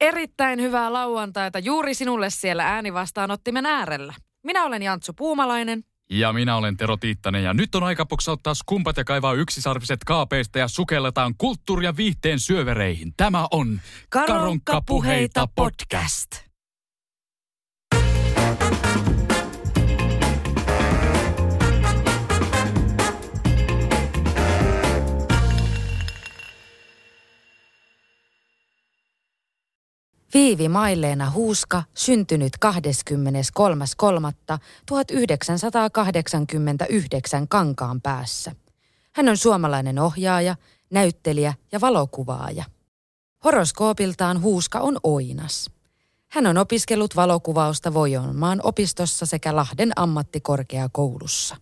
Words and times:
Erittäin 0.00 0.60
hyvää 0.60 0.92
lauantaita 0.92 1.58
juuri 1.58 1.94
sinulle 1.94 2.30
siellä 2.30 2.74
äänivastaanottimen 2.74 3.66
äärellä. 3.66 4.14
Minä 4.44 4.64
olen 4.64 4.82
Jantsu 4.82 5.12
Puumalainen. 5.12 5.84
Ja 6.10 6.32
minä 6.32 6.56
olen 6.56 6.76
Tero 6.76 6.96
Tiittanen 6.96 7.44
ja 7.44 7.54
nyt 7.54 7.74
on 7.74 7.82
aika 7.82 8.06
poksauttaa 8.06 8.54
skumpat 8.54 8.96
ja 8.96 9.04
kaivaa 9.04 9.34
yksisarviset 9.34 10.04
kaapeista 10.06 10.58
ja 10.58 10.68
sukelletaan 10.68 11.34
kulttuuri- 11.38 11.84
ja 11.84 11.96
viihteen 11.96 12.40
syövereihin. 12.40 13.12
Tämä 13.16 13.48
on 13.50 13.80
Karonka 14.08 14.82
puheita 14.86 15.48
podcast. 15.54 16.49
Viivi 30.34 30.68
Maileena 30.68 31.30
Huuska, 31.30 31.82
syntynyt 31.94 32.52
23.3.1989 32.66 32.70
Kankaan 37.48 38.00
päässä. 38.00 38.52
Hän 39.12 39.28
on 39.28 39.36
suomalainen 39.36 39.98
ohjaaja, 39.98 40.56
näyttelijä 40.90 41.54
ja 41.72 41.80
valokuvaaja. 41.80 42.64
Horoskoopiltaan 43.44 44.42
Huuska 44.42 44.80
on 44.80 44.98
oinas. 45.02 45.70
Hän 46.28 46.46
on 46.46 46.58
opiskellut 46.58 47.16
valokuvausta 47.16 47.94
Vojonmaan 47.94 48.60
opistossa 48.62 49.26
sekä 49.26 49.56
Lahden 49.56 49.92
ammattikorkeakoulussa. 49.96 51.56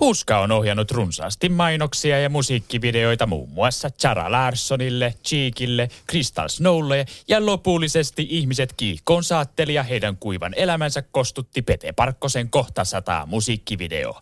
Huska 0.00 0.38
on 0.38 0.52
ohjannut 0.52 0.90
runsaasti 0.90 1.48
mainoksia 1.48 2.18
ja 2.18 2.28
musiikkivideoita 2.28 3.26
muun 3.26 3.48
muassa 3.48 3.90
Chara 3.90 4.32
Larssonille, 4.32 5.14
Cheekille, 5.24 5.88
Crystal 6.10 6.48
Snowlle 6.48 7.06
ja 7.28 7.46
lopullisesti 7.46 8.26
ihmiset 8.30 8.74
kiihkoon 8.76 9.24
saatteli 9.24 9.74
ja 9.74 9.82
heidän 9.82 10.16
kuivan 10.16 10.54
elämänsä 10.56 11.02
kostutti 11.02 11.62
Pete 11.62 11.92
Parkkosen 11.92 12.50
kohta 12.50 12.84
sataa 12.84 13.26
musiikkivideo. 13.26 14.20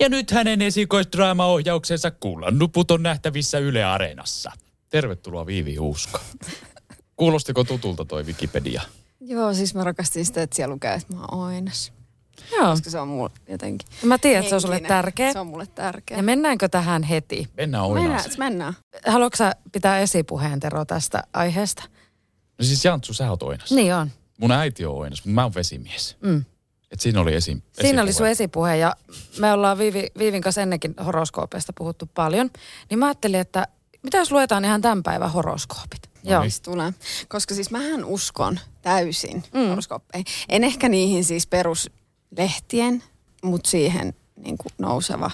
Ja 0.00 0.08
nyt 0.08 0.30
hänen 0.30 0.62
esikoisdraamaohjauksensa 0.62 2.10
Kullan 2.10 2.58
nuput 2.58 2.90
on 2.90 3.02
nähtävissä 3.02 3.58
Yle 3.58 3.84
Areenassa. 3.84 4.52
Tervetuloa 4.90 5.46
Viivi 5.46 5.76
Huuska. 5.76 6.20
Kuulostiko 7.16 7.64
tutulta 7.64 8.04
toi 8.04 8.22
Wikipedia? 8.22 8.82
Joo, 9.20 9.54
siis 9.54 9.74
mä 9.74 9.84
rakastin 9.84 10.26
sitä, 10.26 10.42
että 10.42 10.56
siellä 10.56 10.72
lukee, 10.72 10.94
että 10.94 11.14
mä 11.14 11.20
oon 11.20 11.40
oinas. 11.40 11.92
Joo. 12.52 12.70
Koska 12.70 12.90
se 12.90 12.98
on 13.00 13.08
mulle 13.08 13.30
jotenkin 13.48 13.88
Mä 14.02 14.18
tiedän, 14.18 14.38
että 14.40 14.48
se 14.48 14.54
on 14.54 14.60
sulle 14.60 14.80
tärkeä. 14.80 15.32
Se 15.32 15.38
on 15.38 15.46
mulle 15.46 15.66
tärkeä. 15.66 16.16
Ja 16.16 16.22
mennäänkö 16.22 16.68
tähän 16.68 17.02
heti? 17.02 17.48
Mennään 17.56 17.84
mennään, 17.84 18.02
oinaaseen. 18.10 18.38
mennään. 18.38 18.74
Haluatko 19.06 19.36
sä 19.36 19.52
pitää 19.72 19.98
esipuheen 19.98 20.60
Tero 20.60 20.84
tästä 20.84 21.22
aiheesta? 21.32 21.82
No 22.58 22.64
siis 22.64 22.84
Jantsu, 22.84 23.14
sä 23.14 23.30
oot 23.30 23.42
oinas. 23.42 23.70
Niin 23.72 23.94
on. 23.94 24.10
Mun 24.40 24.52
äiti 24.52 24.86
on 24.86 24.94
oinas, 24.94 25.18
mutta 25.24 25.30
mä 25.34 25.42
oon 25.42 25.54
vesimies. 25.54 26.16
Mm. 26.20 26.44
Et 26.92 27.00
siinä 27.00 27.20
oli 27.20 27.34
esi- 27.34 27.62
Siinä 27.80 28.02
oli 28.02 28.10
esipuhe. 28.10 28.26
sun 28.26 28.30
esipuhe 28.32 28.76
ja 28.76 28.96
me 29.38 29.52
ollaan 29.52 29.78
Viivi, 29.78 30.06
Viivin 30.18 30.42
kanssa 30.42 30.62
ennenkin 30.62 30.94
horoskoopeista 31.04 31.72
puhuttu 31.78 32.10
paljon. 32.14 32.50
Niin 32.90 32.98
mä 32.98 33.06
ajattelin, 33.06 33.40
että 33.40 33.68
mitä 34.02 34.18
jos 34.18 34.32
luetaan 34.32 34.64
ihan 34.64 34.80
tämän 34.80 35.02
päivän 35.02 35.32
horoskoopit? 35.32 36.10
No 36.24 36.30
Joo. 36.30 36.42
niin. 36.42 36.52
Tulee. 36.64 36.94
Koska 37.28 37.54
siis 37.54 37.70
mähän 37.70 38.04
uskon 38.04 38.60
täysin 38.82 39.42
mm. 39.54 39.68
horoskooppeihin. 39.68 40.26
En 40.48 40.64
ehkä 40.64 40.88
niihin 40.88 41.24
siis 41.24 41.46
peruslehtien, 42.34 43.02
mutta 43.42 43.70
siihen 43.70 44.14
niin 44.36 44.58
kuin 44.58 44.72
nouseva 44.78 45.30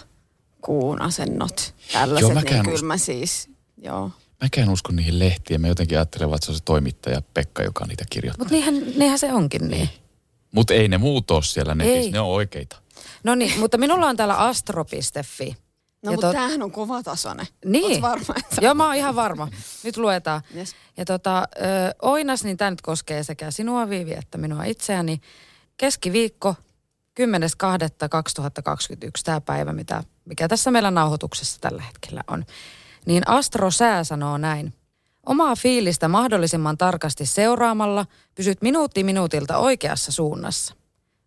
kuun 0.60 1.02
asennot. 1.02 1.74
Tällaiset, 1.92 2.28
Joo, 2.28 2.34
mäkään 2.34 2.64
niin 2.64 2.74
kyllä 2.74 2.86
mä 2.86 2.96
siis, 2.96 3.48
joo. 3.82 4.10
Mäkään 4.40 4.68
uskon 4.68 4.96
niihin 4.96 5.18
lehtiin. 5.18 5.60
Mä 5.60 5.68
jotenkin 5.68 5.98
ajattelen, 5.98 6.34
että 6.34 6.46
se 6.46 6.52
on 6.52 6.56
se 6.56 6.64
toimittaja 6.64 7.22
Pekka, 7.34 7.62
joka 7.62 7.86
niitä 7.86 8.04
kirjoittaa. 8.10 8.44
Mutta 8.44 8.54
niinhän, 8.54 8.98
niinhän 8.98 9.18
se 9.18 9.32
onkin 9.32 9.68
niin. 9.68 9.88
Mutta 10.52 10.74
ei 10.74 10.88
ne 10.88 10.98
muut 10.98 11.30
ole 11.30 11.42
siellä 11.42 11.74
netissä, 11.74 11.98
Ei. 11.98 12.10
ne 12.10 12.20
on 12.20 12.28
oikeita. 12.28 12.76
No 13.24 13.34
niin, 13.34 13.60
mutta 13.60 13.78
minulla 13.78 14.06
on 14.06 14.16
täällä 14.16 14.36
astro.fi. 14.36 15.56
No 16.02 16.12
mutta 16.12 16.28
tot- 16.30 16.32
tämähän 16.32 16.62
on 16.62 16.70
kovatasoinen. 16.72 17.46
Niin. 17.64 17.92
Oot 17.92 18.02
varma, 18.02 18.34
että 18.36 18.64
Joo, 18.64 18.74
mä 18.74 18.86
oon 18.86 18.94
ihan 18.94 19.16
varma. 19.16 19.48
Nyt 19.84 19.96
luetaan. 19.96 20.40
Yes. 20.56 20.74
Ja 20.96 21.04
tota, 21.04 21.38
ö, 21.56 21.64
Oinas, 22.02 22.44
niin 22.44 22.56
tämä 22.56 22.70
nyt 22.70 22.80
koskee 22.80 23.22
sekä 23.22 23.50
sinua 23.50 23.88
Viivi 23.88 24.12
että 24.12 24.38
minua 24.38 24.64
itseäni. 24.64 25.20
Keskiviikko 25.76 26.54
10.2.2021, 27.20 29.10
tämä 29.24 29.40
päivä, 29.40 29.72
mitä, 29.72 30.04
mikä 30.24 30.48
tässä 30.48 30.70
meillä 30.70 30.90
nauhoituksessa 30.90 31.60
tällä 31.60 31.82
hetkellä 31.82 32.24
on. 32.28 32.44
Niin 33.06 33.28
Astro 33.28 33.70
Sää 33.70 34.04
sanoo 34.04 34.38
näin. 34.38 34.72
Omaa 35.26 35.56
fiilistä 35.56 36.08
mahdollisimman 36.08 36.78
tarkasti 36.78 37.26
seuraamalla 37.26 38.06
pysyt 38.34 38.62
minuutti 38.62 39.04
minuutilta 39.04 39.58
oikeassa 39.58 40.12
suunnassa. 40.12 40.74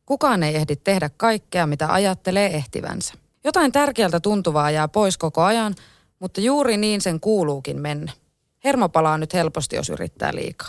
Kukaan 0.05 0.43
ei 0.43 0.55
ehdi 0.55 0.75
tehdä 0.75 1.09
kaikkea, 1.17 1.67
mitä 1.67 1.93
ajattelee 1.93 2.55
ehtivänsä. 2.55 3.13
Jotain 3.43 3.71
tärkeältä 3.71 4.19
tuntuvaa 4.19 4.71
jää 4.71 4.87
pois 4.87 5.17
koko 5.17 5.41
ajan, 5.41 5.75
mutta 6.19 6.41
juuri 6.41 6.77
niin 6.77 7.01
sen 7.01 7.19
kuuluukin 7.19 7.81
mennä. 7.81 8.11
Hermo 8.63 8.89
palaa 8.89 9.17
nyt 9.17 9.33
helposti, 9.33 9.75
jos 9.75 9.89
yrittää 9.89 10.35
liikaa. 10.35 10.67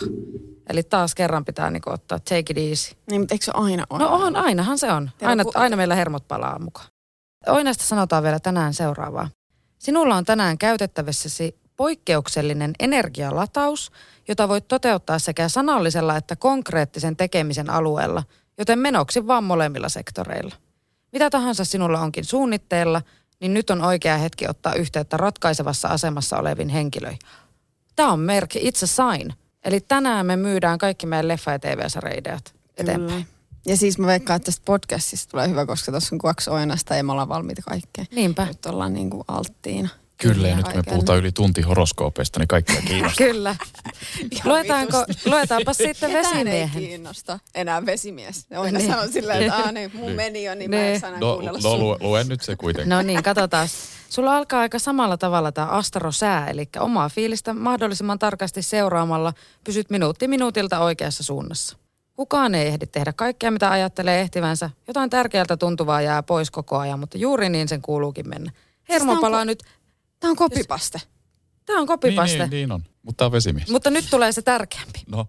Eli 0.69 0.83
taas 0.83 1.15
kerran 1.15 1.45
pitää 1.45 1.69
niinku 1.69 1.89
ottaa 1.89 2.19
take 2.19 2.39
it 2.49 2.57
easy. 2.57 2.95
Niin, 3.09 3.21
mutta 3.21 3.33
eikö 3.33 3.45
se 3.45 3.51
aina 3.55 3.85
ole? 3.89 3.99
No 3.99 4.09
on, 4.09 4.35
ainahan 4.35 4.77
se 4.77 4.91
on. 4.91 5.11
Aina, 5.21 5.43
aina 5.55 5.75
meillä 5.75 5.95
hermot 5.95 6.27
palaa 6.27 6.59
mukaan. 6.59 6.87
Oinasta 7.47 7.83
sanotaan 7.83 8.23
vielä 8.23 8.39
tänään 8.39 8.73
seuraavaa. 8.73 9.29
Sinulla 9.79 10.15
on 10.15 10.25
tänään 10.25 10.57
käytettävissäsi 10.57 11.55
poikkeuksellinen 11.75 12.73
energialataus, 12.79 13.91
jota 14.27 14.49
voit 14.49 14.67
toteuttaa 14.67 15.19
sekä 15.19 15.49
sanallisella 15.49 16.17
että 16.17 16.35
konkreettisen 16.35 17.15
tekemisen 17.15 17.69
alueella, 17.69 18.23
joten 18.57 18.79
menoksi 18.79 19.27
vaan 19.27 19.43
molemmilla 19.43 19.89
sektoreilla. 19.89 20.55
Mitä 21.11 21.29
tahansa 21.29 21.65
sinulla 21.65 21.99
onkin 21.99 22.25
suunnitteilla, 22.25 23.01
niin 23.39 23.53
nyt 23.53 23.69
on 23.69 23.81
oikea 23.81 24.17
hetki 24.17 24.47
ottaa 24.47 24.73
yhteyttä 24.73 25.17
ratkaisevassa 25.17 25.87
asemassa 25.87 26.37
oleviin 26.37 26.69
henkilöihin. 26.69 27.19
Tämä 27.95 28.11
on 28.11 28.19
merkki, 28.19 28.59
itse 28.61 28.87
sign. 28.87 29.33
Eli 29.65 29.79
tänään 29.79 30.25
me 30.25 30.35
myydään 30.35 30.77
kaikki 30.77 31.05
meidän 31.05 31.27
leffa- 31.27 31.51
ja 31.51 31.59
TV-sarja 31.59 32.17
ideat 32.17 32.55
eteenpäin. 32.77 33.23
Kyllä. 33.23 33.35
Ja 33.67 33.77
siis 33.77 33.99
mä 33.99 34.07
veikkaan, 34.07 34.35
että 34.35 34.45
tästä 34.45 34.61
podcastista 34.65 35.31
tulee 35.31 35.49
hyvä, 35.49 35.65
koska 35.65 35.91
tuossa 35.91 36.15
on 36.15 36.19
kaksi 36.19 36.49
oinasta 36.49 36.95
ja 36.95 37.03
me 37.03 37.11
ollaan 37.11 37.29
valmiita 37.29 37.61
kaikkeen. 37.61 38.07
Niinpä. 38.15 38.45
Nyt 38.45 38.65
ollaan 38.65 38.93
niin 38.93 39.09
kuin 39.09 39.23
alttiina. 39.27 39.89
Kyllä, 40.17 40.47
ja 40.47 40.55
nyt 40.55 40.65
kun 40.67 40.75
me 40.75 40.83
puhutaan 40.89 41.19
yli 41.19 41.31
tunti 41.31 41.61
horoskoopeista, 41.61 42.39
niin 42.39 42.47
kaikkia 42.47 42.81
kiinnostaa. 42.81 43.27
Kyllä. 43.27 43.55
Luetaanko, 44.45 45.05
luetaanpa 45.25 45.73
sitten 45.83 46.11
Ketään 46.11 46.25
ei 46.25 46.33
vesimiehen. 46.33 46.83
kiinnosta 46.83 47.39
enää 47.55 47.85
vesimies. 47.85 48.45
Oina 48.51 48.63
Niin. 48.63 48.73
niin. 48.87 48.91
sanoi 48.91 49.11
silleen, 49.11 49.41
että 49.43 49.55
Aa, 49.55 49.71
niin, 49.71 49.91
mun 49.93 50.11
meni 50.11 50.43
jo, 50.43 50.55
niin 50.55 50.69
mä 50.69 50.75
Niin. 50.75 50.87
en 50.93 50.99
saa 50.99 51.07
enää 51.09 51.19
No, 51.19 51.33
kuunnella 51.33 51.59
no 51.63 51.77
lue, 51.77 51.97
luen 52.01 52.27
nyt 52.27 52.41
se 52.41 52.55
kuitenkin. 52.55 52.89
No 52.89 53.01
niin, 53.01 53.23
katsotaan. 53.23 53.67
Sulla 54.09 54.37
alkaa 54.37 54.59
aika 54.59 54.79
samalla 54.79 55.17
tavalla 55.17 55.51
tämä 55.51 55.67
astrosää, 55.67 56.49
eli 56.49 56.69
omaa 56.79 57.09
fiilistä 57.09 57.53
mahdollisimman 57.53 58.19
tarkasti 58.19 58.61
seuraamalla 58.61 59.33
pysyt 59.63 59.89
minuutti 59.89 60.27
minuutilta 60.27 60.79
oikeassa 60.79 61.23
suunnassa. 61.23 61.77
Kukaan 62.15 62.55
ei 62.55 62.67
ehdi 62.67 62.85
tehdä 62.87 63.13
kaikkea, 63.13 63.51
mitä 63.51 63.71
ajattelee 63.71 64.21
ehtivänsä. 64.21 64.69
Jotain 64.87 65.09
tärkeältä 65.09 65.57
tuntuvaa 65.57 66.01
jää 66.01 66.23
pois 66.23 66.51
koko 66.51 66.77
ajan, 66.77 66.99
mutta 66.99 67.17
juuri 67.17 67.49
niin 67.49 67.67
sen 67.67 67.81
kuuluukin 67.81 68.29
mennä. 68.29 68.51
Hermo 68.89 69.05
tää 69.11 69.15
on 69.15 69.21
palaa 69.21 69.45
nyt. 69.45 69.63
Tää 70.25 70.29
on 70.31 70.35
kopipaste. 70.35 71.01
Tämä 71.65 71.77
on 71.79 71.81
niin, 71.81 71.87
kopipaste, 71.87 72.37
niin, 72.37 72.49
niin 72.49 72.71
on, 72.71 72.83
mutta 73.03 73.17
tämä 73.17 73.25
on 73.25 73.31
vesimies. 73.31 73.69
mutta 73.69 73.89
nyt 73.89 74.05
tulee 74.09 74.31
se 74.31 74.41
tärkeämpi. 74.41 75.03
No, 75.07 75.27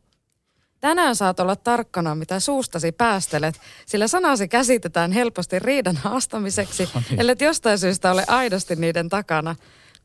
Tänään 0.80 1.16
saat 1.16 1.40
olla 1.40 1.56
tarkkana, 1.56 2.14
mitä 2.14 2.40
suustasi 2.40 2.92
päästelet, 2.92 3.60
sillä 3.86 4.08
sanasi 4.08 4.48
käsitetään 4.48 5.12
helposti 5.12 5.58
riidan 5.58 5.96
haastamiseksi, 5.96 6.88
No 6.94 7.02
niin. 7.10 7.20
ellei 7.20 7.36
jostain 7.40 7.78
syystä 7.78 8.10
ole 8.10 8.24
aidosti 8.28 8.76
niiden 8.76 9.08
takana. 9.08 9.56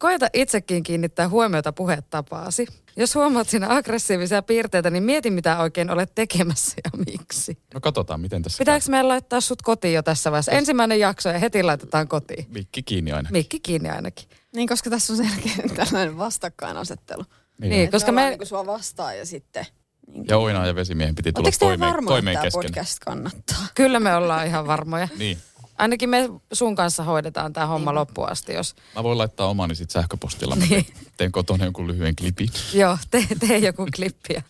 Koeta 0.02 0.28
itsekin 0.34 0.84
kiinnittää 0.84 1.30
huomiota 1.30 1.74
puhetapaasi. 1.74 2.68
Jos 2.96 3.16
huomaat 3.16 3.50
siinä 3.50 3.76
aggressiivisia 3.76 4.42
piirteitä, 4.42 4.90
niin 4.90 5.04
mieti 5.04 5.32
mitä 5.32 5.60
oikein 5.60 5.90
olet 5.90 6.16
tekemässä 6.16 6.76
ja 6.84 7.04
miksi. 7.06 7.58
no 7.74 7.80
katsotaan, 7.80 8.22
miten 8.22 8.42
tässä 8.44 8.58
Pitääkö 8.58 8.86
meidän 8.90 9.08
laittaa 9.08 9.42
sut 9.42 9.62
kotiin 9.62 9.94
jo 9.94 10.04
tässä 10.04 10.32
vaiheessa? 10.32 10.52
Ensimmäinen 10.52 11.00
jakso 11.00 11.30
ja 11.30 11.40
heti 11.40 11.64
laitetaan 11.64 12.08
kotiin. 12.08 12.46
Mikki 12.50 12.84
kiinni 12.84 13.12
aina. 13.12 13.30
Mikki 13.32 13.60
kiinni 13.60 13.90
ainakin. 13.90 14.30
Niin, 14.56 14.68
koska 14.68 14.90
tässä 14.90 15.14
on 15.14 15.18
selkeä 15.18 15.54
tällainen 15.86 16.18
vastakkainasettelu. 16.18 17.24
Niin, 17.62 17.74
Et 17.74 17.92
koska 17.92 18.12
me... 18.12 18.30
Niin 18.30 18.48
sua 18.48 18.66
vastaan 18.66 19.18
ja 19.18 19.26
sitten 19.26 19.66
Niin 20.08 20.26
Ja 20.28 20.38
Oina 20.38 20.68
ja 20.68 20.76
Vesimiehen 20.76 21.16
piti 21.16 21.34
tulla 21.34 21.46
Oletteko 21.46 21.66
te 21.66 21.70
toimeen, 21.70 21.92
varmoja, 21.94 22.14
toimeen 22.16 22.34
että 22.38 22.50
tämä 22.52 22.64
kesken. 22.64 22.74
podcast 22.74 23.00
kannattaa? 23.00 23.68
Kyllä 23.76 24.00
me 24.00 24.16
ollaan 24.16 24.48
ihan 24.48 24.68
varmoja. 24.68 25.08
Niin. 25.18 25.38
Ainakin 25.82 26.10
me 26.10 26.30
sun 26.54 26.76
kanssa 26.76 27.04
hoidetaan 27.04 27.54
tämä 27.54 27.66
homma 27.66 27.96
loppuun 27.96 28.30
asti, 28.30 28.54
jos... 28.54 28.76
Mä 28.96 29.04
voin 29.04 29.18
laittaa 29.18 29.48
omani 29.48 29.76
sit 29.76 29.90
sähköpostilla. 29.90 30.56
Mä 30.56 30.66
teen, 30.70 30.86
teen 31.18 31.32
kotona 31.32 31.66
jonkun 31.66 31.88
lyhyen 31.88 32.16
klipin. 32.16 32.50
Joo, 32.74 32.98
tee, 33.12 33.28
tee 33.40 33.58
joku 33.58 33.88
klippi 33.96 34.34
ja 34.34 34.42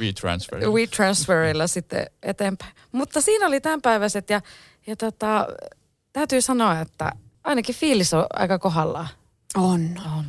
WeTransfer. 0.00 0.60
WeTransferilla 0.70 1.66
sitten 1.66 2.06
eteenpäin. 2.22 2.74
Mutta 2.92 3.20
siinä 3.20 3.46
oli 3.46 3.60
tämänpäiväiset 3.60 4.30
ja, 4.30 4.40
ja 4.86 4.96
tota, 4.96 5.46
täytyy 6.12 6.40
sanoa, 6.40 6.80
että 6.80 7.12
ainakin 7.44 7.74
fiilis 7.74 8.14
on 8.14 8.26
aika 8.32 8.58
kohdallaan. 8.58 9.08
On. 9.56 10.00
On. 10.18 10.24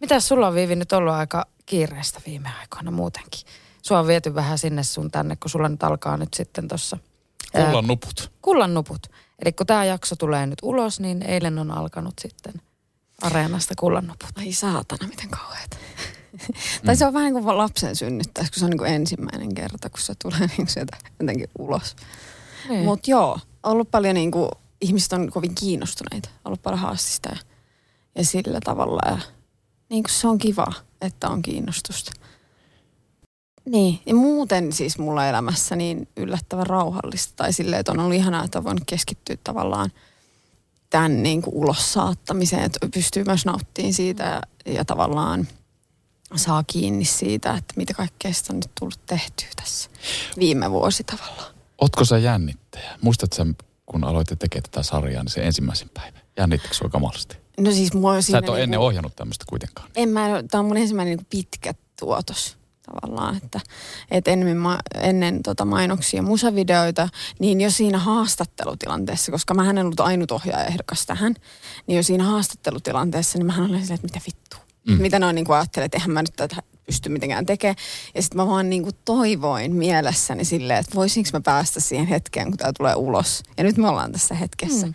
Mitäs 0.00 0.28
sulla 0.28 0.48
on 0.48 0.54
Viivi 0.54 0.76
nyt 0.76 0.92
ollut 0.92 1.12
aika 1.14 1.46
kiireistä 1.66 2.20
viime 2.26 2.50
aikoina 2.60 2.90
muutenkin? 2.90 3.40
Sua 3.82 3.98
on 3.98 4.06
viety 4.06 4.34
vähän 4.34 4.58
sinne 4.58 4.82
sun 4.82 5.10
tänne, 5.10 5.36
kun 5.36 5.50
sulla 5.50 5.68
nyt 5.68 5.82
alkaa 5.82 6.16
nyt 6.16 6.34
sitten 6.34 6.68
tuossa 6.68 6.98
Kullan 7.52 7.86
nuput. 7.86 8.32
kullan 8.42 8.74
nuput. 8.74 9.06
Eli 9.42 9.52
kun 9.52 9.66
tämä 9.66 9.84
jakso 9.84 10.16
tulee 10.16 10.46
nyt 10.46 10.58
ulos, 10.62 11.00
niin 11.00 11.22
eilen 11.22 11.58
on 11.58 11.70
alkanut 11.70 12.14
sitten 12.20 12.54
areenasta 13.22 13.74
kullan 13.78 14.06
nuput. 14.06 14.30
Ai 14.38 14.52
saatana, 14.52 15.08
miten 15.08 15.28
kauheeta. 15.28 15.76
tai 16.86 16.96
se 16.96 17.06
on 17.06 17.14
vähän 17.14 17.34
niin 17.34 17.44
kuin 17.44 17.58
lapsen 17.58 17.96
synnyttäessä, 17.96 18.52
kun 18.52 18.60
se 18.60 18.64
on 18.64 18.70
niin 18.70 18.78
kuin 18.78 18.92
ensimmäinen 18.92 19.54
kerta, 19.54 19.90
kun 19.90 20.00
se 20.00 20.14
tulee 20.22 20.50
niin 20.58 20.68
sieltä 20.68 20.96
jotenkin 21.20 21.50
ulos. 21.58 21.96
Niin. 22.68 22.84
Mutta 22.84 23.10
joo, 23.10 23.38
ollut 23.62 23.90
paljon 23.90 24.14
niin 24.14 24.30
kuin, 24.30 24.50
ihmiset 24.80 25.12
on 25.12 25.30
kovin 25.30 25.54
kiinnostuneita, 25.54 26.28
ollut 26.44 26.62
paljon 26.62 26.80
haastista 26.80 27.28
ja, 27.28 27.36
ja 28.14 28.24
sillä 28.24 28.58
tavalla. 28.64 29.00
Ja, 29.06 29.18
niin 29.90 30.02
kuin 30.02 30.12
se 30.12 30.28
on 30.28 30.38
kiva, 30.38 30.72
että 31.00 31.28
on 31.28 31.42
kiinnostusta. 31.42 32.12
Niin, 33.68 34.00
ja 34.06 34.14
muuten 34.14 34.72
siis 34.72 34.98
mulla 34.98 35.26
elämässä 35.26 35.76
niin 35.76 36.08
yllättävän 36.16 36.66
rauhallista. 36.66 37.32
Tai 37.36 37.52
silleen, 37.52 37.80
että 37.80 37.92
on 37.92 38.00
ollut 38.00 38.14
ihanaa, 38.14 38.44
että 38.44 38.58
on 38.58 38.64
voinut 38.64 38.84
keskittyä 38.86 39.36
tavallaan 39.44 39.92
tämän 40.90 41.22
niin 41.22 41.42
kuin 41.42 41.54
ulos 41.54 41.92
saattamiseen, 41.92 42.62
että 42.62 42.88
pystyy 42.94 43.24
myös 43.24 43.44
nauttimaan 43.44 43.92
siitä 43.92 44.24
ja, 44.24 44.72
ja 44.72 44.84
tavallaan 44.84 45.48
saa 46.36 46.64
kiinni 46.66 47.04
siitä, 47.04 47.54
että 47.54 47.74
mitä 47.76 47.94
kaikkea 47.94 48.32
sitä 48.32 48.52
on 48.52 48.56
nyt 48.56 48.70
tullut 48.78 49.06
tehtyä 49.06 49.48
tässä 49.56 49.90
viime 50.38 50.70
vuosi 50.70 51.04
tavallaan. 51.04 51.54
Ootko 51.80 52.04
sä 52.04 52.18
jännittäjä? 52.18 52.98
Muistatko 53.00 53.36
sä, 53.36 53.46
kun 53.86 54.04
aloitte 54.04 54.36
tekemään 54.36 54.62
tätä 54.62 54.82
sarjaa, 54.82 55.22
niin 55.22 55.32
se 55.32 55.46
ensimmäisen 55.46 55.88
päivän? 55.94 56.20
Jännittikö 56.36 56.74
sua 56.74 56.88
kamalasti? 56.88 57.36
No 57.60 57.72
siis 57.72 57.94
mua 57.94 58.12
on 58.12 58.22
Sä 58.22 58.38
et 58.38 58.44
ole 58.44 58.56
niinku- 58.56 58.62
ennen 58.62 58.80
ohjannut 58.80 59.16
tämmöistä 59.16 59.44
kuitenkaan. 59.48 59.90
En 59.96 60.08
mä, 60.08 60.42
tämä 60.50 60.60
on 60.60 60.66
mun 60.66 60.76
ensimmäinen 60.76 61.16
niin 61.16 61.26
pitkä 61.30 61.74
tuotos 62.00 62.57
tavallaan, 63.00 63.36
että, 63.36 63.60
että 64.10 64.30
ennen, 64.30 64.56
ma, 64.56 64.78
ennen 64.94 65.42
tota 65.42 65.64
mainoksia 65.64 66.22
musavideoita, 66.22 67.08
niin 67.38 67.60
jo 67.60 67.70
siinä 67.70 67.98
haastattelutilanteessa, 67.98 69.32
koska 69.32 69.54
mä 69.54 69.70
en 69.70 69.78
ollut 69.78 70.00
ainut 70.00 70.30
ohjaajaehdokas 70.30 71.06
tähän, 71.06 71.34
niin 71.86 71.96
jo 71.96 72.02
siinä 72.02 72.24
haastattelutilanteessa, 72.24 73.38
niin 73.38 73.46
mä 73.46 73.56
olin 73.58 73.80
silleen, 73.80 73.94
että 73.94 74.06
mitä 74.06 74.20
vittu. 74.26 74.56
Mm. 74.88 75.02
Mitä 75.02 75.18
ne 75.18 75.26
on 75.26 75.34
niin 75.34 75.44
kuin 75.44 75.56
ajattelee, 75.56 75.84
että 75.84 75.98
eihän 75.98 76.10
mä 76.10 76.22
nyt 76.22 76.36
tätä 76.36 76.56
pysty 76.86 77.08
mitenkään 77.08 77.46
tekemään. 77.46 77.76
Ja 78.14 78.22
sitten 78.22 78.36
mä 78.36 78.46
vaan 78.46 78.70
niin 78.70 78.82
kuin 78.82 78.94
toivoin 79.04 79.74
mielessäni 79.74 80.44
silleen, 80.44 80.78
että 80.78 80.94
voisinko 80.94 81.30
mä 81.32 81.40
päästä 81.40 81.80
siihen 81.80 82.06
hetkeen, 82.06 82.48
kun 82.48 82.56
tämä 82.56 82.72
tulee 82.78 82.94
ulos. 82.94 83.42
Ja 83.56 83.64
nyt 83.64 83.76
me 83.76 83.88
ollaan 83.88 84.12
tässä 84.12 84.34
hetkessä. 84.34 84.86
Mm. 84.86 84.94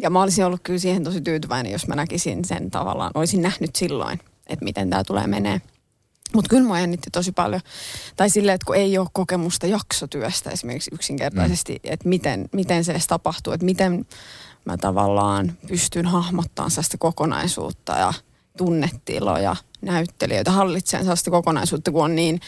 Ja 0.00 0.10
mä 0.10 0.22
olisin 0.22 0.44
ollut 0.44 0.60
kyllä 0.62 0.78
siihen 0.78 1.04
tosi 1.04 1.20
tyytyväinen, 1.20 1.72
jos 1.72 1.86
mä 1.86 1.94
näkisin 1.94 2.44
sen 2.44 2.70
tavallaan, 2.70 3.10
olisin 3.14 3.42
nähnyt 3.42 3.76
silloin, 3.76 4.20
että 4.46 4.64
miten 4.64 4.90
tämä 4.90 5.04
tulee 5.04 5.26
menee. 5.26 5.60
Mutta 6.34 6.48
kyllä 6.48 6.66
mua 6.66 6.80
jännitti 6.80 7.10
tosi 7.10 7.32
paljon. 7.32 7.60
Tai 8.16 8.30
silleen, 8.30 8.54
että 8.54 8.66
kun 8.66 8.76
ei 8.76 8.98
ole 8.98 9.08
kokemusta 9.12 9.66
jaksotyöstä 9.66 10.50
esimerkiksi 10.50 10.90
yksinkertaisesti, 10.94 11.72
mm. 11.72 11.92
että 11.92 12.08
miten, 12.08 12.48
miten 12.52 12.84
se 12.84 12.92
edes 12.92 13.06
tapahtuu, 13.06 13.52
että 13.52 13.66
miten 13.66 14.06
mä 14.64 14.76
tavallaan 14.76 15.52
pystyn 15.68 16.06
hahmottamaan 16.06 16.70
sitä 16.70 16.98
kokonaisuutta 16.98 17.92
ja 17.92 18.12
tunnetiloja, 18.56 19.56
näyttelijöitä, 19.82 20.50
hallitsemaan 20.50 21.04
sellaista 21.04 21.30
kokonaisuutta, 21.30 21.90
kun 21.90 22.04
on 22.04 22.14
niin 22.14 22.40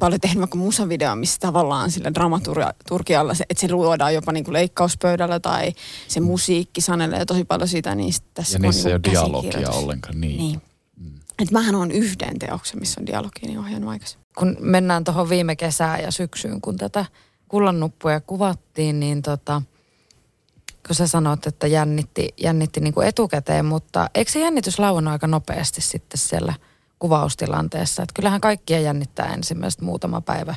paljon 0.00 0.20
tehnyt 0.20 0.38
vaikka 0.38 0.58
musavideo, 0.58 1.16
missä 1.16 1.38
tavallaan 1.40 1.90
sillä 1.90 2.14
dramaturgialla, 2.14 3.34
se, 3.34 3.44
että 3.50 3.60
se 3.60 3.72
luodaan 3.72 4.14
jopa 4.14 4.32
niin 4.32 4.44
kuin 4.44 4.52
leikkauspöydällä 4.52 5.40
tai 5.40 5.72
se 6.08 6.20
musiikki 6.20 6.80
sanelee 6.80 7.24
tosi 7.24 7.44
paljon 7.44 7.68
sitä, 7.68 7.94
niin 7.94 8.14
tässä 8.34 8.54
Ja 8.54 8.58
niissä 8.58 8.88
ei 8.88 8.94
ole 8.94 9.02
dialogia 9.10 9.70
ollenkaan. 9.70 10.20
Niin. 10.20 10.38
Niin. 10.38 10.62
Että 11.38 11.52
mähän 11.52 11.74
on 11.74 11.90
yhden 11.90 12.38
teoksen, 12.38 12.80
missä 12.80 13.00
on 13.00 13.06
dialogi, 13.06 13.46
niin 13.46 13.58
ohjannut 13.58 13.90
aikaisemmin. 13.90 14.26
kun 14.38 14.56
mennään 14.60 15.04
tuohon 15.04 15.28
viime 15.28 15.56
kesään 15.56 16.02
ja 16.02 16.10
syksyyn, 16.10 16.60
kun 16.60 16.76
tätä 16.76 17.04
kullannuppuja 17.48 18.20
kuvattiin, 18.20 19.00
niin 19.00 19.22
tota, 19.22 19.62
kun 20.86 20.96
sä 20.96 21.06
sanoit, 21.06 21.46
että 21.46 21.66
jännitti, 21.66 22.28
jännitti 22.36 22.80
niin 22.80 22.94
kuin 22.94 23.08
etukäteen, 23.08 23.64
mutta 23.64 24.10
eikö 24.14 24.30
se 24.30 24.40
jännitys 24.40 24.78
lauennut 24.78 25.12
aika 25.12 25.26
nopeasti 25.26 25.80
sitten 25.80 26.18
siellä 26.18 26.54
kuvaustilanteessa? 26.98 28.02
Että 28.02 28.12
kyllähän 28.14 28.40
kaikkia 28.40 28.80
jännittää 28.80 29.34
ensimmäistä 29.34 29.84
muutama 29.84 30.20
päivä 30.20 30.54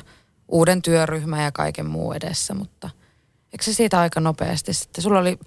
uuden 0.48 0.82
työryhmän 0.82 1.44
ja 1.44 1.52
kaiken 1.52 1.86
muu 1.86 2.12
edessä, 2.12 2.54
mutta 2.54 2.90
eikö 3.52 3.64
se 3.64 3.72
siitä 3.72 4.00
aika 4.00 4.20
nopeasti 4.20 4.74
sitten? 4.74 5.02
Sulla 5.02 5.18
oli, 5.18 5.38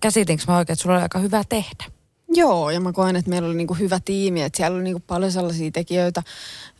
käsitinkö 0.00 0.44
mä 0.48 0.56
oikein, 0.56 0.74
että 0.74 0.82
sulla 0.82 0.94
oli 0.96 1.02
aika 1.02 1.18
hyvä 1.18 1.44
tehdä? 1.48 1.97
Joo, 2.34 2.70
ja 2.70 2.80
mä 2.80 2.92
koen, 2.92 3.16
että 3.16 3.30
meillä 3.30 3.48
oli 3.48 3.56
niinku 3.56 3.74
hyvä 3.74 4.00
tiimi, 4.04 4.42
että 4.42 4.56
siellä 4.56 4.74
oli 4.74 4.84
niinku 4.84 5.02
paljon 5.06 5.32
sellaisia 5.32 5.70
tekijöitä, 5.70 6.22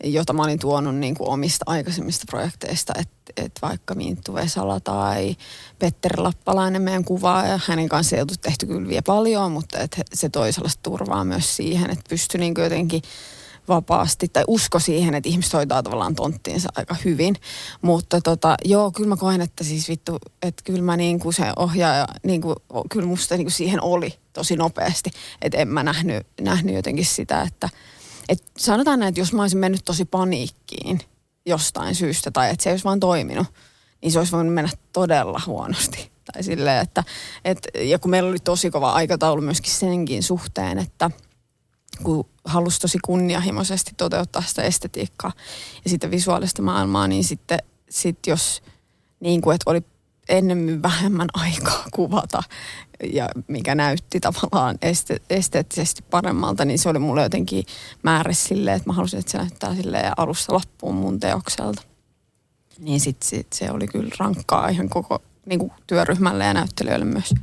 joita 0.05 0.33
mä 0.33 0.43
olin 0.43 0.59
tuonut 0.59 0.97
niinku 0.97 1.31
omista 1.31 1.65
aikaisemmista 1.69 2.25
projekteista, 2.31 2.93
että 3.01 3.33
et 3.37 3.53
vaikka 3.63 3.95
Minttu 3.95 4.35
Vesala 4.35 4.81
tai 4.81 5.37
Petteri 5.79 6.23
Lappalainen 6.23 6.83
meidän 6.83 7.05
kuvaaja, 7.05 7.61
hänen 7.67 7.89
kanssa 7.89 8.17
ei 8.17 8.23
oltu 8.23 8.35
tehty 8.41 8.67
kyllä 8.67 8.89
vielä 8.89 9.03
paljon, 9.03 9.53
mutta 9.53 9.79
et 9.79 10.01
se 10.13 10.29
toi 10.29 10.53
sellaista 10.53 10.83
turvaa 10.83 11.25
myös 11.25 11.57
siihen, 11.57 11.91
että 11.91 12.05
pystyi 12.09 12.41
niinku 12.41 12.61
jotenkin 12.61 13.03
vapaasti, 13.69 14.29
tai 14.29 14.45
usko 14.47 14.79
siihen, 14.79 15.15
että 15.15 15.29
ihmiset 15.29 15.53
hoitaa 15.53 15.83
tavallaan 15.83 16.15
tonttiinsa 16.15 16.69
aika 16.77 16.97
hyvin. 17.05 17.37
Mutta 17.83 18.21
tota, 18.21 18.55
joo, 18.65 18.91
kyllä 18.93 19.09
mä 19.09 19.17
koen, 19.17 19.41
että 19.41 19.65
siis 19.65 19.89
vittu, 19.89 20.19
että 20.43 20.63
kyllä 20.65 20.83
mä 20.83 20.97
niinku 20.97 21.33
se 21.33 21.53
ohjaaja, 21.57 22.07
niinku, 22.23 22.55
kyllä 22.91 23.07
musta 23.07 23.37
niinku 23.37 23.51
siihen 23.51 23.83
oli 23.83 24.15
tosi 24.33 24.57
nopeasti. 24.57 25.11
Että 25.43 25.59
en 25.59 25.69
mä 25.69 25.83
nähnyt, 25.83 26.27
nähnyt 26.41 26.75
jotenkin 26.75 27.07
sitä, 27.07 27.43
että 27.43 27.69
et 28.29 28.43
sanotaan 28.59 28.99
näin, 28.99 29.09
että 29.09 29.21
jos 29.21 29.33
mä 29.33 29.43
olisin 29.43 29.59
mennyt 29.59 29.85
tosi 29.85 30.05
paniikkiin 30.05 31.01
jostain 31.47 31.95
syystä, 31.95 32.31
tai 32.31 32.51
että 32.51 32.63
se 32.63 32.71
ei 32.71 32.73
olisi 32.73 32.85
vaan 32.85 33.01
toiminut, 33.01 33.47
niin 34.03 34.13
se 34.13 34.19
olisi 34.19 34.33
voinut 34.33 34.55
mennä 34.55 34.71
todella 34.93 35.41
huonosti. 35.47 36.11
Tai 36.33 36.43
silleen, 36.43 36.83
että, 36.83 37.05
et, 37.45 37.59
ja 37.83 37.99
kun 37.99 38.11
meillä 38.11 38.29
oli 38.29 38.39
tosi 38.39 38.71
kova 38.71 38.93
aikataulu 38.93 39.41
myöskin 39.41 39.73
senkin 39.73 40.23
suhteen, 40.23 40.79
että– 40.79 41.11
kun 42.03 42.27
halusi 42.45 42.81
tosi 42.81 42.99
kunnianhimoisesti 43.05 43.93
toteuttaa 43.97 44.43
sitä 44.43 44.63
estetiikkaa 44.63 45.33
ja 45.85 45.91
sitten 45.91 46.11
visuaalista 46.11 46.63
maailmaa, 46.63 47.09
niin 47.09 47.25
sitten 47.25 47.59
sit 47.91 48.19
jos 48.27 48.63
niin 49.21 49.41
kuin, 49.41 49.55
että 49.55 49.71
oli 49.71 49.83
ennemmin 50.29 50.83
vähemmän 50.83 51.29
aikaa 51.45 51.85
kuvata 51.93 52.43
ja 53.13 53.29
mikä 53.49 53.75
näytti 53.75 54.21
tavallaan 54.21 54.79
este, 54.83 55.17
esteettisesti 55.31 56.03
paremmalta, 56.03 56.65
niin 56.65 56.79
se 56.79 56.89
oli 56.89 56.99
mulle 56.99 57.23
jotenkin 57.23 57.65
määrä 58.03 58.33
silleen, 58.33 58.77
että 58.77 58.89
mä 58.89 58.93
halusin, 58.93 59.19
että 59.19 59.33
se 59.33 59.39
näyttää 59.39 59.75
silleen 59.75 60.13
alusta 60.17 60.55
loppuun 60.55 60.95
mun 60.95 61.21
teokselta. 61.21 61.83
Niin 62.79 63.01
sitten 63.01 63.29
sit 63.29 63.53
se 63.53 63.71
oli 63.71 63.87
kyllä 63.87 64.11
rankkaa 64.19 64.69
ihan 64.69 64.89
koko 64.89 65.23
niin 65.47 65.59
kuin 65.59 65.73
työryhmälle 65.87 66.45
ja 66.45 66.55
näyttelijöille 66.55 67.05
myös. 67.05 67.35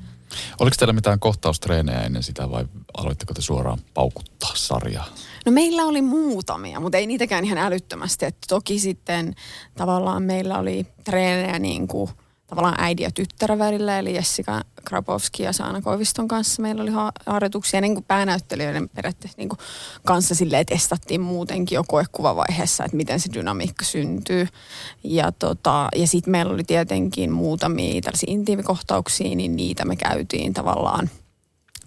Oliko 0.60 0.76
teillä 0.80 0.94
mitään 0.94 1.20
kohtaustreenejä 1.20 2.02
ennen 2.02 2.24
sitä 2.24 2.52
vai 2.52 2.66
aloitteko 2.98 3.34
te 3.34 3.42
suoraan 3.42 3.80
paukuttaa 3.94 4.52
sarjaa? 4.56 5.06
No 5.46 5.52
meillä 5.52 5.84
oli 5.84 6.02
muutamia, 6.02 6.80
mutta 6.80 6.98
ei 6.98 7.08
niitäkään 7.08 7.46
ihan 7.46 7.58
älyttömästi. 7.58 8.26
Et 8.26 8.38
toki 8.48 8.80
sitten 8.80 9.36
tavallaan 9.78 10.24
meillä 10.24 10.60
oli 10.60 10.88
treenejä 11.04 11.60
niin 11.60 11.88
kuin 11.88 12.10
tavallaan 12.48 12.76
äidin 12.78 13.04
ja 13.04 13.12
tyttären 13.12 13.60
välillä, 13.60 14.00
eli 14.00 14.16
Jessica 14.16 14.62
Krabowski 14.86 15.44
ja 15.44 15.54
Saana 15.54 15.82
Koiviston 15.82 16.28
kanssa 16.28 16.62
meillä 16.62 16.82
oli 16.84 16.92
ha- 16.92 17.12
harjoituksia 17.26 17.82
niin 17.82 17.94
kuin 17.94 18.06
päänäyttelijöiden 18.08 18.90
periaatteessa 18.90 19.38
niin 19.38 19.50
kuin 19.50 19.60
kanssa 20.06 20.36
silleen, 20.36 20.66
testattiin 20.66 21.22
muutenkin 21.22 21.76
jo 21.76 21.84
koekuvavaiheessa, 21.88 22.86
että 22.86 22.98
miten 22.98 23.20
se 23.20 23.30
dynamiikka 23.34 23.86
syntyy. 23.86 24.48
Ja, 25.04 25.32
tota, 25.32 25.88
ja 25.96 26.08
sitten 26.08 26.32
meillä 26.32 26.54
oli 26.54 26.64
tietenkin 26.64 27.32
muutamia 27.32 28.02
tällaisia 28.02 28.34
intiimikohtauksia, 28.34 29.36
niin 29.36 29.56
niitä 29.56 29.86
me 29.86 29.96
käytiin 29.96 30.54
tavallaan 30.54 31.10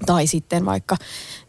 tai 0.06 0.26
sitten 0.26 0.64
vaikka 0.64 0.96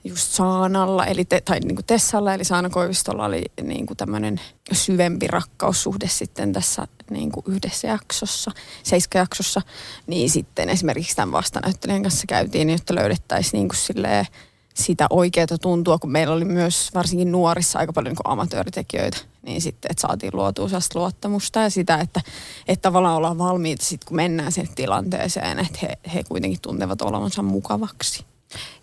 just 0.04 0.32
Saanalla, 0.32 1.06
eli 1.06 1.26
te, 1.26 1.42
tai 1.42 1.60
niin 1.60 1.76
kuin 1.76 1.86
Tessalla, 1.86 2.34
eli 2.34 2.44
Saana 2.44 2.70
Koivistolla 2.70 3.26
oli 3.26 3.44
niin 3.62 3.86
kuin 3.86 3.98
tämmöinen 3.98 4.42
syvempi 4.72 5.28
rakkaussuhde 5.28 6.08
sitten 6.08 6.54
tässä 6.54 6.88
niin 7.10 7.32
kuin 7.32 7.44
yhdessä 7.48 7.88
jaksossa, 7.88 8.52
seiskajaksossa, 8.84 9.62
niin 10.08 10.30
sitten 10.30 10.70
esimerkiksi 10.70 11.16
tämän 11.16 11.32
vastanäyttelijän 11.32 12.04
kanssa 12.04 12.28
käytiin, 12.28 12.70
jotta 12.70 12.96
löydettäisiin 12.96 13.60
niin 13.60 13.70
kuin 13.70 13.78
silleen 13.78 14.26
sitä 14.74 15.08
oikeaa 15.10 15.48
tuntua, 15.62 15.98
kun 15.98 16.12
meillä 16.12 16.34
oli 16.34 16.46
myös 16.46 16.90
varsinkin 16.96 17.32
nuorissa 17.32 17.80
aika 17.80 17.94
paljon 17.94 18.14
niin 18.14 18.32
amatööritekijöitä. 18.32 19.18
niin 19.42 19.62
sitten, 19.62 19.92
että 19.92 20.02
saatiin 20.02 20.32
luotua 20.34 20.68
luottamusta 20.96 21.60
ja 21.60 21.70
sitä, 21.70 21.98
että, 21.98 22.22
että 22.68 22.82
tavallaan 22.82 23.16
ollaan 23.16 23.38
valmiita 23.38 23.86
sitten, 23.86 24.08
kun 24.08 24.16
mennään 24.16 24.52
sen 24.52 24.70
tilanteeseen, 24.76 25.60
että 25.60 25.80
he, 25.82 25.98
he 26.14 26.24
kuitenkin 26.24 26.62
tuntevat 26.62 27.02
olevansa 27.02 27.42
mukavaksi. 27.42 28.26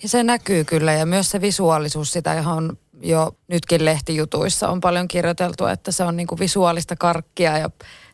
Ja 0.03 0.09
se 0.09 0.23
näkyy 0.23 0.65
kyllä 0.65 0.93
ja 0.93 1.07
myös 1.07 1.31
se 1.31 1.41
visuaalisuus, 1.41 2.13
sitä 2.13 2.35
johon 2.35 2.79
jo 3.01 3.37
nytkin 3.49 3.85
lehtijutuissa 3.85 4.69
on 4.69 4.81
paljon 4.81 5.09
kirjoiteltu, 5.09 5.67
että 5.67 5.93
se 5.93 6.05
on 6.05 6.17
niin 6.17 6.27
kuin 6.27 6.39
visuaalista 6.39 6.97
karkkia 6.97 7.59
ja 7.59 7.71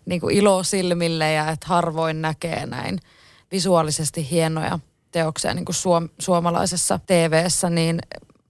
niin 0.06 0.20
kuin 0.20 0.36
ilo 0.36 0.62
silmille 0.62 1.32
ja 1.32 1.50
että 1.50 1.66
harvoin 1.66 2.22
näkee 2.22 2.66
näin 2.66 2.98
visuaalisesti 3.52 4.30
hienoja 4.30 4.78
teoksia 5.10 5.54
niin 5.54 5.64
kuin 5.64 5.76
suom- 5.76 6.08
suomalaisessa 6.18 7.00
TV-ssä, 7.06 7.70
niin 7.70 7.98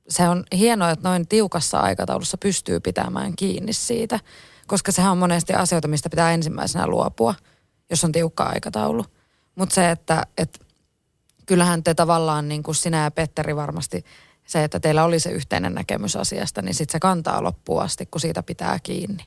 se 0.09 0.29
on 0.29 0.45
hienoa, 0.53 0.91
että 0.91 1.09
noin 1.09 1.29
tiukassa 1.29 1.79
aikataulussa 1.79 2.39
pystyy 2.39 2.81
pitämään 2.81 3.37
kiinni 3.37 3.73
siitä, 3.73 4.21
koska 4.67 4.93
sehän 4.93 5.13
on 5.13 5.19
monesti 5.19 5.53
asioita, 5.55 5.89
mistä 5.89 6.11
pitää 6.11 6.35
ensimmäisenä 6.35 6.87
luopua, 6.87 7.35
jos 7.91 8.05
on 8.05 8.13
tiukka 8.13 8.45
aikataulu. 8.45 9.05
Mutta 9.55 9.75
se, 9.75 9.91
että, 9.91 10.27
että 10.39 10.59
kyllähän 11.47 11.83
te 11.83 11.95
tavallaan, 11.95 12.49
niin 12.49 12.63
kuin 12.63 12.75
sinä 12.75 13.05
ja 13.05 13.11
Petteri 13.11 13.57
varmasti, 13.57 14.05
se, 14.47 14.65
että 14.65 14.81
teillä 14.81 15.05
oli 15.05 15.21
se 15.21 15.31
yhteinen 15.31 15.75
näkemys 15.75 16.17
asiasta, 16.17 16.63
niin 16.63 16.75
sitten 16.75 16.93
se 16.93 17.01
kantaa 17.01 17.43
loppuun 17.43 17.83
asti, 17.83 18.07
kun 18.07 18.21
siitä 18.21 18.43
pitää 18.43 18.79
kiinni. 18.83 19.25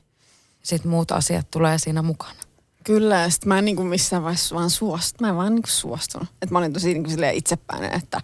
Sitten 0.62 0.90
muut 0.90 1.12
asiat 1.12 1.50
tulee 1.50 1.78
siinä 1.78 2.02
mukana. 2.02 2.46
Kyllä, 2.84 3.16
ja 3.16 3.30
sitten 3.30 3.48
mä 3.48 3.58
en 3.58 3.64
niin 3.64 3.76
kuin 3.76 3.88
missään 3.88 4.22
vaiheessa 4.22 4.54
vaan 4.54 4.70
suostunut. 4.70 5.20
Mä 5.20 5.28
en 5.28 5.36
vaan 5.36 5.54
niin 5.54 5.62
kuin 5.62 5.72
suostunut. 5.72 6.28
Että 6.42 6.52
mä 6.52 6.58
olin 6.58 6.72
tosi 6.72 6.94
niin 6.94 7.04
kuin 7.04 7.24
itsepäinen, 7.24 7.94
että 7.94 8.20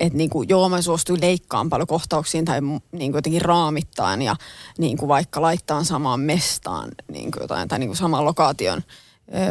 et 0.00 0.12
niin 0.12 0.30
kuin, 0.30 0.48
joo, 0.48 0.68
mä 0.68 0.82
suostuin 0.82 1.20
leikkaan 1.20 1.70
paljon 1.70 1.86
kohtauksiin 1.86 2.44
tai 2.44 2.60
niin 2.60 2.82
kuin 2.92 3.14
jotenkin 3.14 3.42
raamittaan 3.42 4.22
ja 4.22 4.36
niin 4.78 4.96
kuin 4.96 5.08
vaikka 5.08 5.42
laittaa 5.42 5.84
samaan 5.84 6.20
mestaan 6.20 6.90
niin 7.12 7.30
kuin 7.30 7.42
jotain, 7.42 7.68
tai 7.68 7.78
niin 7.78 7.88
kuin 7.88 7.96
samaan 7.96 8.24
lokaation 8.24 8.82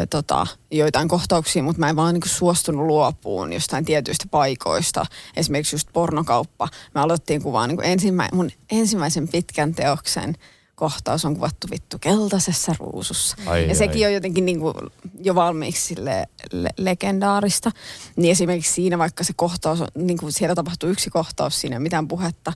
tota, 0.09 0.47
joitain 0.71 1.07
kohtauksia, 1.07 1.63
mutta 1.63 1.79
mä 1.79 1.89
en 1.89 1.95
vaan 1.95 2.13
niin 2.13 2.21
kuin 2.21 2.29
suostunut 2.29 2.85
luopuun 2.85 3.53
jostain 3.53 3.85
tietyistä 3.85 4.25
paikoista. 4.31 5.05
Esimerkiksi 5.35 5.75
just 5.75 5.87
pornokauppa. 5.93 6.67
Me 6.95 7.01
aloittiin 7.01 7.43
kuvaa 7.43 7.67
niin 7.67 7.83
ensimmä, 7.83 8.29
mun 8.33 8.51
ensimmäisen 8.71 9.27
pitkän 9.27 9.75
teoksen– 9.75 10.35
kohtaus 10.79 11.25
on 11.25 11.35
kuvattu 11.35 11.67
vittu 11.71 11.97
keltaisessa 11.99 12.75
ruusussa. 12.79 13.37
Ai, 13.45 13.63
ja 13.63 13.69
ai. 13.69 13.75
sekin 13.75 14.07
on 14.07 14.13
jotenkin 14.13 14.45
niin 14.45 14.59
kuin 14.59 14.73
jo 15.21 15.35
valmiiksi 15.35 15.87
sille 15.87 16.27
le- 16.51 16.69
legendaarista. 16.77 17.71
Niin 18.15 18.31
esimerkiksi 18.31 18.73
siinä 18.73 18.97
vaikka 18.97 19.23
se 19.23 19.33
kohtaus, 19.35 19.81
on, 19.81 19.87
niin 19.95 20.17
kuin 20.17 20.31
siellä 20.31 20.55
tapahtui 20.55 20.89
yksi 20.89 21.09
kohtaus, 21.09 21.61
siinä 21.61 21.75
ei 21.75 21.79
mitään 21.79 22.07
puhetta 22.07 22.53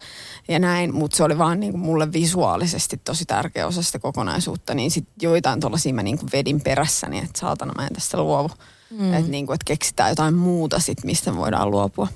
ja 0.48 0.60
näin, 0.60 0.96
mutta 0.96 1.18
se 1.18 1.24
oli 1.24 1.38
vaan 1.38 1.60
niin 1.60 1.72
kuin 1.72 1.82
mulle 1.82 2.13
visuaalisesti 2.13 3.01
tosi 3.03 3.25
tärkeä 3.25 3.68
osa 3.68 3.82
sitä 3.82 4.00
kokonaisuutta. 4.00 4.74
Niin 4.74 4.92
sitten 4.92 5.13
joitain 5.22 5.60
tuollaisia 5.60 5.94
mä 5.94 6.03
niin 6.03 6.18
kuin 6.18 6.30
vedin 6.34 6.62
perässäni, 6.62 7.18
että 7.18 7.39
saatana 7.39 7.74
mä 7.77 7.88
en 7.88 7.94
tästä 7.94 8.18
luovu. 8.18 8.50
Mm. 8.89 9.13
Että 9.13 9.32
niin 9.32 9.46
kuin, 9.46 9.56
että 9.56 9.65
keksitään 9.65 10.10
jotain 10.10 10.34
muuta 10.34 10.80
sit, 10.80 11.03
mistä 11.03 11.36
voidaan 11.36 11.72
luopua. 11.72 12.08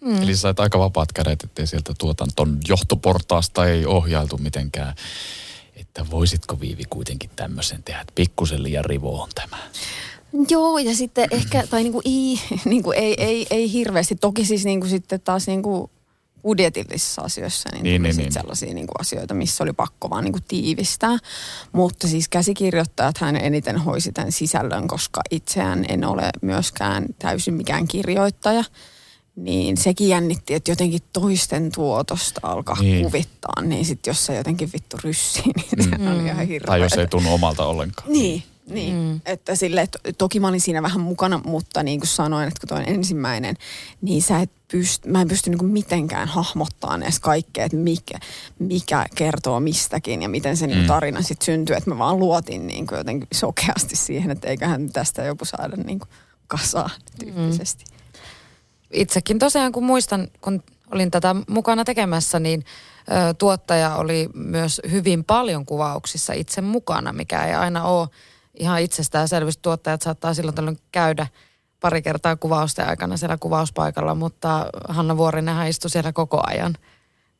Mm. 0.00 0.22
Eli 0.22 0.34
sä 0.34 0.40
sait 0.40 0.60
aika 0.60 0.78
vapaat 0.78 1.12
kädet, 1.12 1.44
ettei 1.44 1.66
sieltä 1.66 1.94
tuotanton 1.98 2.58
johtoportaasta 2.68 3.66
ei 3.66 3.86
ohjailtu 3.86 4.38
mitenkään 4.38 4.94
että 5.98 6.10
voisitko 6.10 6.60
Viivi 6.60 6.82
kuitenkin 6.90 7.30
tämmöisen 7.36 7.82
tehdä, 7.82 8.00
että 8.00 8.12
pikkusen 8.14 8.62
liian 8.62 8.84
rivo 8.84 9.22
on 9.22 9.28
tämä. 9.34 9.56
Joo, 10.50 10.78
ja 10.78 10.94
sitten 10.94 11.28
ehkä, 11.30 11.66
tai 11.66 11.82
niinku, 11.82 12.02
ei, 12.04 12.40
niinku, 12.64 12.92
ei, 12.92 13.14
ei, 13.18 13.46
ei 13.50 13.72
hirveästi. 13.72 14.16
Toki 14.16 14.44
siis 14.44 14.64
niinku 14.64 14.86
sitten 14.86 15.20
taas 15.20 15.46
niinku 15.46 15.90
budjetillisissa 16.42 17.22
asioissa 17.22 17.68
niin, 17.72 17.84
niin, 17.84 18.02
niin, 18.02 18.16
niin. 18.16 18.32
sellaisia 18.32 18.74
niin 18.74 18.86
kuin 18.86 19.00
asioita, 19.00 19.34
missä 19.34 19.64
oli 19.64 19.72
pakko 19.72 20.10
vaan 20.10 20.24
niin 20.24 20.32
kuin 20.32 20.44
tiivistää. 20.48 21.18
Mutta 21.72 22.08
siis 22.08 22.28
käsikirjoittajat 22.28 23.18
hän 23.18 23.36
eniten 23.36 23.78
hoisi 23.78 24.12
tämän 24.12 24.32
sisällön, 24.32 24.88
koska 24.88 25.20
itseään 25.30 25.84
en 25.88 26.04
ole 26.04 26.30
myöskään 26.42 27.06
täysin 27.18 27.54
mikään 27.54 27.88
kirjoittaja 27.88 28.64
niin 29.36 29.76
sekin 29.76 30.08
jännitti, 30.08 30.54
että 30.54 30.70
jotenkin 30.70 31.00
toisten 31.12 31.72
tuotosta 31.72 32.40
alkaa 32.42 32.76
niin. 32.80 33.04
kuvittaa, 33.04 33.62
niin 33.62 33.84
sitten 33.84 34.10
jos 34.10 34.26
se 34.26 34.36
jotenkin 34.36 34.70
vittu 34.72 34.96
ryssii, 35.04 35.52
niin 35.56 35.90
mm. 35.90 36.04
se 36.04 36.10
on 36.10 36.26
ihan 36.26 36.46
hirveä. 36.46 36.66
Tai 36.66 36.80
jos 36.80 36.92
ei 36.92 37.06
tunnu 37.06 37.34
omalta 37.34 37.66
ollenkaan. 37.66 38.12
Niin, 38.12 38.42
niin. 38.68 38.94
Mm. 38.94 39.20
Että 39.26 39.54
sille, 39.54 39.80
että 39.80 39.98
toki 40.18 40.40
mä 40.40 40.48
olin 40.48 40.60
siinä 40.60 40.82
vähän 40.82 41.00
mukana, 41.00 41.40
mutta 41.44 41.82
niin 41.82 42.00
kuin 42.00 42.08
sanoin, 42.08 42.48
että 42.48 42.60
kun 42.60 42.68
toi 42.68 42.94
ensimmäinen, 42.94 43.56
niin 44.00 44.22
sä 44.22 44.40
et 44.40 44.50
pyst, 44.72 45.06
mä 45.06 45.20
en 45.20 45.28
pysty 45.28 45.50
niin 45.50 45.58
kuin 45.58 45.72
mitenkään 45.72 46.28
hahmottamaan 46.28 47.02
edes 47.02 47.20
kaikkea, 47.20 47.64
että 47.64 47.76
mikä, 47.76 48.18
mikä 48.58 49.06
kertoo 49.14 49.60
mistäkin 49.60 50.22
ja 50.22 50.28
miten 50.28 50.56
se 50.56 50.66
niin 50.66 50.78
kuin 50.78 50.88
tarina 50.88 51.22
sitten 51.22 51.44
syntyy. 51.44 51.76
Että 51.76 51.90
mä 51.90 51.98
vaan 51.98 52.18
luotin 52.18 52.66
niin 52.66 52.86
kuin 52.86 52.98
jotenkin 52.98 53.28
sokeasti 53.34 53.96
siihen, 53.96 54.30
että 54.30 54.48
eiköhän 54.48 54.92
tästä 54.92 55.24
joku 55.24 55.44
saada 55.44 55.76
niin 55.76 55.98
kuin 55.98 56.08
kasaan 56.48 56.90
tyyppisesti. 57.18 57.84
Mm 57.90 57.95
itsekin 58.92 59.38
tosiaan, 59.38 59.72
kun 59.72 59.84
muistan, 59.84 60.28
kun 60.40 60.62
olin 60.92 61.10
tätä 61.10 61.36
mukana 61.48 61.84
tekemässä, 61.84 62.40
niin 62.40 62.64
ö, 63.00 63.34
tuottaja 63.34 63.96
oli 63.96 64.28
myös 64.34 64.80
hyvin 64.90 65.24
paljon 65.24 65.66
kuvauksissa 65.66 66.32
itse 66.32 66.60
mukana, 66.60 67.12
mikä 67.12 67.44
ei 67.44 67.54
aina 67.54 67.84
ole 67.84 68.08
ihan 68.54 68.80
itsestäänselvyys. 68.80 69.58
Tuottajat 69.58 70.02
saattaa 70.02 70.34
silloin 70.34 70.54
tällöin 70.54 70.78
käydä 70.92 71.26
pari 71.80 72.02
kertaa 72.02 72.36
kuvausten 72.36 72.88
aikana 72.88 73.16
siellä 73.16 73.36
kuvauspaikalla, 73.40 74.14
mutta 74.14 74.70
Hanna 74.88 75.16
Vuorinenhan 75.16 75.68
istui 75.68 75.90
siellä 75.90 76.12
koko 76.12 76.42
ajan 76.46 76.74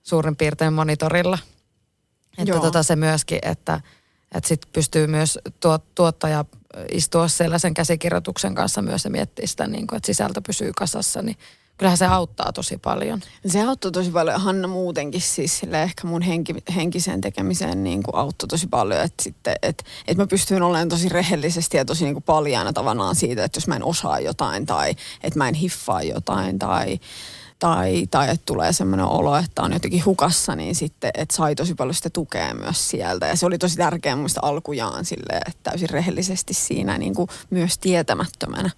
suurin 0.02 0.36
piirtein 0.36 0.72
monitorilla. 0.72 1.38
Että 2.38 2.50
Joo. 2.50 2.60
tota 2.60 2.82
se 2.82 2.96
myöskin, 2.96 3.38
että, 3.42 3.80
että 4.34 4.48
sitten 4.48 4.72
pystyy 4.72 5.06
myös 5.06 5.38
tuo, 5.60 5.78
tuottaja 5.94 6.44
istua 6.92 7.28
siellä 7.28 7.58
sen 7.58 7.74
käsikirjoituksen 7.74 8.54
kanssa 8.54 8.82
myös 8.82 9.04
ja 9.04 9.10
miettiä 9.10 9.46
sitä, 9.46 9.66
niin 9.66 9.86
kuin, 9.86 9.96
että 9.96 10.06
sisältö 10.06 10.40
pysyy 10.46 10.72
kasassa, 10.76 11.22
niin 11.22 11.36
kyllähän 11.78 11.98
se 11.98 12.06
auttaa 12.06 12.52
tosi 12.52 12.78
paljon. 12.78 13.20
Se 13.46 13.62
auttoi 13.62 13.92
tosi 13.92 14.10
paljon. 14.10 14.40
Hanna 14.40 14.68
muutenkin 14.68 15.20
siis 15.20 15.58
sille 15.58 15.82
ehkä 15.82 16.06
mun 16.06 16.22
henki, 16.22 16.54
henkiseen 16.76 17.20
tekemiseen 17.20 17.84
niin 17.84 18.02
kuin 18.02 18.14
auttoi 18.14 18.48
tosi 18.48 18.66
paljon. 18.66 19.00
Että 19.00 19.22
sitten, 19.22 19.56
että, 19.62 19.84
että 20.08 20.22
mä 20.22 20.26
pystyin 20.26 20.62
olemaan 20.62 20.88
tosi 20.88 21.08
rehellisesti 21.08 21.76
ja 21.76 21.84
tosi 21.84 22.04
niin 22.04 22.14
kuin 22.14 22.22
paljaana 22.22 22.72
tavallaan 22.72 23.16
siitä, 23.16 23.44
että 23.44 23.56
jos 23.56 23.66
mä 23.66 23.76
en 23.76 23.84
osaa 23.84 24.20
jotain 24.20 24.66
tai 24.66 24.94
että 25.22 25.38
mä 25.38 25.48
en 25.48 25.54
hiffaa 25.54 26.02
jotain 26.02 26.58
tai 26.58 26.98
tai, 27.58 28.06
tai 28.10 28.30
että 28.30 28.46
tulee 28.46 28.72
semmoinen 28.72 29.06
olo, 29.06 29.36
että 29.36 29.62
on 29.62 29.72
jotenkin 29.72 30.04
hukassa, 30.04 30.56
niin 30.56 30.74
sitten, 30.74 31.10
että 31.14 31.36
sai 31.36 31.54
tosi 31.54 31.74
paljon 31.74 31.94
sitä 31.94 32.10
tukea 32.10 32.54
myös 32.54 32.90
sieltä. 32.90 33.26
Ja 33.26 33.36
se 33.36 33.46
oli 33.46 33.58
tosi 33.58 33.76
tärkeää 33.76 34.16
muista 34.16 34.40
alkujaan 34.42 35.04
sille, 35.04 35.36
että 35.46 35.60
täysin 35.62 35.90
rehellisesti 35.90 36.54
siinä 36.54 36.98
niin 36.98 37.14
kuin 37.14 37.28
myös 37.50 37.78
tietämättömänä 37.78 38.70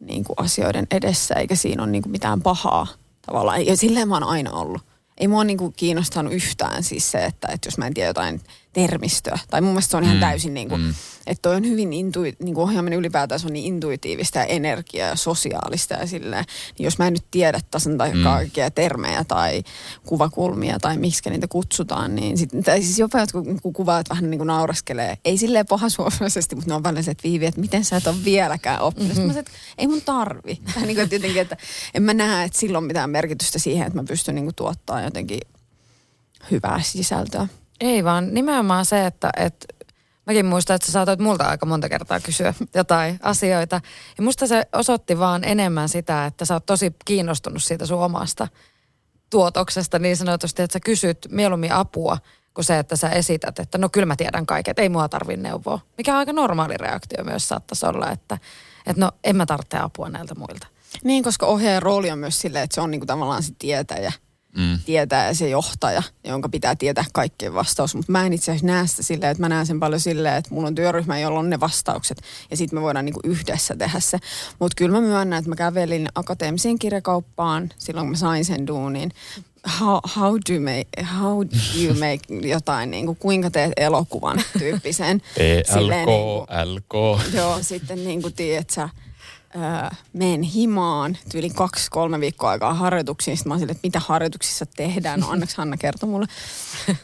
niin 0.00 0.24
kuin 0.24 0.36
asioiden 0.36 0.86
edessä, 0.90 1.34
eikä 1.34 1.54
siinä 1.54 1.82
ole 1.82 1.90
niin 1.90 2.02
kuin 2.02 2.12
mitään 2.12 2.42
pahaa 2.42 2.86
tavallaan. 3.26 3.66
Ja 3.66 3.76
silleen 3.76 4.08
mä 4.08 4.14
oon 4.14 4.24
aina 4.24 4.50
ollut. 4.50 4.82
Ei 5.18 5.28
mua 5.28 5.44
niin 5.44 5.58
kuin 5.58 5.72
kiinnostanut 5.76 6.32
yhtään 6.32 6.82
siis 6.82 7.10
se, 7.10 7.24
että, 7.24 7.48
että 7.52 7.66
jos 7.66 7.78
mä 7.78 7.86
en 7.86 7.94
tiedä 7.94 8.08
jotain 8.08 8.40
termistöä. 8.72 9.38
Tai 9.50 9.60
mun 9.60 9.70
mielestä 9.70 9.90
se 9.90 9.96
on 9.96 10.04
ihan 10.04 10.16
mm. 10.16 10.20
täysin 10.20 10.54
niin 10.54 10.68
kuin, 10.68 10.80
mm. 10.80 10.94
että 11.26 11.42
toi 11.42 11.56
on 11.56 11.64
hyvin 11.64 11.92
intui, 11.92 12.32
niin 12.42 12.54
kuin 12.54 12.64
ohjaaminen 12.64 12.98
ylipäätään 12.98 13.40
se 13.40 13.46
on 13.46 13.52
niin 13.52 13.74
intuitiivista 13.74 14.38
ja 14.38 14.44
energiaa 14.44 15.08
ja 15.08 15.16
sosiaalista 15.16 15.94
ja 15.94 16.06
silleen. 16.06 16.44
Niin 16.78 16.84
jos 16.84 16.98
mä 16.98 17.06
en 17.06 17.12
nyt 17.12 17.24
tiedä 17.30 17.60
tasan 17.70 17.98
tai 17.98 18.14
mm. 18.14 18.22
kaikkia 18.22 18.70
termejä 18.70 19.24
tai 19.24 19.62
kuvakulmia 20.06 20.78
tai 20.78 20.98
miksi 20.98 21.30
niitä 21.30 21.48
kutsutaan, 21.48 22.14
niin 22.14 22.38
sit, 22.38 22.50
tai 22.64 22.82
siis 22.82 22.98
jopa 22.98 23.20
jotkut 23.20 23.46
kuvaat 23.72 24.10
vähän 24.10 24.30
niin 24.30 24.38
kuin 24.38 24.46
nauraskelee. 24.46 25.18
Ei 25.24 25.36
silleen 25.36 25.66
pahasuomaisesti, 25.66 26.54
mutta 26.54 26.70
ne 26.70 26.74
on 26.74 26.82
välillä 26.82 27.02
se, 27.02 27.10
että 27.10 27.22
Viivi, 27.24 27.46
että 27.46 27.60
miten 27.60 27.84
sä 27.84 27.96
et 27.96 28.06
ole 28.06 28.16
vieläkään 28.24 28.80
oppinut. 28.80 29.16
Mm-hmm. 29.16 29.32
Mä 29.32 29.38
että 29.38 29.52
ei 29.78 29.86
mun 29.86 30.02
tarvi. 30.02 30.60
Tai 30.74 30.82
niin 30.82 30.96
kuin, 30.96 31.04
että 31.04 31.14
jotenkin, 31.14 31.42
että 31.42 31.56
en 31.94 32.02
mä 32.02 32.14
näe, 32.14 32.44
että 32.44 32.58
sillä 32.58 32.78
on 32.78 32.84
mitään 32.84 33.10
merkitystä 33.10 33.58
siihen, 33.58 33.86
että 33.86 33.98
mä 33.98 34.04
pystyn 34.08 34.34
niin 34.34 34.44
kuin 34.44 34.54
tuottaa 35.02 35.06
jotenkin 35.06 35.40
hyvää 36.50 36.80
sisältöä. 36.82 37.48
Ei 37.80 38.04
vaan 38.04 38.34
nimenomaan 38.34 38.84
se, 38.84 39.06
että, 39.06 39.30
että 39.36 39.66
mäkin 40.26 40.46
muistan, 40.46 40.76
että 40.76 40.86
sä 40.86 40.92
saatoit 40.92 41.20
multa 41.20 41.44
aika 41.44 41.66
monta 41.66 41.88
kertaa 41.88 42.20
kysyä 42.20 42.54
jotain 42.74 43.18
asioita. 43.22 43.80
Ja 44.18 44.22
musta 44.22 44.46
se 44.46 44.62
osoitti 44.72 45.18
vaan 45.18 45.44
enemmän 45.44 45.88
sitä, 45.88 46.26
että 46.26 46.44
sä 46.44 46.54
oot 46.54 46.66
tosi 46.66 46.92
kiinnostunut 47.04 47.62
siitä 47.62 47.86
sun 47.86 48.04
omasta 48.04 48.48
tuotoksesta 49.30 49.98
niin 49.98 50.16
sanotusti, 50.16 50.62
että 50.62 50.72
sä 50.72 50.80
kysyt 50.80 51.28
mieluummin 51.30 51.72
apua 51.72 52.18
kuin 52.54 52.64
se, 52.64 52.78
että 52.78 52.96
sä 52.96 53.08
esität, 53.08 53.58
että 53.58 53.78
no 53.78 53.88
kyllä 53.88 54.06
mä 54.06 54.16
tiedän 54.16 54.46
kaiken, 54.46 54.74
ei 54.76 54.88
mua 54.88 55.08
tarvi 55.08 55.36
neuvoa. 55.36 55.80
Mikä 55.98 56.12
on 56.12 56.18
aika 56.18 56.32
normaali 56.32 56.76
reaktio 56.76 57.24
myös 57.24 57.48
saattaisi 57.48 57.86
olla, 57.86 58.10
että, 58.10 58.38
että 58.86 59.00
no 59.00 59.10
en 59.24 59.36
mä 59.36 59.46
tarvitse 59.46 59.78
apua 59.78 60.08
näiltä 60.08 60.34
muilta. 60.34 60.66
Niin, 61.04 61.24
koska 61.24 61.46
ohjaajan 61.46 61.82
rooli 61.82 62.10
on 62.10 62.18
myös 62.18 62.40
silleen, 62.40 62.64
että 62.64 62.74
se 62.74 62.80
on 62.80 62.90
niinku 62.90 63.06
tavallaan 63.06 63.42
se 63.42 63.52
tietäjä 63.58 64.12
mm. 64.56 64.78
tietää 64.86 65.34
se 65.34 65.48
johtaja, 65.48 66.02
jonka 66.24 66.48
pitää 66.48 66.76
tietää 66.76 67.04
kaikkien 67.12 67.54
vastaus. 67.54 67.94
Mutta 67.94 68.12
mä 68.12 68.26
en 68.26 68.32
itse 68.32 68.50
asiassa 68.50 68.66
näe 68.66 68.86
sitä 68.86 69.02
silleen, 69.02 69.30
että 69.30 69.42
mä 69.42 69.48
näen 69.48 69.66
sen 69.66 69.80
paljon 69.80 70.00
silleen, 70.00 70.36
että 70.36 70.54
mulla 70.54 70.68
on 70.68 70.74
työryhmä, 70.74 71.18
jolla 71.18 71.38
on 71.38 71.50
ne 71.50 71.60
vastaukset. 71.60 72.22
Ja 72.50 72.56
sitten 72.56 72.78
me 72.78 72.82
voidaan 72.82 73.04
niinku 73.04 73.20
yhdessä 73.24 73.76
tehdä 73.76 74.00
se. 74.00 74.18
Mutta 74.58 74.74
kyllä 74.74 75.00
mä 75.00 75.06
myönnän, 75.06 75.38
että 75.38 75.48
mä 75.48 75.56
kävelin 75.56 76.08
akateemiseen 76.14 76.78
kirjakauppaan 76.78 77.70
silloin, 77.78 78.06
kun 78.06 78.10
mä 78.10 78.16
sain 78.16 78.44
sen 78.44 78.66
duunin 78.66 79.12
how, 79.80 80.00
how, 80.16 80.38
do 80.48 80.52
you 80.52 80.60
make, 80.60 80.88
how 81.20 81.44
do 81.44 81.56
you 81.82 81.94
make 82.06 82.48
jotain, 82.48 82.90
niin 82.90 83.06
kuin, 83.06 83.16
kuinka 83.16 83.50
teet 83.50 83.72
elokuvan 83.76 84.42
tyyppisen. 84.58 85.22
E-L-K, 85.36 86.08
LK. 86.64 86.94
Joo, 87.34 87.58
sitten 87.60 88.04
niin 88.04 88.22
kuin 88.22 88.34
tiedät 88.34 88.70
sä, 88.70 88.88
öö, 89.56 89.62
menen 90.12 90.42
himaan, 90.42 91.18
tyyli 91.28 91.50
kaksi-kolme 91.50 92.20
viikkoa 92.20 92.50
aikaa 92.50 92.74
harjoituksiin. 92.74 93.36
Sitten 93.36 93.50
mä 93.50 93.54
oon 93.54 93.62
että 93.62 93.80
mitä 93.82 94.00
harjoituksissa 94.00 94.66
tehdään. 94.66 95.20
No 95.20 95.28
onneksi 95.28 95.56
Hanna 95.56 95.76
kertoi 95.76 96.08
mulle. 96.08 96.26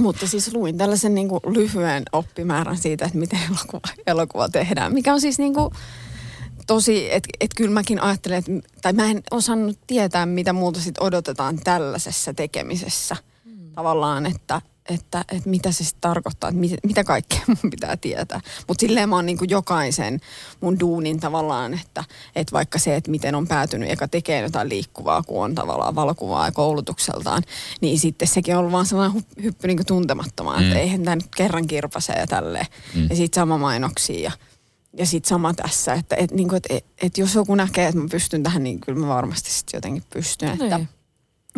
Mutta 0.00 0.26
siis 0.26 0.54
luin 0.54 0.78
tällaisen 0.78 1.14
niin 1.14 1.28
kuin 1.28 1.40
lyhyen 1.46 2.02
oppimäärän 2.12 2.76
siitä, 2.76 3.04
että 3.04 3.18
miten 3.18 3.40
elokuva, 3.48 3.88
elokuva 4.06 4.48
tehdään. 4.48 4.94
Mikä 4.94 5.14
on 5.14 5.20
siis 5.20 5.38
niin 5.38 5.54
kuin, 5.54 5.74
tosi, 6.66 7.12
että 7.12 7.28
et 7.40 7.50
kyllä 7.56 7.70
mäkin 7.70 8.02
ajattelen, 8.02 8.38
että, 8.38 8.52
tai 8.82 8.92
mä 8.92 9.10
en 9.10 9.22
osannut 9.30 9.78
tietää, 9.86 10.26
mitä 10.26 10.52
muuta 10.52 10.80
sit 10.80 10.98
odotetaan 11.00 11.58
tällaisessa 11.64 12.34
tekemisessä. 12.34 13.16
Mm. 13.44 13.72
Tavallaan, 13.72 14.26
että, 14.26 14.62
että, 14.88 15.24
että 15.32 15.50
mitä 15.50 15.72
se 15.72 15.84
sitten 15.84 16.00
tarkoittaa, 16.00 16.48
että 16.50 16.60
mit, 16.60 16.72
mitä 16.86 17.04
kaikkea 17.04 17.40
mun 17.62 17.70
pitää 17.70 17.96
tietää. 17.96 18.40
Mutta 18.68 18.80
silleen 18.80 19.08
mä 19.08 19.16
oon 19.16 19.26
niin 19.26 19.38
jokaisen 19.48 20.20
mun 20.60 20.80
duunin 20.80 21.20
tavallaan, 21.20 21.74
että, 21.74 22.04
että 22.36 22.52
vaikka 22.52 22.78
se, 22.78 22.96
että 22.96 23.10
miten 23.10 23.34
on 23.34 23.48
päätynyt 23.48 23.90
eka 23.90 24.08
tekee 24.08 24.40
jotain 24.40 24.68
liikkuvaa, 24.68 25.22
kun 25.22 25.44
on 25.44 25.54
tavallaan 25.54 25.94
valokuvaa 25.94 26.46
ja 26.46 26.52
koulutukseltaan, 26.52 27.42
niin 27.80 27.98
sitten 27.98 28.28
sekin 28.28 28.54
on 28.54 28.58
ollut 28.58 28.72
vaan 28.72 28.86
sellainen 28.86 29.24
hyppy 29.42 29.66
niin 29.66 29.86
tuntemattomaan, 29.86 30.62
mm. 30.62 30.66
että 30.66 30.78
eihän 30.78 31.02
tämä 31.02 31.16
nyt 31.16 31.34
kerran 31.36 31.66
kirpase 31.66 32.12
ja 32.12 32.26
tälleen. 32.26 32.66
Mm. 32.94 33.06
Ja 33.10 33.16
sitten 33.16 33.40
sama 33.40 33.58
mainoksia 33.58 34.20
ja 34.20 34.32
ja 34.98 35.06
sitten 35.06 35.28
sama 35.28 35.54
tässä, 35.54 35.94
että 35.94 36.16
et, 36.16 36.30
niinku, 36.30 36.54
et, 36.54 36.66
et, 36.70 36.84
et 37.02 37.18
jos 37.18 37.34
joku 37.34 37.54
näkee, 37.54 37.86
että 37.86 38.00
mä 38.00 38.08
pystyn 38.10 38.42
tähän, 38.42 38.64
niin 38.64 38.80
kyllä 38.80 39.00
mä 39.00 39.08
varmasti 39.08 39.50
sitten 39.50 39.78
jotenkin 39.78 40.02
pystyn. 40.12 40.48
Että, 40.48 40.76
niin. 40.78 40.88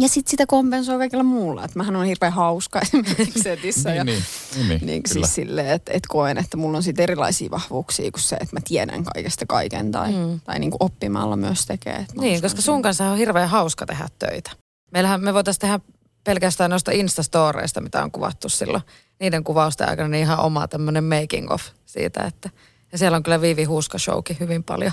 Ja 0.01 0.09
sitten 0.09 0.31
sitä 0.31 0.47
kompensoi 0.47 0.99
kaikilla 0.99 1.23
muulla. 1.23 1.65
Että 1.65 1.79
mähän 1.79 1.97
on 1.97 2.07
hirveän 2.07 2.33
hauska 2.33 2.81
esimerkiksi 2.83 3.43
setissä. 3.43 3.89
niin, 3.89 3.99
ja, 3.99 4.05
niin, 4.05 4.23
niin, 4.57 4.69
niin, 4.69 4.87
niin 4.87 5.03
siis 5.07 5.35
silleen, 5.35 5.69
että 5.69 5.93
et 5.95 6.07
koen, 6.07 6.39
että 6.39 6.57
mulla 6.57 6.77
on 6.77 6.83
sitten 6.83 7.03
erilaisia 7.03 7.51
vahvuuksia 7.51 8.11
kuin 8.11 8.23
se, 8.23 8.37
että 8.37 8.57
mä 8.57 8.61
tiedän 8.69 9.05
kaikesta 9.05 9.47
kaiken. 9.47 9.93
Tai, 9.93 10.13
mm. 10.13 10.41
tai 10.41 10.59
niin 10.59 10.71
kuin 10.71 10.83
oppimalla 10.83 11.37
myös 11.37 11.67
tekee. 11.67 12.07
Niin, 12.21 12.43
koska 12.43 12.63
sun 12.63 12.83
kanssa 12.83 13.11
on 13.11 13.19
hirveän 13.19 13.49
hauska 13.49 13.87
tehdä 13.87 14.09
töitä. 14.19 14.51
Meillähän 14.91 15.25
me 15.25 15.35
voitaisiin 15.35 15.61
tehdä 15.61 15.81
pelkästään 16.25 16.71
noista 16.71 16.93
Instastoreista, 16.93 17.81
mitä 17.81 18.05
on 18.05 18.11
kuvattu 18.11 18.49
silloin. 18.49 18.83
Niiden 19.21 19.45
kuvausten 19.45 19.89
aikana 19.89 20.09
niin 20.09 20.23
ihan 20.23 20.41
oma 20.41 20.69
tämmöinen 20.69 21.05
making 21.05 21.51
of 21.51 21.63
siitä, 21.87 22.25
että– 22.25 22.51
ja 22.95 22.99
siellä 22.99 23.17
on 23.17 23.23
kyllä 23.23 23.41
Viivi 23.41 23.65
Huuska 23.65 23.99
showkin 23.99 24.37
hyvin 24.41 24.65
paljon 24.65 24.93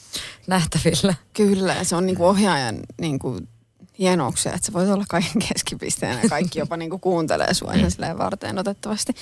nähtävillä. 0.46 1.14
Kyllä, 1.32 1.84
se 1.84 1.96
on 1.96 2.06
niinku 2.06 2.26
ohjaajan 2.26 2.78
niinku 3.00 3.40
hienouksia, 3.98 4.52
että 4.52 4.66
se 4.66 4.72
voi 4.72 4.92
olla 4.92 5.04
kaiken 5.08 5.42
keskipisteenä 5.48 6.22
ja 6.22 6.28
kaikki 6.28 6.58
jopa 6.58 6.76
niinku 6.76 6.98
kuuntelee 6.98 7.54
sua 7.54 7.72
ihan 7.72 7.90
silleen 7.90 8.18
varten 8.18 8.58
otettavasti. 8.58 9.12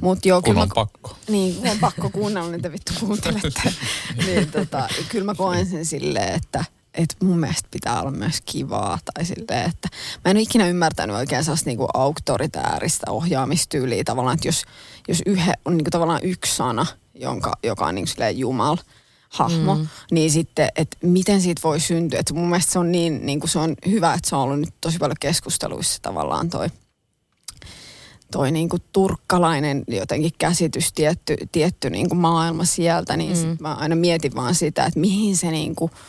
Mut 0.00 0.26
joo, 0.26 0.42
kun 0.42 0.56
on 0.58 0.68
mä, 0.68 0.74
pakko. 0.74 1.16
Niin, 1.28 1.54
kun 1.54 1.68
on 1.68 1.78
pakko 1.78 2.10
kuunnella, 2.10 2.50
niin 2.50 2.62
te 2.62 2.72
vittu 2.72 2.92
kuuntelette. 3.00 3.62
niin 4.26 4.50
tota, 4.50 4.88
kyllä 5.08 5.24
mä 5.24 5.34
koen 5.34 5.66
sen 5.66 5.86
silleen, 5.86 6.34
että 6.34 6.64
että 6.94 7.16
mun 7.24 7.38
mielestä 7.38 7.68
pitää 7.70 8.00
olla 8.00 8.10
myös 8.10 8.40
kivaa. 8.40 8.98
Tai 9.14 9.24
silleen, 9.24 9.70
että 9.70 9.88
mä 10.24 10.30
en 10.30 10.36
ole 10.36 10.42
ikinä 10.42 10.68
ymmärtänyt 10.68 11.16
oikein 11.16 11.44
sellaista 11.44 11.70
niinku 11.70 11.88
auktoritääristä 11.94 13.10
ohjaamistyyliä 13.10 14.04
tavallaan, 14.04 14.34
että 14.34 14.48
jos, 14.48 14.64
jos 15.08 15.22
yhe, 15.26 15.52
on 15.64 15.76
niinku 15.76 15.90
tavallaan 15.90 16.20
yksi 16.22 16.56
sana– 16.56 16.86
jonka, 17.14 17.52
joka 17.62 17.86
on 17.86 17.94
niin 17.94 18.06
silleen 18.06 18.38
Jumal 18.38 18.76
hahmo, 19.34 19.74
mm. 19.74 19.86
niin 20.10 20.30
sitten, 20.30 20.68
että 20.76 20.96
miten 21.02 21.40
siitä 21.40 21.60
voi 21.64 21.80
syntyä. 21.80 22.20
Että 22.20 22.34
mun 22.34 22.48
mielestä 22.48 22.72
se 22.72 22.78
on 22.78 22.92
niin, 22.92 23.26
niin 23.26 23.40
kuin 23.40 23.50
se 23.50 23.58
on 23.58 23.74
hyvä, 23.88 24.14
että 24.14 24.28
se 24.28 24.36
on 24.36 24.42
ollut 24.42 24.60
nyt 24.60 24.74
tosi 24.80 24.98
paljon 24.98 25.16
keskusteluissa 25.20 26.02
tavallaan 26.02 26.50
toi, 26.50 26.68
toi 28.32 28.50
niin 28.50 28.68
kuin 28.68 28.82
turkkalainen 28.92 29.84
jotenkin 29.88 30.32
käsitys, 30.38 30.92
tietty, 30.92 31.36
tietty 31.52 31.90
niin 31.90 32.08
kuin 32.08 32.18
maailma 32.18 32.64
sieltä, 32.64 33.16
niin 33.16 33.30
mm. 33.30 33.36
sit 33.36 33.60
mä 33.60 33.74
aina 33.74 33.96
mietin 33.96 34.34
vaan 34.34 34.54
sitä, 34.54 34.84
että 34.84 35.00
mihin 35.00 35.36
se 35.36 35.50
niin 35.50 35.74
kuin– 35.74 35.90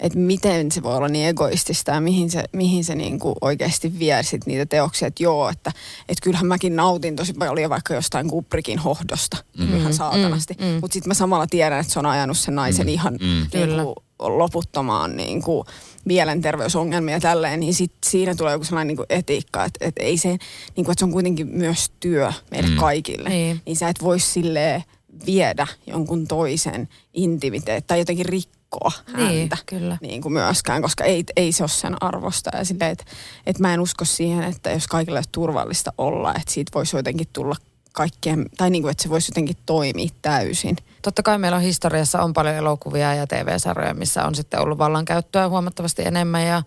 että 0.00 0.18
miten 0.18 0.72
se 0.72 0.82
voi 0.82 0.96
olla 0.96 1.08
niin 1.08 1.28
egoistista 1.28 1.90
ja 1.90 2.00
mihin 2.00 2.30
se, 2.30 2.44
mihin 2.52 2.84
se 2.84 2.94
niin 2.94 3.18
kuin 3.18 3.34
oikeasti 3.40 3.98
vie 3.98 4.22
sit 4.22 4.46
niitä 4.46 4.66
teoksia. 4.66 5.08
Että 5.08 5.22
joo, 5.22 5.48
että 5.48 5.72
et 6.08 6.18
kyllähän 6.22 6.46
mäkin 6.46 6.76
nautin 6.76 7.16
tosi 7.16 7.32
paljon 7.32 7.70
vaikka 7.70 7.94
jostain 7.94 8.28
Kubrikin 8.28 8.78
hohdosta 8.78 9.36
mm-hmm. 9.58 9.76
ihan 9.76 9.94
saatanasti. 9.94 10.54
Mm-hmm. 10.54 10.78
Mutta 10.80 10.94
sitten 10.94 11.10
mä 11.10 11.14
samalla 11.14 11.46
tiedän, 11.46 11.80
että 11.80 11.92
se 11.92 11.98
on 11.98 12.06
ajanut 12.06 12.38
sen 12.38 12.54
naisen 12.54 12.86
mm-hmm. 12.86 12.94
ihan 12.94 13.12
mm-hmm. 13.12 13.46
niin 13.52 13.84
kuin, 13.84 13.94
loputtomaan 14.38 15.16
niin 15.16 15.42
kuin, 15.42 15.64
mielenterveysongelmia 16.04 17.14
ja 17.14 17.20
tälleen, 17.20 17.60
niin 17.60 17.74
sit 17.74 17.92
siinä 18.06 18.34
tulee 18.34 18.52
joku 18.52 18.64
sellainen 18.64 18.86
niin 18.86 18.96
kuin 18.96 19.06
etiikka, 19.08 19.64
että, 19.64 19.84
että, 19.84 20.02
ei 20.02 20.16
se, 20.16 20.28
niin 20.28 20.84
kuin, 20.84 20.90
että 20.90 20.98
se 20.98 21.04
on 21.04 21.12
kuitenkin 21.12 21.46
myös 21.46 21.90
työ 22.00 22.32
meille 22.50 22.70
mm. 22.70 22.76
kaikille. 22.76 23.28
Niin. 23.28 23.60
niin 23.66 23.76
sä 23.76 23.88
et 23.88 24.02
voi 24.02 24.20
silleen 24.20 24.84
viedä 25.26 25.66
jonkun 25.86 26.26
toisen 26.26 26.88
intimiteet 27.14 27.86
tai 27.86 27.98
jotenkin 27.98 28.26
rikkoa 28.26 28.57
rikkoa 28.68 28.92
niin, 29.16 29.40
häntä 29.40 29.56
kyllä. 29.66 29.98
Niin 30.00 30.22
kuin 30.22 30.32
myöskään, 30.32 30.82
koska 30.82 31.04
ei, 31.04 31.24
ei 31.36 31.52
se 31.52 31.62
ole 31.62 31.68
sen 31.68 32.02
arvosta. 32.02 32.50
Ja 32.56 32.64
silleen, 32.64 32.90
että, 32.90 33.04
että 33.46 33.62
mä 33.62 33.74
en 33.74 33.80
usko 33.80 34.04
siihen, 34.04 34.44
että 34.44 34.70
jos 34.70 34.86
kaikille 34.86 35.18
olisi 35.18 35.30
turvallista 35.32 35.92
olla, 35.98 36.30
että 36.30 36.52
siitä 36.52 36.70
voisi 36.74 36.96
jotenkin 36.96 37.28
tulla 37.32 37.56
kaikkien, 37.92 38.46
tai 38.56 38.70
niin 38.70 38.82
kuin, 38.82 38.90
että 38.90 39.02
se 39.02 39.08
voisi 39.08 39.30
jotenkin 39.30 39.56
toimia 39.66 40.08
täysin. 40.22 40.76
Totta 41.02 41.22
kai 41.22 41.38
meillä 41.38 41.56
on 41.56 41.62
historiassa 41.62 42.22
on 42.22 42.32
paljon 42.32 42.54
elokuvia 42.54 43.14
ja 43.14 43.26
TV-sarjoja, 43.26 43.94
missä 43.94 44.24
on 44.24 44.34
sitten 44.34 44.60
ollut 44.60 44.78
vallankäyttöä 44.78 45.48
huomattavasti 45.48 46.02
enemmän 46.02 46.46
ja, 46.46 46.62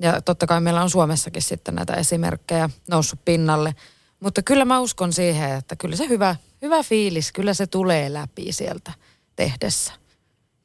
ja 0.00 0.22
totta 0.22 0.46
kai 0.46 0.60
meillä 0.60 0.82
on 0.82 0.90
Suomessakin 0.90 1.42
sitten 1.42 1.74
näitä 1.74 1.94
esimerkkejä 1.94 2.70
noussut 2.90 3.24
pinnalle. 3.24 3.74
Mutta 4.20 4.42
kyllä 4.42 4.64
mä 4.64 4.80
uskon 4.80 5.12
siihen, 5.12 5.50
että 5.50 5.76
kyllä 5.76 5.96
se 5.96 6.08
hyvä, 6.08 6.36
hyvä 6.62 6.82
fiilis, 6.82 7.32
kyllä 7.32 7.54
se 7.54 7.66
tulee 7.66 8.12
läpi 8.12 8.52
sieltä 8.52 8.92
tehdessä 9.36 10.01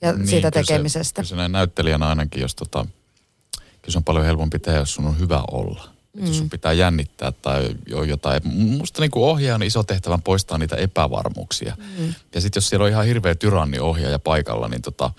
ja 0.01 0.13
niin, 0.13 0.27
siitä 0.27 0.51
tekemisestä. 0.51 1.21
Kyllä 1.21 1.27
se, 1.27 1.35
kyllä 1.35 1.45
se 1.47 1.51
näyttelijänä 1.51 2.07
ainakin, 2.07 2.41
jos 2.41 2.55
tota, 2.55 2.85
kyllä 3.57 3.91
se 3.91 3.97
on 3.97 4.03
paljon 4.03 4.25
helpompi 4.25 4.59
tehdä, 4.59 4.79
jos 4.79 4.93
sun 4.93 5.05
on 5.05 5.19
hyvä 5.19 5.43
olla. 5.51 5.89
Mm. 6.13 6.25
Jos 6.27 6.37
sun 6.37 6.49
pitää 6.49 6.73
jännittää 6.73 7.31
tai 7.31 7.75
jotain. 8.07 8.41
Musta 8.47 9.01
niin 9.01 9.11
ohjaajan 9.15 9.63
iso 9.63 9.83
tehtävän 9.83 10.21
poistaa 10.21 10.57
niitä 10.57 10.75
epävarmuuksia. 10.75 11.77
Mm. 11.97 12.13
Ja 12.35 12.41
sitten 12.41 12.57
jos 12.57 12.69
siellä 12.69 12.83
on 12.83 12.89
ihan 12.89 13.05
hirveä 13.05 13.35
tyranni 13.35 13.79
ohjaaja 13.79 14.19
paikalla, 14.19 14.67
niin 14.67 14.81
tota, 14.81 15.11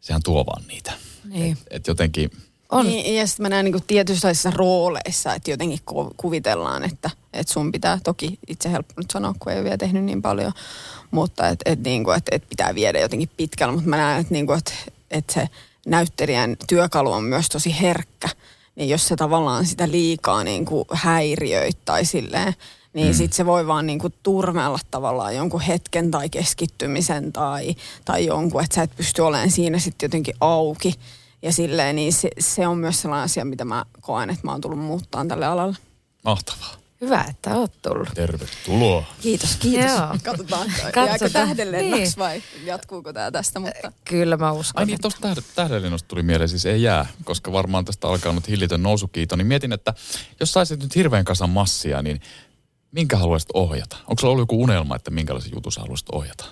sehän 0.00 0.22
tuo 0.22 0.46
vaan 0.46 0.62
niitä. 0.68 0.92
Niin. 1.24 1.52
Et, 1.52 1.66
et 1.70 1.86
jotenkin... 1.86 2.30
On. 2.72 2.86
Niin, 2.86 3.16
ja 3.16 3.26
sitten 3.26 3.44
mä 3.44 3.48
näen 3.48 3.64
niin 3.64 3.82
tietyissä 3.86 4.50
rooleissa, 4.54 5.34
että 5.34 5.50
jotenkin 5.50 5.78
kuvitellaan, 6.16 6.84
että, 6.84 7.10
että 7.32 7.52
sun 7.52 7.72
pitää, 7.72 7.98
toki 8.04 8.38
itse 8.48 8.72
helppo 8.72 8.94
nyt 8.96 9.10
sanoa, 9.10 9.34
kun 9.38 9.52
ei 9.52 9.58
ole 9.58 9.64
vielä 9.64 9.78
tehnyt 9.78 10.04
niin 10.04 10.22
paljon, 10.22 10.52
mutta 11.10 11.48
että 11.48 11.70
et, 11.72 11.82
niinku, 11.82 12.10
et, 12.10 12.24
et 12.30 12.48
pitää 12.48 12.74
viedä 12.74 13.00
jotenkin 13.00 13.30
pitkällä. 13.36 13.74
Mutta 13.74 13.88
mä 13.88 13.96
näen, 13.96 14.20
että 14.20 14.34
niinku, 14.34 14.52
et, 14.52 14.74
et 15.10 15.30
se 15.30 15.48
näyttelijän 15.86 16.56
työkalu 16.68 17.12
on 17.12 17.24
myös 17.24 17.48
tosi 17.48 17.80
herkkä. 17.80 18.28
Niin 18.74 18.88
jos 18.88 19.08
se 19.08 19.16
tavallaan 19.16 19.66
sitä 19.66 19.90
liikaa 19.90 20.44
niinku 20.44 20.86
häiriöittää 20.92 22.04
silleen, 22.04 22.54
niin 22.92 23.08
mm. 23.08 23.14
sitten 23.14 23.36
se 23.36 23.46
voi 23.46 23.66
vaan 23.66 23.86
niinku 23.86 24.10
turmella 24.22 24.78
tavallaan 24.90 25.36
jonkun 25.36 25.60
hetken 25.60 26.10
tai 26.10 26.30
keskittymisen 26.30 27.32
tai, 27.32 27.74
tai 28.04 28.26
jonkun, 28.26 28.64
että 28.64 28.74
sä 28.74 28.82
et 28.82 28.96
pysty 28.96 29.22
olemaan 29.22 29.50
siinä 29.50 29.78
sitten 29.78 30.06
jotenkin 30.06 30.34
auki. 30.40 30.94
Ja 31.42 31.52
silleen, 31.52 31.96
niin 31.96 32.12
se, 32.12 32.30
se 32.38 32.66
on 32.66 32.78
myös 32.78 33.02
sellainen 33.02 33.24
asia, 33.24 33.44
mitä 33.44 33.64
mä 33.64 33.84
koen, 34.00 34.30
että 34.30 34.42
mä 34.44 34.52
oon 34.52 34.60
tullut 34.60 34.78
muuttaa 34.78 35.24
tälle 35.26 35.46
alalle. 35.46 35.76
Mahtavaa. 36.24 36.82
Hyvä, 37.00 37.24
että 37.30 37.56
oot 37.56 37.82
tullut. 37.82 38.08
Tervetuloa. 38.14 39.04
Kiitos, 39.20 39.56
kiitos. 39.56 39.90
Joo. 39.90 40.16
Katsotaan, 40.24 40.72
jääkö 40.96 41.30
tähdenlennoksi 41.30 42.00
niin. 42.00 42.12
vai 42.18 42.42
jatkuuko 42.64 43.12
tämä 43.12 43.30
tästä? 43.30 43.60
Mutta... 43.60 43.92
Kyllä 44.04 44.36
mä 44.36 44.52
uskon. 44.52 44.80
Ai 44.80 44.86
niin, 44.86 45.00
tuosta 45.00 45.28
tähdenlennosta 45.54 46.08
tuli 46.08 46.22
mieleen, 46.22 46.48
siis 46.48 46.66
ei 46.66 46.82
jää, 46.82 47.06
koska 47.24 47.52
varmaan 47.52 47.84
tästä 47.84 48.08
alkaa 48.08 48.32
nyt 48.32 48.48
hillitön 48.48 48.82
nousukiito. 48.82 49.36
Niin 49.36 49.46
mietin, 49.46 49.72
että 49.72 49.94
jos 50.40 50.52
saisit 50.52 50.82
nyt 50.82 50.96
hirveän 50.96 51.24
kasan 51.24 51.50
massia, 51.50 52.02
niin 52.02 52.20
minkä 52.92 53.16
haluaisit 53.16 53.50
ohjata? 53.54 53.96
Onko 54.08 54.20
sulla 54.20 54.32
ollut 54.32 54.42
joku 54.42 54.62
unelma, 54.62 54.96
että 54.96 55.10
minkälaisen 55.10 55.52
jutun 55.54 55.72
sä 55.72 55.80
haluaisit 55.80 56.10
ohjata? 56.12 56.44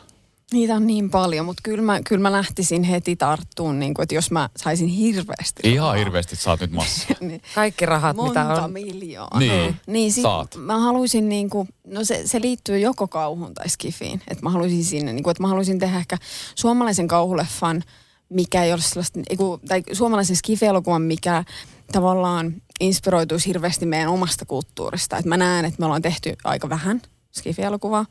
Niitä 0.53 0.75
on 0.75 0.87
niin 0.87 1.11
paljon, 1.11 1.47
mutta 1.47 1.61
kyllä 1.65 1.83
mä, 1.83 2.01
kyllä 2.03 2.23
mä 2.23 2.33
lähtisin 2.33 2.83
heti 2.83 3.17
tarttuun, 3.17 3.79
niin 3.79 3.95
kuin, 3.95 4.03
että 4.03 4.15
jos 4.15 4.31
mä 4.31 4.49
saisin 4.57 4.89
hirveästi 4.89 5.63
Ihan 5.65 5.77
rahaa. 5.87 5.95
hirveästi 5.95 6.37
saat 6.37 6.61
nyt 6.61 6.71
massia. 6.73 7.17
niin, 7.21 7.43
Kaikki 7.55 7.87
rahat, 7.87 8.17
Monta 8.17 8.45
mitä 8.45 8.63
on. 8.65 8.73
miljoonaa. 8.73 9.39
Niin, 9.39 9.77
niin 9.87 10.13
sit 10.13 10.23
saat. 10.23 10.57
Mä 10.57 10.79
haluaisin, 10.79 11.29
niin 11.29 11.51
kuin, 11.51 11.69
no 11.87 12.05
se, 12.05 12.23
se 12.27 12.41
liittyy 12.41 12.79
joko 12.79 13.09
kauhun 13.09 13.55
tai 13.55 13.69
skifiin. 13.69 14.23
Että 14.29 14.43
mä 14.43 14.51
haluaisin 14.51 14.85
sinne, 14.85 15.13
niin 15.13 15.23
kuin, 15.23 15.31
että 15.31 15.43
mä 15.43 15.49
haluaisin 15.49 15.79
tehdä 15.79 15.99
ehkä 15.99 16.19
suomalaisen 16.55 17.09
kauhuleffan, 17.09 17.83
mikä 18.29 18.65
ei 18.65 18.73
ole 18.73 18.81
sellaista, 18.81 19.21
ei 19.31 19.37
kun- 19.37 19.61
tai 19.69 19.83
suomalaisen 19.93 20.37
skifi-elokuvan, 20.37 21.03
mikä 21.03 21.45
tavallaan 21.93 22.55
inspiroituisi 22.81 23.47
hirveästi 23.49 23.87
meidän 23.87 24.09
omasta 24.09 24.45
kulttuurista. 24.45 25.17
Et 25.17 25.25
mä 25.25 25.37
näen, 25.37 25.65
että 25.65 25.77
me 25.79 25.85
ollaan 25.87 26.03
tehty 26.03 26.37
aika 26.45 26.69
vähän 26.69 27.03
skifi-elokuvaa. 27.33 28.07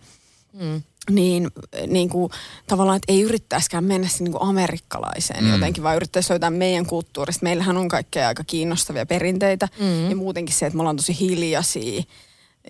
Mm. 0.53 0.81
Niin, 1.09 1.51
niin 1.87 2.09
kuin, 2.09 2.31
tavallaan, 2.67 2.95
että 2.95 3.13
ei 3.13 3.21
yrittäisikään 3.21 3.83
mennä 3.83 4.07
sinne 4.07 4.23
niin 4.23 4.31
kuin 4.31 4.49
amerikkalaiseen 4.49 5.43
mm. 5.43 5.51
jotenkin, 5.51 5.83
vaan 5.83 5.95
yrittäisi 5.95 6.29
löytää 6.29 6.49
meidän 6.49 6.85
kulttuurista. 6.85 7.43
Meillähän 7.43 7.77
on 7.77 7.87
kaikkea 7.87 8.27
aika 8.27 8.43
kiinnostavia 8.43 9.05
perinteitä 9.05 9.67
mm. 9.79 10.09
ja 10.09 10.15
muutenkin 10.15 10.55
se, 10.55 10.65
että 10.65 10.77
me 10.77 10.81
ollaan 10.81 10.95
tosi 10.95 11.19
hiljaisia 11.19 12.03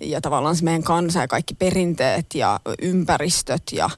ja 0.01 0.21
tavallaan 0.21 0.55
se 0.55 0.63
meidän 0.63 0.83
kansa 0.83 1.19
ja 1.19 1.27
kaikki 1.27 1.53
perinteet 1.53 2.35
ja 2.35 2.59
ympäristöt 2.81 3.63
ja, 3.71 3.89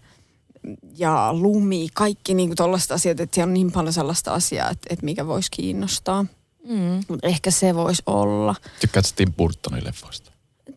ja 0.98 1.34
lumi, 1.34 1.88
kaikki 1.94 2.34
niin 2.34 2.56
tällaiset 2.56 2.92
asiat, 2.92 3.20
että 3.20 3.36
siellä 3.36 3.50
on 3.50 3.54
niin 3.54 3.72
paljon 3.72 3.94
sellaista 3.94 4.34
asiaa, 4.34 4.70
että, 4.70 4.88
että 4.90 5.06
mikä 5.06 5.28
voisi 5.28 5.52
kiinnostaa. 5.52 6.26
Mm. 6.68 7.04
Mutta 7.08 7.28
ehkä 7.28 7.52
se 7.52 7.76
voisi 7.76 8.04
olla. 8.06 8.56
Tykkäät 8.80 9.06
sä 9.06 9.16
Tim 9.16 9.34
Burtonin 9.34 9.84
leffoista? 9.84 10.31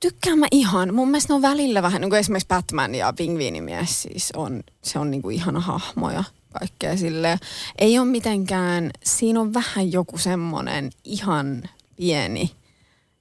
Tykkään 0.04 0.38
mä 0.38 0.46
ihan. 0.50 0.94
Mun 0.94 1.08
mielestä 1.10 1.32
ne 1.32 1.34
on 1.34 1.42
välillä 1.42 1.82
vähän, 1.82 2.00
niin 2.00 2.10
kuin 2.10 2.20
esimerkiksi 2.20 2.48
Batman 2.48 2.94
ja 2.94 3.12
Pingviinimies 3.12 4.02
siis 4.02 4.32
on, 4.36 4.62
se 4.82 4.98
on 4.98 5.10
niin 5.10 5.22
kuin 5.22 5.36
ihana 5.36 5.60
hahmo 5.60 6.10
ja 6.10 6.24
kaikkea 6.60 6.96
silleen. 6.96 7.38
Ei 7.78 7.98
ole 7.98 8.06
mitenkään, 8.08 8.90
siinä 9.04 9.40
on 9.40 9.54
vähän 9.54 9.92
joku 9.92 10.18
semmoinen 10.18 10.90
ihan 11.04 11.62
pieni, 11.96 12.50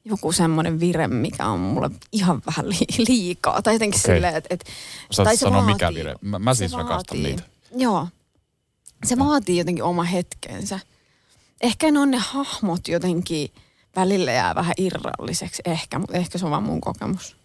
joku 0.05 0.31
semmoinen 0.31 0.79
vire, 0.79 1.07
mikä 1.07 1.45
on 1.47 1.59
mulle 1.59 1.89
ihan 2.11 2.41
vähän 2.45 2.69
li- 2.69 3.05
liikaa. 3.07 3.61
Tai 3.61 3.75
jotenkin 3.75 4.01
Okei. 4.05 4.15
silleen, 4.15 4.35
että... 4.35 4.53
Et, 4.53 4.65
Osaat 5.09 5.25
tai 5.25 5.37
se 5.37 5.39
sanoa 5.39 5.61
vaatii- 5.61 5.73
mikä 5.73 5.93
vire? 5.93 6.15
Mä, 6.21 6.39
mä 6.39 6.53
siis 6.53 6.73
rakastan 6.73 7.17
vaatii- 7.17 7.23
niitä. 7.23 7.43
Joo. 7.75 8.07
Se 9.05 9.17
vaatii 9.19 9.57
jotenkin 9.57 9.83
oma 9.83 10.03
hetkensä. 10.03 10.79
Ehkä 11.61 11.91
ne 11.91 11.99
on 11.99 12.11
ne 12.11 12.17
hahmot 12.17 12.87
jotenkin 12.87 13.49
välillä 13.95 14.31
jää 14.31 14.55
vähän 14.55 14.73
irralliseksi 14.77 15.61
ehkä, 15.65 15.99
mutta 15.99 16.17
ehkä 16.17 16.37
se 16.37 16.45
on 16.45 16.51
vaan 16.51 16.63
mun 16.63 16.81
kokemus. 16.81 17.35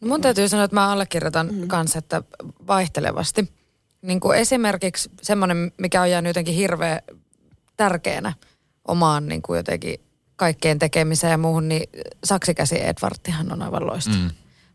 No 0.00 0.08
mun 0.08 0.20
täytyy 0.20 0.48
sanoa, 0.48 0.64
että 0.64 0.74
mä 0.74 0.92
allekirjoitan 0.92 1.54
mm. 1.54 1.68
kanssa, 1.68 1.98
että 1.98 2.22
vaihtelevasti. 2.66 3.52
Niin 4.02 4.20
kuin 4.20 4.38
esimerkiksi 4.38 5.10
semmoinen, 5.22 5.72
mikä 5.78 6.02
on 6.02 6.10
jäänyt 6.10 6.30
jotenkin 6.30 6.54
hirveän 6.54 7.00
tärkeänä 7.76 8.32
omaan 8.88 9.28
niin 9.28 9.42
kuin 9.42 9.56
jotenkin 9.56 10.00
kaikkeen 10.36 10.78
tekemiseen 10.78 11.30
ja 11.30 11.38
muuhun, 11.38 11.68
niin 11.68 11.90
saksikäsi 12.24 12.86
Edwardtihan 12.86 13.52
on 13.52 13.62
aivan 13.62 13.86
loistava. 13.86 14.16
Mm. 14.16 14.30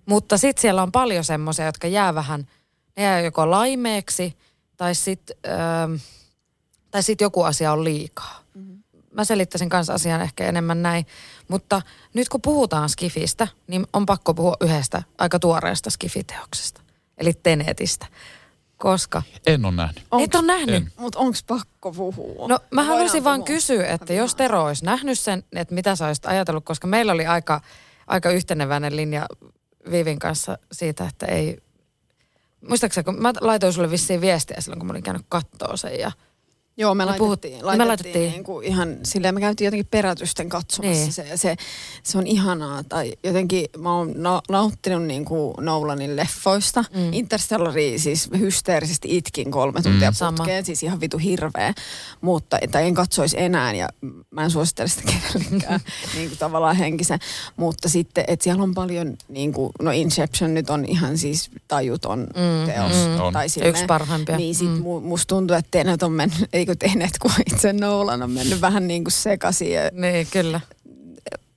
Mutta 0.05 0.37
sitten 0.37 0.61
siellä 0.61 0.83
on 0.83 0.91
paljon 0.91 1.23
semmoisia, 1.23 1.65
jotka 1.65 1.87
jää 1.87 2.15
vähän, 2.15 2.47
ne 2.97 3.03
jää 3.03 3.21
joko 3.21 3.51
laimeeksi 3.51 4.37
tai 4.77 4.95
sitten 4.95 5.37
tai 6.91 7.03
sit 7.03 7.21
joku 7.21 7.43
asia 7.43 7.71
on 7.71 7.83
liikaa. 7.83 8.43
Mä 9.13 9.25
selittäisin 9.25 9.69
kanssa 9.69 9.93
asian 9.93 10.21
ehkä 10.21 10.45
enemmän 10.45 10.81
näin. 10.81 11.05
Mutta 11.47 11.81
nyt 12.13 12.29
kun 12.29 12.41
puhutaan 12.41 12.89
Skifistä, 12.89 13.47
niin 13.67 13.87
on 13.93 14.05
pakko 14.05 14.33
puhua 14.33 14.57
yhdestä 14.61 15.03
aika 15.17 15.39
tuoreesta 15.39 15.89
Skifiteoksesta. 15.89 16.81
Eli 17.17 17.33
Tenetistä. 17.33 18.05
Koska... 18.77 19.23
En 19.47 19.65
ole 19.65 19.75
nähnyt. 19.75 20.03
Et 20.19 20.35
ole 20.35 20.45
nähnyt? 20.45 20.83
Mutta 20.97 21.19
onko 21.19 21.37
pakko 21.47 21.91
puhua? 21.91 22.47
No 22.47 22.59
mä 22.59 22.59
Voidaan 22.71 22.87
haluaisin 22.87 23.23
vaan 23.23 23.43
kysyä, 23.43 23.87
että 23.87 24.13
jos 24.13 24.35
Tero 24.35 24.65
olisi 24.65 24.85
nähnyt 24.85 25.19
sen, 25.19 25.43
että 25.55 25.75
mitä 25.75 25.95
sä 25.95 26.07
olisit 26.07 26.25
ajatellut, 26.25 26.65
koska 26.65 26.87
meillä 26.87 27.11
oli 27.11 27.25
aika, 27.25 27.61
aika 28.07 28.29
yhteneväinen 28.29 28.95
linja 28.95 29.25
Vivin 29.91 30.19
kanssa 30.19 30.57
siitä, 30.71 31.07
että 31.07 31.25
ei... 31.25 31.57
Muistaakseni, 32.69 33.05
kun 33.05 33.21
mä 33.21 33.33
laitoin 33.41 33.73
sulle 33.73 33.91
vissiin 33.91 34.21
viestiä 34.21 34.61
silloin, 34.61 34.79
kun 34.79 34.87
mä 34.87 34.91
olin 34.91 35.03
käynyt 35.03 35.25
kattoo 35.29 35.77
sen 35.77 35.99
ja... 35.99 36.11
Joo, 36.79 36.95
me, 36.95 36.97
Me 36.97 37.05
laitettiin, 37.05 37.25
puhuttiin- 37.27 37.65
laitettiin, 37.65 37.77
me 37.77 37.85
laitettiin- 37.87 38.31
niin 38.31 38.43
kuin 38.43 38.65
ihan 38.67 38.97
silleen, 39.03 39.35
me 39.35 39.41
käytiin 39.41 39.65
jotenkin 39.65 39.87
perätysten 39.91 40.49
katsomassa 40.49 40.99
Niin. 41.01 41.13
se, 41.13 41.27
ja 41.29 41.37
se, 41.37 41.55
se 42.03 42.17
on 42.17 42.27
ihanaa, 42.27 42.83
tai 42.83 43.13
jotenkin 43.23 43.65
mä 43.77 43.95
oon 43.95 44.13
na- 44.15 44.41
nauttinut 44.49 45.03
niin 45.03 45.25
kuin 45.25 45.53
Nolanin 45.59 46.15
leffoista. 46.15 46.83
Mm. 46.93 47.13
Interstellari 47.13 47.99
siis 47.99 48.29
hysteerisesti 48.39 49.17
itkin 49.17 49.51
kolme 49.51 49.81
tuntia 49.81 50.09
Mm. 50.09 50.13
mm. 50.13 50.15
Sama. 50.15 50.37
putkeen, 50.37 50.65
siis 50.65 50.83
ihan 50.83 50.99
vitu 50.99 51.17
hirveä, 51.17 51.73
mutta 52.21 52.57
tai 52.71 52.87
en 52.87 52.93
katsoisi 52.93 53.39
enää 53.41 53.73
ja 53.73 53.89
mä 54.31 54.43
en 54.43 54.51
suosittele 54.51 54.87
sitä 54.87 55.11
kenellekään 55.11 55.79
niin 56.15 56.27
kuin 56.29 56.37
tavallaan 56.39 56.75
henkisen, 56.75 57.19
mutta 57.57 57.89
sitten, 57.89 58.23
että 58.27 58.43
siellä 58.43 58.63
on 58.63 58.73
paljon, 58.73 59.17
niin 59.29 59.53
kuin, 59.53 59.71
no 59.81 59.91
Inception 59.91 60.53
nyt 60.53 60.69
on 60.69 60.85
ihan 60.85 61.17
siis 61.17 61.49
tajuton 61.67 62.19
mm. 62.19 62.65
teos. 62.73 62.91
Mm. 62.93 63.33
Tai 63.33 63.49
silleen, 63.49 63.69
Yksi 63.69 63.85
parhaimpia. 63.85 64.37
Niin 64.37 64.55
sit 64.55 64.69
Mm. 64.69 64.75
mm. 64.75 64.83
musta 65.03 65.27
tuntuu, 65.35 65.55
että 65.55 65.71
Tenet 65.71 66.03
on 66.03 66.11
mennyt, 66.11 66.49
eikö 66.69 66.87
Tenet, 66.87 67.17
kun 67.21 67.31
itse 67.53 67.73
Nolan 67.73 68.23
on 68.23 68.31
mennyt 68.31 68.61
vähän 68.61 68.87
niin 68.87 69.03
kuin 69.03 69.11
sekaisin 69.11 69.71
ja 69.71 69.81
Niin, 69.93 70.27
kyllä. 70.31 70.61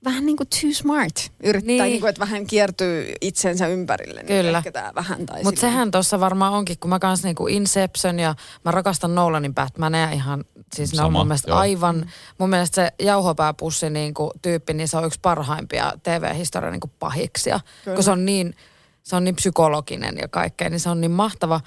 vähän 0.05 0.25
niin 0.25 0.37
kuin 0.37 0.47
too 0.61 0.71
smart. 0.73 1.31
Yrittää 1.43 1.67
Niin. 1.67 1.83
niin. 1.83 1.99
kuin, 1.99 2.09
että 2.09 2.19
vähän 2.19 2.47
kiertyy 2.47 3.13
itsensä 3.21 3.67
ympärille. 3.67 4.23
Kyllä. 4.23 4.41
Niin 4.43 4.55
ehkä 4.55 4.71
tää 4.71 4.91
vähän 4.95 5.25
tai 5.25 5.43
Mutta 5.43 5.61
sehän 5.61 5.91
tuossa 5.91 6.19
varmaan 6.19 6.53
onkin, 6.53 6.77
kun 6.79 6.89
mä 6.89 6.99
kans 6.99 7.23
niinku 7.23 7.47
Inception 7.47 8.19
ja 8.19 8.35
mä 8.65 8.71
rakastan 8.71 9.15
Nolanin 9.15 9.55
Batmaneja 9.55 10.11
ihan, 10.11 10.45
siis 10.75 10.93
ne 10.93 11.01
on 11.01 11.05
Sama, 11.05 11.19
mun 11.19 11.27
mielestä 11.27 11.51
joo. 11.51 11.57
aivan, 11.59 12.09
mun 12.37 12.49
mielestä 12.49 12.75
se 12.75 12.91
jauhopääpussi 13.05 13.89
niinku 13.89 14.31
tyyppi, 14.41 14.73
niin 14.73 14.87
se 14.87 14.97
on 14.97 15.05
yksi 15.05 15.19
parhaimpia 15.21 15.93
TV-historian 16.03 16.71
niinku 16.71 16.91
pahiksia. 16.99 17.59
Kyllä. 17.83 17.95
Kun 17.95 18.03
se 18.03 18.11
on 18.11 18.25
niin, 18.25 18.55
se 19.03 19.15
on 19.15 19.23
niin 19.23 19.35
psykologinen 19.35 20.17
ja 20.21 20.27
kaikkea, 20.27 20.69
niin 20.69 20.79
se 20.79 20.89
on 20.89 21.01
niin 21.01 21.11
mahtava. 21.11 21.61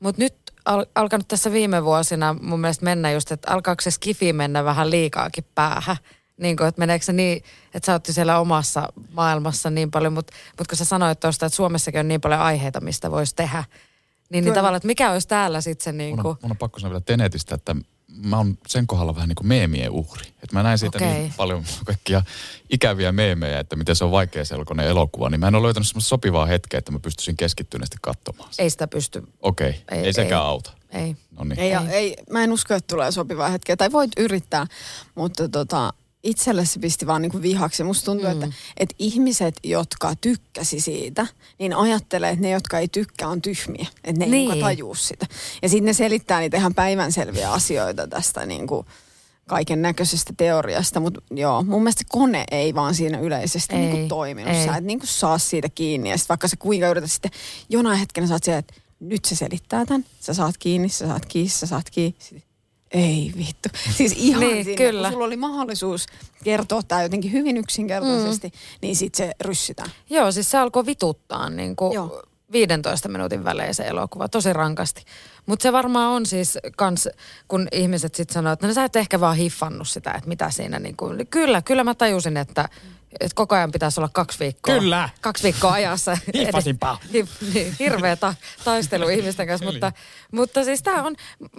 Mutta 0.00 0.22
nyt 0.22 0.34
al- 0.66 0.86
alkanut 0.94 1.28
tässä 1.28 1.52
viime 1.52 1.84
vuosina 1.84 2.36
mun 2.42 2.60
mielestä 2.60 2.84
mennä 2.84 3.12
just, 3.12 3.32
että 3.32 3.52
alkaako 3.52 3.82
se 3.82 3.90
skifi 3.90 4.32
mennä 4.32 4.64
vähän 4.64 4.90
liikaakin 4.90 5.44
päähän. 5.54 5.96
Niin 6.36 6.56
kuin, 6.56 6.68
että 6.68 6.78
meneekö 6.78 7.04
se 7.04 7.12
niin, 7.12 7.44
että 7.74 7.86
sä 7.86 7.92
oot 7.92 8.06
siellä 8.10 8.38
omassa 8.38 8.88
maailmassa 9.12 9.70
niin 9.70 9.90
paljon, 9.90 10.12
mutta 10.12 10.32
mut 10.58 10.68
kun 10.68 10.78
sä 10.78 10.84
sanoit 10.84 11.20
tuosta, 11.20 11.46
että 11.46 11.56
Suomessakin 11.56 12.00
on 12.00 12.08
niin 12.08 12.20
paljon 12.20 12.40
aiheita, 12.40 12.80
mistä 12.80 13.10
voisi 13.10 13.34
tehdä, 13.34 13.64
niin, 14.30 14.44
niin 14.44 14.54
tavallaan, 14.54 14.76
että 14.76 14.86
mikä 14.86 15.12
olisi 15.12 15.28
täällä 15.28 15.60
sitten 15.60 15.84
se 15.84 15.92
niin 15.92 16.14
Mun 16.14 16.22
kuin, 16.22 16.30
on, 16.30 16.36
mun 16.42 16.50
on 16.50 16.56
pakko 16.56 16.78
sanoa 16.78 16.90
vielä 16.90 17.02
Tenetistä, 17.06 17.54
että 17.54 17.76
mä 18.24 18.36
oon 18.36 18.58
sen 18.68 18.86
kohdalla 18.86 19.14
vähän 19.14 19.28
niin 19.28 19.36
kuin 19.36 19.46
meemien 19.46 19.90
uhri. 19.90 20.26
Että 20.28 20.52
mä 20.56 20.62
näin 20.62 20.78
siitä 20.78 20.98
Okei. 20.98 21.12
niin 21.12 21.34
paljon 21.36 21.64
kaikkia 21.84 22.22
ikäviä 22.70 23.12
meemejä, 23.12 23.60
että 23.60 23.76
miten 23.76 23.96
se 23.96 24.04
on 24.04 24.10
vaikea 24.10 24.44
selkoinen 24.44 24.86
elokuva. 24.86 25.30
Niin 25.30 25.40
mä 25.40 25.48
en 25.48 25.54
ole 25.54 25.62
löytänyt 25.62 25.86
semmoista 25.88 26.08
sopivaa 26.08 26.46
hetkeä, 26.46 26.78
että 26.78 26.92
mä 26.92 26.98
pystyisin 26.98 27.36
keskittyneesti 27.36 27.96
katsomaan 28.02 28.52
sitä. 28.52 28.62
ei 28.62 28.70
sitä 28.70 28.86
pysty, 28.88 29.22
Okei, 29.42 29.68
Ei- 29.68 29.98
ei, 29.98 30.04
ei 30.06 30.12
sekään 30.12 30.42
ei. 30.42 30.48
auta. 30.48 30.72
ei. 30.90 31.16
No 31.38 31.44
niin. 31.44 31.58
Ei, 31.60 31.72
Ei. 31.72 31.76
ei. 31.78 31.88
ei, 31.94 32.16
mä 32.30 32.44
en 32.44 32.52
usko, 32.52 32.74
että 32.74 32.94
tulee 32.94 33.12
sopivaa 33.12 33.48
hetkeä. 33.48 33.76
Tai 33.76 33.92
voit 33.92 34.10
yrittää, 34.16 34.66
mutta 35.14 35.48
tota, 35.48 35.92
itselle 36.26 36.64
se 36.64 36.80
pisti 36.80 37.06
vaan 37.06 37.22
niinku 37.22 37.42
vihaksi. 37.42 37.84
Musta 37.84 38.04
tuntuu, 38.04 38.26
mm. 38.26 38.32
että, 38.32 38.56
että 38.76 38.94
ihmiset, 38.98 39.54
jotka 39.64 40.14
tykkäsi 40.20 40.80
siitä, 40.80 41.26
niin 41.58 41.76
ajattelee, 41.76 42.30
että 42.30 42.42
ne, 42.42 42.50
jotka 42.50 42.78
ei 42.78 42.88
tykkää, 42.88 43.28
on 43.28 43.42
tyhmiä. 43.42 43.86
Että 44.04 44.18
ne 44.18 44.24
ei 44.24 44.30
Niin. 44.30 44.50
niin. 44.50 44.60
tajuu 44.60 44.94
sitä. 44.94 45.26
Ja 45.62 45.68
sitten 45.68 45.84
ne 45.84 45.92
selittää 45.92 46.40
niitä 46.40 46.56
ihan 46.56 46.74
päivänselviä 46.74 47.52
asioita 47.52 48.06
tästä 48.08 48.46
niinku 48.46 48.86
kaiken 49.46 49.82
näköisestä 49.82 50.32
teoriasta. 50.36 51.00
Mutta 51.00 51.20
joo, 51.30 51.62
mun 51.62 51.82
mielestä 51.82 51.98
se 51.98 52.06
kone 52.08 52.44
ei 52.50 52.74
vaan 52.74 52.94
siinä 52.94 53.18
yleisesti 53.18 53.74
Ei, 53.74 53.80
niinku 53.80 54.08
toiminut. 54.08 54.54
ei. 54.54 54.64
Sä 54.66 54.76
et 54.76 54.84
niinku 54.84 55.06
saa 55.06 55.38
siitä 55.38 55.68
kiinni. 55.68 56.10
Ja 56.10 56.18
sit 56.18 56.28
vaikka 56.28 56.48
sä 56.48 56.56
kuinka 56.56 56.88
yrität 56.88 57.12
sitten, 57.12 57.30
jonain 57.68 57.98
hetkenä 57.98 58.26
sä 58.26 58.34
oot 58.34 58.44
siellä, 58.44 58.58
että 58.58 58.74
nyt 59.00 59.24
se 59.24 59.36
selittää 59.36 59.86
tämän. 59.86 60.04
Sä 60.20 60.34
saat 60.34 60.58
kiinni, 60.58 60.88
sä 60.88 61.06
saat 61.06 61.26
kiinni, 61.26 61.48
sä 61.50 61.66
saat 61.66 61.90
kiinni. 61.90 62.42
Ei 62.90 63.32
vittu. 63.38 63.68
Siis 63.96 64.12
ihan 64.16 64.40
Niin, 64.40 64.64
siinä, 64.64 64.76
kyllä. 64.76 65.08
kun 65.08 65.12
sulla 65.12 65.26
oli 65.26 65.36
mahdollisuus 65.36 66.06
kertoa 66.44 66.82
tämä 66.82 67.02
jotenkin 67.02 67.32
hyvin 67.32 67.56
yksinkertaisesti, 67.56 68.48
mm. 68.48 68.54
niin 68.82 68.96
sitten 68.96 69.26
se 69.26 69.32
ryssitään. 69.40 69.90
Joo, 70.10 70.32
siis 70.32 70.50
se 70.50 70.58
alkoi 70.58 70.86
vituttaa 70.86 71.50
niin 71.50 71.76
kuin 71.76 71.92
Joo. 71.92 72.22
15 72.52 73.08
minuutin 73.08 73.44
välein 73.44 73.74
se 73.74 73.82
elokuva, 73.82 74.28
tosi 74.28 74.52
rankasti. 74.52 75.04
Mutta 75.46 75.62
se 75.62 75.72
varmaan 75.72 76.10
on 76.10 76.26
siis 76.26 76.58
kans, 76.76 77.08
kun 77.48 77.68
ihmiset 77.72 78.14
sitten 78.14 78.34
sanoo, 78.34 78.52
että 78.52 78.66
no 78.66 78.74
sä 78.74 78.84
et 78.84 78.96
ehkä 78.96 79.20
vaan 79.20 79.36
hiffannut 79.36 79.88
sitä, 79.88 80.10
että 80.10 80.28
mitä 80.28 80.50
siinä 80.50 80.78
niin 80.78 80.96
kuin, 80.96 81.26
kyllä, 81.26 81.62
kyllä 81.62 81.84
mä 81.84 81.94
tajusin, 81.94 82.36
että, 82.36 82.68
että 83.20 83.34
koko 83.34 83.54
ajan 83.54 83.72
pitäisi 83.72 84.00
olla 84.00 84.10
kaksi 84.12 84.38
viikkoa. 84.38 84.74
Kyllä. 84.74 85.08
Kaksi 85.20 85.42
viikkoa 85.42 85.72
ajassa. 85.72 86.18
Hiffasinpa. 86.38 86.98
Hif, 87.12 87.30
niin, 87.54 87.74
hirveä 87.78 88.16
ta, 88.16 88.34
taistelu 88.64 89.08
ihmisten 89.08 89.46
kanssa, 89.46 89.66
mutta, 89.66 89.92
mutta 90.32 90.64
siis 90.64 90.82
tämä 90.82 91.02
on 91.02 91.16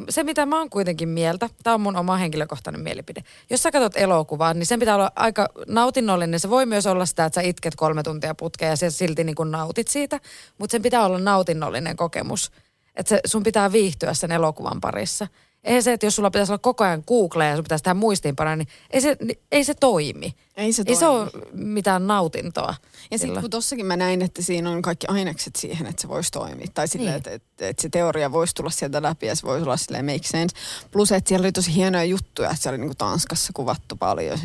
se, 0.09 0.23
mitä 0.23 0.45
mä 0.45 0.57
oon 0.57 0.69
kuitenkin 0.69 1.09
mieltä. 1.09 1.49
Tämä 1.63 1.73
on 1.73 1.81
mun 1.81 1.95
oma 1.95 2.17
henkilökohtainen 2.17 2.81
mielipide. 2.81 3.23
Jos 3.49 3.63
sä 3.63 3.71
katsot 3.71 3.97
elokuvaa, 3.97 4.53
niin 4.53 4.65
sen 4.65 4.79
pitää 4.79 4.95
olla 4.95 5.11
aika 5.15 5.47
nautinnollinen. 5.67 6.39
Se 6.39 6.49
voi 6.49 6.65
myös 6.65 6.85
olla 6.85 7.05
sitä, 7.05 7.25
että 7.25 7.41
sä 7.41 7.47
itket 7.47 7.75
kolme 7.75 8.03
tuntia 8.03 8.35
putkea 8.35 8.69
ja 8.69 8.75
sä 8.75 8.89
silti 8.89 9.23
niin 9.23 9.35
kuin 9.35 9.51
nautit 9.51 9.87
siitä, 9.87 10.19
mutta 10.57 10.71
sen 10.71 10.81
pitää 10.81 11.05
olla 11.05 11.19
nautinnollinen 11.19 11.95
kokemus. 11.95 12.51
Että 12.95 13.19
sun 13.25 13.43
pitää 13.43 13.71
viihtyä 13.71 14.13
sen 14.13 14.31
elokuvan 14.31 14.81
parissa. 14.81 15.27
Eihän 15.67 15.83
se, 15.83 15.93
että 15.93 16.05
jos 16.05 16.15
sulla 16.15 16.31
pitäisi 16.31 16.51
olla 16.51 16.59
koko 16.59 16.83
ajan 16.83 17.03
Google 17.07 17.45
ja 17.45 17.55
sun 17.55 17.63
pitäisi 17.63 17.83
tehdä 17.83 17.93
muistiinpanoja, 17.93 18.55
niin 18.55 18.67
ei 18.91 19.01
se, 19.01 19.17
niin 19.21 19.39
ei 19.51 19.63
se 19.63 19.73
toimi. 19.73 20.35
Ei 20.57 20.73
se 20.73 20.83
Ei 20.87 20.95
se 20.95 21.05
toimi. 21.05 21.21
ole 21.21 21.31
mitään 21.53 22.07
nautintoa. 22.07 22.75
Ja 23.11 23.17
sitten 23.17 23.41
kun 23.41 23.49
tossakin 23.49 23.85
mä 23.85 23.97
näin, 23.97 24.21
että 24.21 24.41
siinä 24.41 24.69
on 24.71 24.81
kaikki 24.81 25.07
ainekset 25.07 25.55
siihen, 25.55 25.87
että 25.87 26.01
se 26.01 26.07
voisi 26.07 26.31
toimia. 26.31 26.67
Tai 26.73 26.87
silleen, 26.87 27.09
Niin. 27.11 27.17
että, 27.17 27.31
että, 27.31 27.67
että 27.67 27.81
se 27.81 27.89
teoria 27.89 28.31
voisi 28.31 28.55
tulla 28.55 28.69
sieltä 28.69 29.01
läpi 29.01 29.25
ja 29.25 29.35
se 29.35 29.43
voisi 29.47 29.63
olla 29.63 29.77
silleen 29.77 30.05
make 30.05 30.19
sense. 30.27 30.55
Plus, 30.91 31.11
että 31.11 31.27
siellä 31.29 31.45
oli 31.45 31.51
tosi 31.51 31.75
hienoja 31.75 32.03
juttuja, 32.03 32.49
että 32.49 32.61
siellä 32.61 32.75
oli 32.75 32.81
niinku 32.81 32.95
Tanskassa 32.95 33.53
kuvattu 33.53 33.95
paljon 33.95 34.39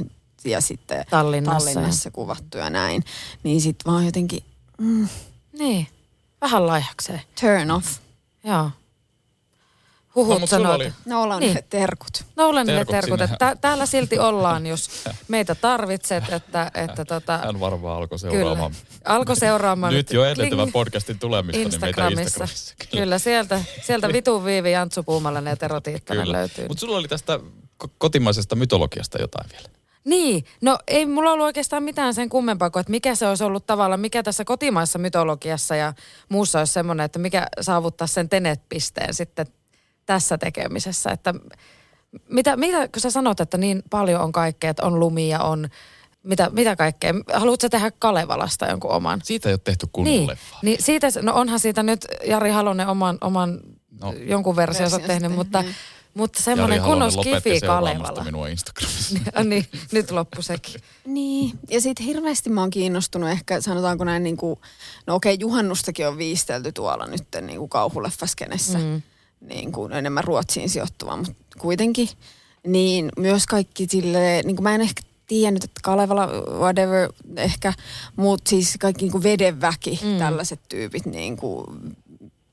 ja 0.45 0.61
sitten 0.61 1.05
Tallinnassa. 1.11 1.69
Tallinnassa 1.71 2.11
kuvattu 2.11 2.59
ja 2.59 2.71
näin. 2.71 3.05
Niin 3.43 3.61
sitten 3.61 3.93
vaan 3.93 4.07
jotenkin 4.07 4.43
Niin, 5.59 5.87
vähän 6.41 6.67
laihakseen. 6.67 7.21
turn 7.41 7.71
off. 7.71 7.87
Joo. 8.45 8.71
No, 10.17 10.25
Huhut 10.25 10.51
sanoo, 10.51 10.75
oli- 10.75 10.93
No 11.05 11.23
ollaan 11.23 11.41
Niin. 11.41 11.59
terkut. 11.71 12.25
Nolanille 12.37 12.79
Terkut 12.85 12.93
terkut, 12.93 13.21
että 13.21 13.37
tä- 13.39 13.57
täällä 13.61 13.87
silti 13.87 14.19
ollaan, 14.19 14.67
jos 14.67 14.91
meitä 15.29 15.55
tarvitset, 15.55 16.25
että, 16.33 16.71
että 16.75 17.05
tota, 17.05 17.39
Hän 17.39 17.61
varmaan 17.61 17.97
alkoi 17.97 18.19
kyllä. 18.19 18.33
seuraamaan. 18.33 18.73
Alkoi 19.05 19.37
seuraamaan. 19.37 19.93
Nyt 19.95 20.13
jo 20.13 20.25
edeltävän 20.25 20.73
podcastin 20.73 21.19
tulemista, 21.19 21.59
niin 21.59 21.65
meitä 21.71 21.87
Instagramissa. 21.87 22.23
Instagramissa. 22.45 22.75
Kyllä, 22.93 23.19
sieltä, 23.19 23.61
sieltä 23.83 24.09
vitun 24.13 24.45
viivi 24.45 24.73
Jantsu 24.73 25.03
Puumalainen 25.03 25.51
ja 25.51 25.57
Tero 25.57 25.81
Tiikkanen 25.81 26.33
löytyy. 26.33 26.69
Mutta 26.69 26.81
sulla 26.81 26.97
oli 26.97 27.09
tästä 27.09 27.41
ko- 27.85 27.89
kotimaisesta 27.99 28.57
mytologiasta 28.57 29.19
jotain 29.21 29.51
vielä. 29.53 29.69
Niin, 30.05 30.45
no 30.63 30.79
ei 30.89 31.07
mulla 31.07 31.33
ollut 31.33 31.45
oikeastaan 31.47 31.83
mitään 31.83 32.15
sen 32.15 32.29
kummempaa 32.29 32.71
kuin, 32.71 32.81
että 32.81 32.91
mikä 32.91 33.15
se 33.15 33.27
olisi 33.29 33.45
ollut 33.45 33.67
tavallaan, 33.67 34.01
mikä 34.01 34.23
tässä 34.23 34.45
kotimaisessa 34.45 34.99
mytologiassa 34.99 35.77
ja 35.77 35.93
muussa 36.29 36.59
olisi 36.59 36.73
semmoinen, 36.73 37.05
että 37.05 37.19
mikä 37.19 37.47
saavuttaa 37.61 38.07
sen 38.07 38.29
tenet-pisteen 38.29 39.15
sitten 39.15 39.47
tässä 40.13 40.39
tekemisessä. 40.39 41.11
Että 41.11 41.35
mitä, 42.29 42.57
mitä, 42.57 42.89
kun 42.89 43.01
sä 43.01 43.11
sanot, 43.11 43.41
että 43.41 43.59
niin 43.59 43.83
paljon 43.91 44.21
on 44.21 44.33
kaikkea, 44.33 44.71
että 44.71 44.87
on 44.87 45.01
lumia, 45.01 45.41
on 45.41 45.69
mitä, 46.23 46.51
mitä 46.53 46.77
kaikkea. 46.77 47.15
Haluatko 47.33 47.63
sä 47.65 47.69
tehdä 47.69 47.91
Kalevalasta 47.99 48.67
jonkun 48.67 48.91
oman? 48.91 49.21
Siitä 49.25 49.49
ei 49.49 49.53
ole 49.53 49.61
tehty 49.65 49.87
kunnon 49.93 50.15
Niin, 50.15 50.27
leffaa. 50.29 50.59
niin 50.63 50.83
siitä, 50.83 51.09
no 51.23 51.35
onhan 51.35 51.61
siitä 51.61 51.83
nyt 51.83 52.07
Jari 52.27 52.51
Halonen 52.51 52.89
oman, 52.89 53.19
oman 53.21 53.61
No. 54.01 54.13
jonkun 54.13 54.57
versionsa 54.57 54.97
tehnyt, 54.99 55.09
tehnyt, 55.21 55.33
mutta, 55.37 55.63
niin. 55.63 55.75
mutta 56.15 56.43
semmoinen 56.43 56.83
kunnon 56.83 57.13
skifi 57.13 57.61
Kalevala. 57.61 58.25
minua 58.25 58.49
Instagramissa. 58.49 59.19
Ja 59.35 59.45
niin, 59.51 59.67
nyt 59.93 60.11
loppu 60.11 60.43
sekin. 60.43 60.81
Niin, 61.07 61.59
ja 61.71 61.81
sitten 61.81 62.07
hirveästi 62.07 62.51
mä 62.51 62.61
oon 62.61 62.71
kiinnostunut 62.71 63.31
ehkä, 63.31 63.61
sanotaanko 63.61 64.05
näin 64.05 64.23
niin 64.23 64.37
kuin, 64.37 64.61
no 65.07 65.15
okei, 65.15 65.37
juhannustakin 65.41 66.09
on 66.09 66.19
viistelty 66.19 66.73
tuolla 66.73 67.07
nyt 67.07 67.25
niin 67.41 67.59
kuin 67.59 67.69
kauhuleffaskenessä, 67.69 68.79
mm. 68.79 69.03
Niin 69.49 69.73
kuin 69.73 69.93
enemmän 69.93 70.25
Ruotsiin 70.25 70.69
sijoittuva, 70.69 71.17
mutta 71.17 71.33
kuitenkin, 71.59 72.09
niin 72.67 73.09
myös 73.19 73.47
kaikki 73.47 73.87
sille, 73.91 74.43
niin 74.45 74.57
kuin 74.57 74.65
mä 74.65 74.75
en 74.75 74.81
ehkä 74.81 75.03
tiennyt, 75.27 75.65
että 75.65 75.81
Kalevala, 75.83 76.27
whatever, 76.59 77.13
ehkä, 77.37 77.73
mutta 78.17 78.49
siis 78.49 78.77
kaikki 78.81 79.05
niin 79.05 79.13
kuin 79.13 79.23
vedenväki, 79.23 80.01
mm. 80.05 80.19
tällaiset 80.19 80.61
tyypit 80.69 81.07
niin 81.07 81.37
kuin, 81.37 81.67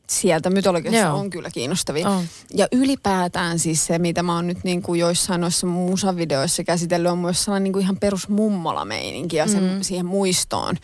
sieltä 0.09 0.49
mytologiassa 0.49 0.99
Joo. 0.99 1.17
on 1.17 1.29
kyllä 1.29 1.49
kiinnostavia. 1.49 2.09
On. 2.09 2.23
Ja 2.53 2.67
ylipäätään 2.71 3.59
siis 3.59 3.85
se, 3.85 3.99
mitä 3.99 4.23
mä 4.23 4.35
oon 4.35 4.47
nyt 4.47 4.63
niin 4.63 4.81
kuin 4.81 4.99
joissain 4.99 5.41
noissa 5.41 5.67
musavideoissa 5.67 6.63
käsitellyt, 6.63 7.11
on 7.11 7.17
myös 7.17 7.43
sellainen 7.43 7.63
niin 7.63 7.73
kuin 7.73 7.83
ihan 7.83 7.97
perus 7.97 8.29
mummola-meininki 8.29 9.37
ja 9.37 9.47
sen, 9.47 9.63
Mm. 9.63 9.81
siihen 9.81 10.05
muistoon. 10.05 10.77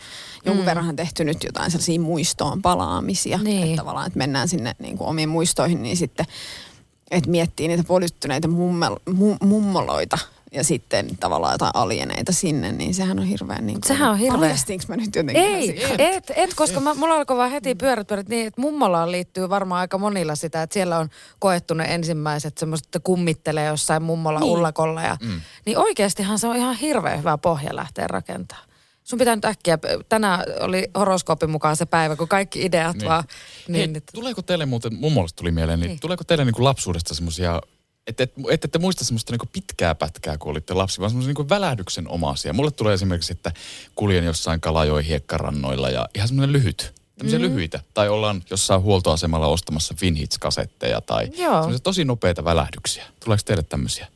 Jonkun 0.44 0.64
mm. 0.64 0.66
verran 0.66 0.96
tehty 0.96 1.24
nyt 1.24 1.44
jotain 1.44 1.70
sellaisia 1.70 2.00
muistoon 2.00 2.62
palaamisia. 2.62 3.38
Niin. 3.38 3.62
Että 3.62 3.76
tavallaan, 3.76 4.06
että 4.06 4.18
mennään 4.18 4.48
sinne 4.48 4.76
niin 4.78 4.98
kuin 4.98 5.08
omiin 5.08 5.28
muistoihin, 5.28 5.82
niin 5.82 5.96
sitten, 5.96 6.26
että 7.10 7.30
miettii 7.30 7.68
niitä 7.68 7.84
polyttyneitä 7.84 8.48
mummel, 8.48 8.96
mu, 9.14 9.36
mummoloita 9.42 10.18
ja 10.56 10.64
sitten 10.64 11.16
tavallaan 11.20 11.54
jotain 11.54 11.70
alieneita 11.74 12.32
sinne, 12.32 12.72
niin 12.72 12.94
sehän 12.94 13.18
on 13.18 13.24
hirveän 13.26 13.66
niin 13.66 13.80
kuin... 13.80 13.88
Sehän 13.88 14.10
on 14.10 14.18
hirveä. 14.18 14.40
Paljastinko 14.40 14.84
mä 14.88 14.96
nyt 14.96 15.16
jotenkin? 15.16 15.36
Ei, 15.44 15.84
et, 15.98 16.32
et, 16.36 16.54
koska 16.54 16.80
mä, 16.80 16.94
mulla 16.94 17.14
alkoi 17.14 17.36
vaan 17.36 17.50
heti 17.50 17.74
pyörät 17.74 18.06
pyörät 18.06 18.28
niin, 18.28 18.46
että 18.46 18.60
mummolaan 18.60 19.12
liittyy 19.12 19.48
varmaan 19.48 19.80
aika 19.80 19.98
monilla 19.98 20.34
sitä, 20.34 20.62
että 20.62 20.74
siellä 20.74 20.98
on 20.98 21.08
koettu 21.38 21.74
ne 21.74 21.84
ensimmäiset 21.94 22.58
semmoiset, 22.58 22.86
että 22.86 23.00
kummittelee 23.00 23.66
jossain 23.66 24.02
mummola 24.02 24.40
niin. 24.40 24.52
ullakolla. 24.52 25.02
Ja, 25.02 25.16
mm. 25.22 25.40
Niin 25.66 25.78
oikeastihan 25.78 26.38
se 26.38 26.46
on 26.46 26.56
ihan 26.56 26.76
hirveän 26.76 27.18
hyvä 27.18 27.38
pohja 27.38 27.76
lähteä 27.76 28.06
rakentamaan. 28.08 28.66
Sun 29.04 29.18
pitää 29.18 29.34
nyt 29.36 29.44
äkkiä, 29.44 29.78
tänään 30.08 30.44
oli 30.60 30.90
horoskoopin 30.98 31.50
mukaan 31.50 31.76
se 31.76 31.86
päivä, 31.86 32.16
kun 32.16 32.28
kaikki 32.28 32.62
ideat 32.64 32.92
niin. 32.96 33.00
Niin. 33.00 33.08
vaan... 33.08 33.24
Niin, 33.68 33.72
Niin, 33.72 33.90
Hei, 33.90 33.96
että- 33.96 34.12
tuleeko 34.14 34.42
teille 34.42 34.66
muuten, 34.66 34.94
mummollista 34.94 35.36
tuli 35.36 35.50
mieleen, 35.50 35.78
niin, 35.80 35.86
Niin. 35.86 35.94
niin. 35.94 36.00
tuleeko 36.00 36.24
teille 36.24 36.44
niin 36.44 36.54
kuin 36.54 36.64
lapsuudesta 36.64 37.14
semmoisia, 37.14 37.60
että 38.06 38.22
et, 38.22 38.32
et, 38.50 38.64
ette 38.64 38.78
muista 38.78 39.04
semmoista 39.04 39.32
niin 39.32 39.38
kuin 39.38 39.50
pitkää 39.52 39.94
pätkää, 39.94 40.38
kun 40.38 40.50
olitte 40.50 40.74
lapsi, 40.74 41.00
vaan 41.00 41.10
semmoisia 41.10 41.34
niin 41.38 41.48
välähdyksen 41.48 42.08
omaisia. 42.08 42.52
Mulle 42.52 42.70
tulee 42.70 42.94
esimerkiksi, 42.94 43.32
että 43.32 43.52
kuljen 43.94 44.24
jossain 44.24 44.60
Kalajoen 44.60 45.04
hiekkarannoilla 45.04 45.90
ja 45.90 46.08
ihan 46.14 46.28
semmoinen 46.28 46.52
lyhyt, 46.52 46.94
tämmöisiä 47.18 47.38
mm. 47.38 47.44
lyhyitä. 47.44 47.80
Tai 47.94 48.08
ollaan 48.08 48.42
jossain 48.50 48.82
huoltoasemalla 48.82 49.46
ostamassa 49.46 49.94
Finhits-kasetteja 49.94 51.00
tai 51.00 51.30
Joo. 51.36 51.52
semmoisia 51.52 51.78
tosi 51.78 52.04
nopeita 52.04 52.44
välähdyksiä. 52.44 53.04
Tuleeko 53.24 53.42
teille 53.46 53.62
tämmöisiä 53.62 54.06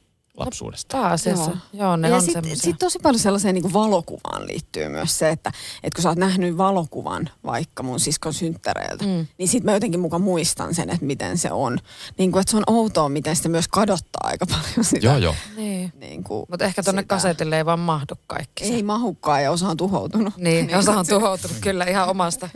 lapsuudesta? 0.44 0.96
Pääasiassa. 0.96 1.50
Joo, 1.50 1.60
Joo 1.72 1.96
ne 1.96 2.08
ja 2.08 2.20
sitten 2.20 2.56
sit 2.56 2.78
tosi 2.78 2.98
paljon 3.02 3.18
sellaiseen 3.20 3.54
niin 3.54 3.72
valokuvaan 3.72 4.46
liittyy 4.46 4.88
myös 4.88 5.18
se, 5.18 5.28
että, 5.28 5.52
että 5.82 5.96
kun 5.96 6.02
sä 6.02 6.08
oot 6.08 6.18
nähnyt 6.18 6.58
valokuvan 6.58 7.30
vaikka 7.44 7.82
mun 7.82 8.00
siskon 8.00 8.34
synttäreiltä, 8.34 9.04
mm. 9.04 9.26
niin 9.38 9.48
sit 9.48 9.64
mä 9.64 9.72
jotenkin 9.72 10.00
mukaan 10.00 10.22
muistan 10.22 10.74
sen, 10.74 10.90
että 10.90 11.06
miten 11.06 11.38
se 11.38 11.52
on. 11.52 11.78
Niin 12.18 12.32
kuin, 12.32 12.40
että 12.40 12.50
se 12.50 12.56
on 12.56 12.62
outoa, 12.66 13.08
miten 13.08 13.36
sitä 13.36 13.48
myös 13.48 13.68
kadottaa 13.68 14.20
aika 14.24 14.46
paljon 14.46 14.84
sitä. 14.84 15.06
Joo, 15.06 15.16
joo. 15.16 15.34
Niin. 15.56 15.92
Niin 15.96 16.24
kuin 16.24 16.46
Mutta 16.48 16.64
ehkä 16.64 16.82
tonne 16.82 17.02
sitä. 17.02 17.14
kasetille 17.14 17.56
ei 17.56 17.66
vaan 17.66 17.80
mahdu 17.80 18.14
kaikki. 18.26 18.64
se. 18.64 18.74
Ei 18.74 18.82
mahukkaan 18.82 19.42
ja 19.42 19.50
osa 19.50 19.68
on 19.68 19.76
tuhoutunut. 19.76 20.36
Niin, 20.36 20.76
osa 20.76 20.92
on 20.92 21.06
tuhoutunut 21.06 21.56
kyllä 21.60 21.84
ihan 21.84 22.08
omasta, 22.08 22.48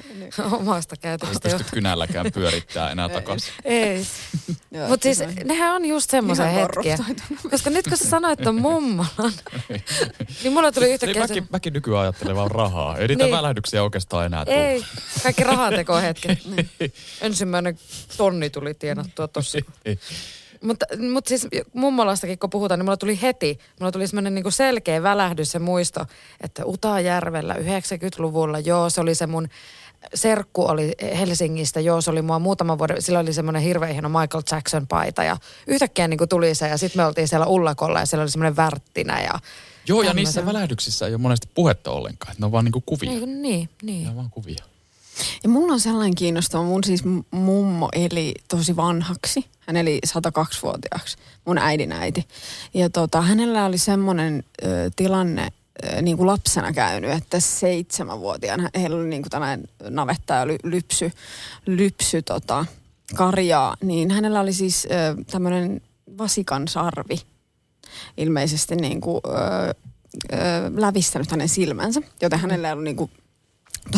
omasta 0.53 0.95
Ei 0.95 1.01
käytöksestä. 1.03 1.49
pysty 1.49 1.65
kynälläkään 1.75 2.27
pyörittää 2.35 2.91
enää 2.91 3.09
takaisin. 3.09 3.55
Ei. 3.65 4.07
Mutta 4.89 5.03
siis 5.05 5.23
nehän 5.45 5.75
on 5.75 5.85
just 5.85 6.11
semmoisia 6.11 6.47
hetkiä. 6.47 6.99
Koska 7.51 7.71
nyt 7.75 7.89
kun 7.89 7.97
sä 7.97 8.09
sanoit 8.09 8.39
ton 8.43 8.61
mummolan, 8.61 9.09
niin 10.43 10.53
mulla 10.53 10.73
tuli 10.73 10.85
Niin 10.85 10.95
yhtäkkiä 10.95 11.27
se... 11.27 11.35
mäkin, 11.35 11.47
mäkin 11.53 11.73
nykyään 11.73 12.03
ajattelen 12.03 12.37
vaan 12.37 12.51
rahaa. 12.51 12.97
Ei 12.99 13.09
niitä 13.09 13.25
Niin. 13.25 13.37
välähdyksiä 13.37 13.83
oikeastaan 13.83 14.27
enää 14.27 14.45
tule. 14.45 14.71
Ei, 14.71 14.85
kaikki 15.23 15.45
rahantekohetket. 15.45 16.39
Ensimmäinen 17.21 17.79
tonni 18.17 18.51
tuli 18.51 18.75
tienattua 18.75 19.29
tossa. 19.29 19.59
Mutta, 20.63 20.87
mutta 21.13 21.29
siis 21.29 21.49
mummolastakin 21.75 22.39
kun 22.39 22.51
puhutaan, 22.51 22.79
niin 22.79 22.85
mulla 22.85 22.97
tuli 22.97 23.23
heti, 23.23 23.59
mulla 23.81 23.93
tuli 23.93 24.07
semmoinen 24.07 24.35
niin 24.35 24.53
selkeä 24.53 25.03
välähdys 25.03 25.55
ja 25.55 25.61
muisto, 25.61 26.07
että 26.41 26.65
Utajärvellä 26.67 27.55
90-luvulla, 27.55 28.59
joo, 28.59 28.91
se 28.91 29.01
oli 29.01 29.15
se 29.15 29.27
mun 29.27 29.49
serkku 30.15 30.67
oli 30.67 30.93
Helsingistä, 31.19 31.81
joo, 31.81 32.01
se 32.01 32.11
oli 32.11 32.23
mua 32.23 32.39
muutaman 32.39 32.79
vuoden, 32.79 33.03
sillä 33.03 33.19
oli 33.19 33.33
semmoinen 33.33 33.63
hirveän 33.63 33.93
hieno 33.93 34.09
Michael 34.09 34.43
Jackson-paita 34.51 35.25
ja 35.25 35.37
yhtäkkiä 35.67 36.09
niin 36.09 36.19
kuin 36.19 36.29
tuli 36.29 36.55
se 36.55 36.69
ja 36.69 36.79
sitten 36.79 37.03
me 37.03 37.07
oltiin 37.07 37.29
siellä 37.29 37.47
ullakolla 37.47 38.01
ja 38.01 38.07
siellä 38.07 38.23
oli 38.23 38.31
semmoinen 38.31 38.57
värttinä 38.57 39.21
ja 39.21 39.39
Joo, 39.89 40.03
ja 40.03 40.15
niissä 40.15 40.47
välähdyksissä 40.47 41.07
ei 41.07 41.15
ole 41.15 41.21
monesti 41.21 41.49
puhetta 41.55 41.91
ollenkaan. 41.91 42.33
Että 42.33 42.43
ne 42.43 42.47
on 42.47 42.53
vaan 42.53 42.65
niinku 42.65 42.83
kuvia. 42.87 43.11
Ei, 43.11 43.27
niin, 43.27 43.69
niin. 43.83 44.03
Ne 44.05 44.11
on 44.11 44.17
vaan 44.17 44.31
kuvia. 44.31 44.65
Ja 45.43 45.49
mulla 45.49 45.73
on 45.73 45.81
sellainen 45.81 46.15
kiinnostava, 46.15 46.63
mun 46.63 46.85
siis 46.85 47.03
mummo 47.31 47.89
eli 47.93 48.35
tosi 48.49 48.77
vanhaksi. 48.77 49.45
Hän 49.61 49.77
eli 49.77 50.01
102-vuotiaaksi, 50.07 51.17
mun 51.45 51.59
äidin 51.59 51.93
äiti. 51.93 52.29
Ja 52.75 52.91
tota, 52.91 53.21
hänellä 53.21 53.65
oli 53.65 53.79
semmoinen 53.79 54.45
ö, 54.65 54.91
tilanne 54.97 55.49
niin 56.03 56.17
kuin 56.17 56.27
lapsena 56.27 56.73
käynyt, 56.73 57.11
että 57.11 57.41
seitsemänvuotiaana 57.41 58.71
heillä 58.75 58.97
oli 58.97 59.09
niin 59.09 59.23
kuin 59.23 59.31
tällainen 59.31 59.69
navetta 59.91 60.35
ja 60.35 60.47
ly, 60.47 60.57
lypsy, 60.63 61.13
lypsy 61.67 62.23
tota, 62.23 62.67
karjaa. 63.15 63.77
Niin 63.83 64.11
hänellä 64.11 64.41
oli 64.41 64.53
siis 64.53 64.87
ö, 64.91 65.25
tämmöinen 65.31 65.81
vasikan 66.19 66.69
sarvi 66.69 67.21
ilmeisesti 68.17 68.77
niin 68.77 69.01
kuin, 69.01 69.21
ö, 69.27 69.31
ö, 70.33 70.37
lävistänyt 70.77 71.31
hänen 71.31 71.49
silmänsä, 71.49 72.01
joten 72.23 72.39
hänellä 72.39 72.69
ei 72.69 72.73
ollut 72.73 72.85
niin 72.85 72.97
kuin 72.97 73.11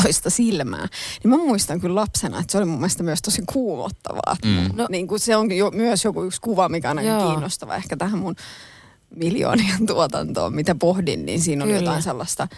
toista 0.02 0.30
silmää. 0.30 0.88
Niin 1.24 1.30
mä 1.30 1.36
muistan 1.36 1.80
kyllä 1.80 1.94
lapsena, 1.94 2.40
että 2.40 2.52
se 2.52 2.58
oli 2.58 2.66
mun 2.66 2.78
mielestä 2.78 3.02
myös 3.02 3.22
tosi 3.22 3.42
kuumottavaa. 3.52 4.36
Mm. 4.44 4.70
No, 4.76 4.86
niin 4.90 5.08
kuin 5.08 5.20
se 5.20 5.36
on 5.36 5.52
jo, 5.52 5.70
myös 5.70 6.04
joku 6.04 6.24
yksi 6.24 6.40
kuva, 6.40 6.68
mikä 6.68 6.90
on 6.90 6.98
kiinnostava 6.98 7.76
ehkä 7.76 7.96
tähän 7.96 8.18
mun 8.18 8.36
miljoonien 9.16 9.86
tuotantoon, 9.86 10.54
mitä 10.54 10.74
pohdin, 10.74 11.26
niin 11.26 11.40
siinä 11.40 11.64
on 11.64 11.68
Kyllä. 11.68 11.80
jotain 11.80 12.02
sellaista 12.02 12.48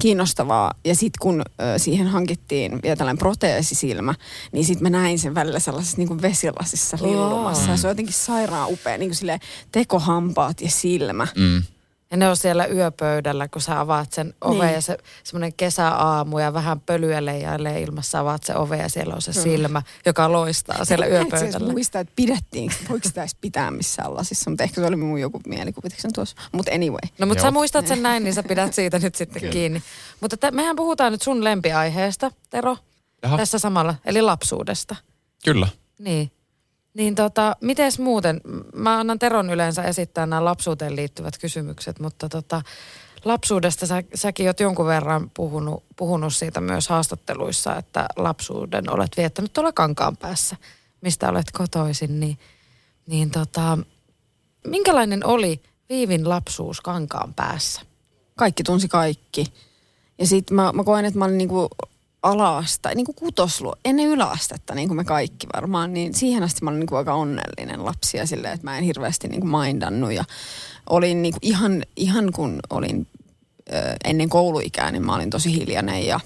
kiinnostavaa. 0.00 0.74
Ja 0.84 0.94
sitten 0.94 1.18
kun 1.20 1.42
ö, 1.42 1.78
siihen 1.78 2.06
hankittiin 2.06 2.82
vielä 2.82 2.96
tällainen 2.96 3.18
proteesisilmä, 3.18 4.14
niin 4.52 4.64
sitten 4.64 4.82
mä 4.82 4.90
näin 4.90 5.18
sen 5.18 5.34
välillä 5.34 5.58
sellaisessa 5.58 5.96
niin 5.96 6.08
kuin 6.08 6.22
vesilasissa 6.22 6.98
lillumassa. 7.02 7.70
Ja 7.70 7.76
se 7.76 7.86
on 7.86 7.90
jotenkin 7.90 8.14
sairaan 8.14 8.72
upea, 8.72 8.98
niin 8.98 9.08
kuin 9.08 9.16
silleen 9.16 9.40
tekohampaat 9.72 10.60
ja 10.60 10.70
silmä. 10.70 11.26
Mm. 11.36 11.62
Ja 12.12 12.18
ne 12.18 12.28
on 12.28 12.36
siellä 12.36 12.66
yöpöydällä, 12.66 13.48
kun 13.48 13.62
sä 13.62 13.80
avaat 13.80 14.12
sen 14.12 14.34
oven 14.40 14.58
Niin. 14.66 14.74
ja 14.74 14.80
se 14.80 14.96
semmoinen 15.24 15.52
kesäaamu 15.52 16.38
ja 16.38 16.52
vähän 16.52 16.80
pölyä 16.80 17.24
leijailee 17.24 17.80
ilmassa, 17.80 18.18
avaat 18.20 18.42
se 18.44 18.56
ove 18.56 18.76
ja 18.76 18.88
siellä 18.88 19.14
on 19.14 19.22
se 19.22 19.32
silmä, 19.32 19.82
joka 20.06 20.32
loistaa 20.32 20.84
siellä 20.84 21.06
yöpöydällä. 21.06 21.72
muista, 21.72 22.00
että 22.00 22.12
pidettiin, 22.16 22.70
voiko 22.88 23.08
sitä 23.08 23.20
edes 23.22 23.34
pitää 23.40 23.70
missään 23.70 24.14
lasissa, 24.14 24.50
mutta 24.50 24.64
ehkä 24.64 24.80
se 24.80 24.86
oli 24.86 24.96
mun 24.96 25.20
joku 25.20 25.40
mielikuvituksen 25.46 26.12
tuossa. 26.12 26.36
Mutta 26.52 26.72
anyway. 26.74 26.98
No 27.18 27.26
mutta 27.26 27.40
Joo. 27.42 27.48
sä 27.48 27.50
muistat 27.50 27.86
sen 27.86 28.02
näin, 28.02 28.24
niin 28.24 28.34
sä 28.34 28.42
pidät 28.42 28.74
siitä 28.74 28.98
nyt 28.98 29.14
sitten 29.14 29.50
kiinni. 29.50 29.82
Mutta 30.20 30.36
t- 30.36 30.52
mehän 30.54 30.76
puhutaan 30.76 31.12
nyt 31.12 31.22
sun 31.22 31.44
lempiaiheesta, 31.44 32.30
Tero, 32.50 32.76
Jaha, 33.22 33.36
tässä 33.36 33.58
samalla, 33.58 33.94
eli 34.04 34.22
lapsuudesta. 34.22 34.96
kyllä. 35.44 35.68
Niin. 35.98 36.30
Niin 36.94 37.14
tota, 37.14 37.56
mites 37.60 37.98
muuten? 37.98 38.40
Mä 38.74 38.98
annan 38.98 39.18
Teron 39.18 39.50
yleensä 39.50 39.82
esittää 39.82 40.26
nämä 40.26 40.44
lapsuuteen 40.44 40.96
liittyvät 40.96 41.38
kysymykset, 41.38 42.00
mutta 42.00 42.28
tota, 42.28 42.62
lapsuudesta 43.24 43.86
sä, 43.86 44.02
säkin 44.14 44.46
oot 44.46 44.60
jonkun 44.60 44.86
verran 44.86 45.30
puhunut, 45.34 45.84
puhunut 45.96 46.34
siitä 46.34 46.60
myös 46.60 46.88
haastatteluissa, 46.88 47.76
että 47.76 48.06
lapsuuden 48.16 48.90
olet 48.90 49.16
viettänyt 49.16 49.52
tuolla 49.52 49.72
kankaan 49.72 50.16
päässä, 50.16 50.56
mistä 51.00 51.28
olet 51.28 51.50
kotoisin, 51.52 52.20
niin, 52.20 52.38
niin 53.06 53.30
tota, 53.30 53.78
minkälainen 54.66 55.26
oli 55.26 55.62
Viivin 55.88 56.28
lapsuus 56.28 56.80
kankaan 56.80 57.34
päässä? 57.34 57.80
Kaikki 58.36 58.62
tunsi 58.62 58.88
kaikki. 58.88 59.46
Ja 60.18 60.26
sitten 60.26 60.54
mä, 60.54 60.72
mä 60.72 60.84
koen, 60.84 61.04
että 61.04 61.18
mä 61.18 61.24
olin 61.24 61.38
niinku 61.38 61.68
alaasta, 62.22 62.94
niinku 62.94 63.12
kutoslu, 63.12 63.72
ennen 63.84 64.06
yläastetta, 64.06 64.74
niin 64.74 64.88
kuin 64.88 64.96
me 64.96 65.04
kaikki 65.04 65.46
varmaan, 65.54 65.94
niin 65.94 66.14
siihen 66.14 66.42
asti 66.42 66.64
mä 66.64 66.70
olin 66.70 66.80
niinku 66.80 66.96
aika 66.96 67.14
onnellinen 67.14 67.84
lapsi 67.84 68.16
ja 68.16 68.26
silleen, 68.26 68.54
että 68.54 68.66
mä 68.66 68.78
en 68.78 68.84
hirveästi 68.84 69.28
niinku 69.28 69.46
mindannut 69.46 70.12
ja 70.12 70.24
olin 70.90 71.22
niinku 71.22 71.38
ihan, 71.42 71.82
ihan 71.96 72.32
kun 72.32 72.60
olin 72.70 73.06
ennen 74.04 74.28
kouluikää, 74.28 74.90
niin 74.90 75.06
mä 75.06 75.14
olin 75.14 75.30
tosi 75.30 75.54
hiljainen 75.54 76.06
ja 76.06 76.20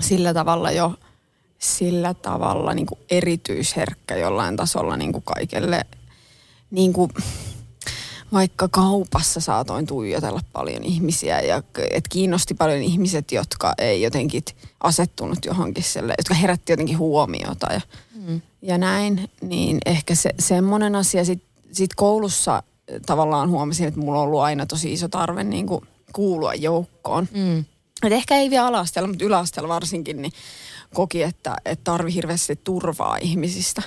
sillä 0.00 0.34
tavalla 0.34 0.70
jo 0.70 0.94
sillä 1.58 2.14
tavalla 2.14 2.74
niin 2.74 2.86
kuin 2.86 3.00
erityisherkkä 3.10 4.16
jollain 4.16 4.56
tasolla 4.56 4.96
niin 4.96 5.12
kuin 5.12 5.24
kaikelle, 5.24 5.84
niin 6.70 6.92
kuin, 6.92 7.10
vaikka 8.32 8.68
kaupassa 8.68 9.40
saatoin 9.40 9.86
tuijotella 9.86 10.40
paljon 10.52 10.84
ihmisiä 10.84 11.40
ja 11.40 11.62
et 11.90 12.08
kiinnosti 12.08 12.54
paljon 12.54 12.82
ihmiset, 12.82 13.32
jotka 13.32 13.74
ei 13.78 14.02
jotenkin 14.02 14.42
asettunut 14.80 15.44
johonkin 15.44 15.84
selle, 15.84 16.14
jotka 16.18 16.34
herätti 16.34 16.72
jotenkin 16.72 16.98
huomiota 16.98 17.72
ja, 17.72 17.80
mm. 18.14 18.40
ja 18.62 18.78
näin, 18.78 19.30
niin 19.40 19.78
ehkä 19.86 20.14
se, 20.14 20.30
semmoinen 20.38 20.94
asia 20.94 21.24
sitten 21.24 21.48
sit 21.72 21.94
koulussa 21.94 22.62
tavallaan 23.06 23.50
huomasin, 23.50 23.88
että 23.88 24.00
mulla 24.00 24.18
on 24.18 24.24
ollut 24.24 24.40
aina 24.40 24.66
tosi 24.66 24.92
iso 24.92 25.08
tarve 25.08 25.44
niin 25.44 25.66
kuin 25.66 25.84
kuulua 26.12 26.54
joukkoon. 26.54 27.28
Mm. 27.34 27.64
Et 28.02 28.12
ehkä 28.12 28.36
ei 28.36 28.50
vielä 28.50 28.66
ala-asteella, 28.66 29.08
mutta 29.08 29.24
yläasteella 29.24 29.68
varsinkin, 29.68 30.22
niin 30.22 30.32
koki, 30.94 31.22
että, 31.22 31.56
että 31.64 31.84
tarvi 31.84 32.14
hirveästi 32.14 32.60
turvaa 32.64 33.16
ihmisistä. 33.16 33.82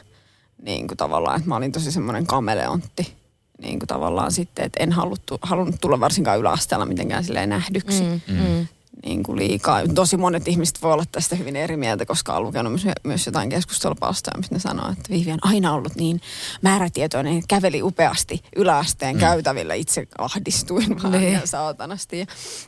Niin 0.61 0.87
kuin 0.87 0.97
tavallaan, 0.97 1.37
että 1.37 1.49
mä 1.49 1.55
olin 1.55 1.71
tosi 1.71 1.91
semmoinen 1.91 2.27
kameleontti. 2.27 3.20
Niin 3.61 3.79
kuin 3.79 3.87
tavallaan 3.87 4.31
sitten, 4.31 4.65
että 4.65 4.83
en 4.83 4.91
haluttu, 4.91 5.39
halunnut 5.41 5.81
tulla 5.81 5.99
varsinkaan 5.99 6.39
yläasteella 6.39 6.85
mitenkään 6.85 7.23
silleen 7.23 7.49
nähdyksi. 7.49 8.03
Mm. 8.03 8.21
Mm. 8.27 8.67
Niin 9.05 9.23
kuin 9.23 9.39
liikaa. 9.39 9.87
Tosi 9.95 10.17
monet 10.17 10.47
ihmiset 10.47 10.81
voi 10.81 10.93
olla 10.93 11.03
tästä 11.11 11.35
hyvin 11.35 11.55
eri 11.55 11.77
mieltä, 11.77 12.05
koska 12.05 12.33
olen 12.33 12.43
lukenut 12.43 12.71
myös, 12.71 12.85
myös 13.03 13.25
jotain 13.25 13.49
keskustelupalstoja, 13.49 14.37
missä 14.37 14.55
ne 14.55 14.59
sanoo, 14.59 14.91
että 14.91 15.09
Vivi 15.09 15.31
on 15.31 15.39
aina 15.41 15.73
ollut 15.73 15.95
niin 15.95 16.21
määrätietoinen, 16.61 17.33
että 17.33 17.47
käveli 17.47 17.81
upeasti 17.83 18.43
yläasteen 18.55 19.15
mm. 19.15 19.19
käytävillä. 19.19 19.73
Itse 19.73 20.07
ahdistuin 20.17 21.03
vaan 21.03 21.11
Niin. 21.13 21.29
ihan 21.29 21.47
saatanasti. 21.47 22.19
Ja, 22.19 22.25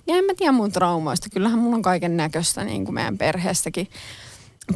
ja 0.08 0.15
en 0.15 0.25
mä 0.25 0.34
tiedä 0.38 0.51
mun 0.51 0.71
traumoista. 0.71 1.29
Kyllähän 1.29 1.60
mulla 1.60 1.75
on 1.75 1.82
kaiken 1.82 2.17
näköistä 2.17 2.63
niin 2.63 2.86
kuin 2.86 2.95
meidän 2.95 3.17
perheestäkin 3.17 3.88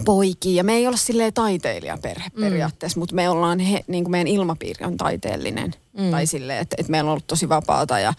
poikia. 0.06 0.56
Ja 0.56 0.64
me 0.64 0.74
ei 0.74 0.88
olla 0.88 0.98
silleen 0.98 1.34
taiteilijaperhe 1.34 2.30
Mm. 2.36 2.42
periaatteessa, 2.42 3.00
mutta 3.00 3.16
me 3.16 3.30
ollaan, 3.30 3.60
he, 3.60 3.84
niin 3.88 4.04
kuin 4.04 4.12
meidän 4.12 4.28
ilmapiiri 4.28 4.86
on 4.86 4.98
taiteellinen. 4.98 5.74
Mm. 5.98 6.12
Tai 6.12 6.26
silleen, 6.28 6.60
että, 6.60 6.76
että 6.80 6.92
meillä 6.92 7.08
on 7.08 7.12
ollut 7.12 7.28
tosi 7.28 7.50
vapaata 7.50 8.00
ja, 8.00 8.14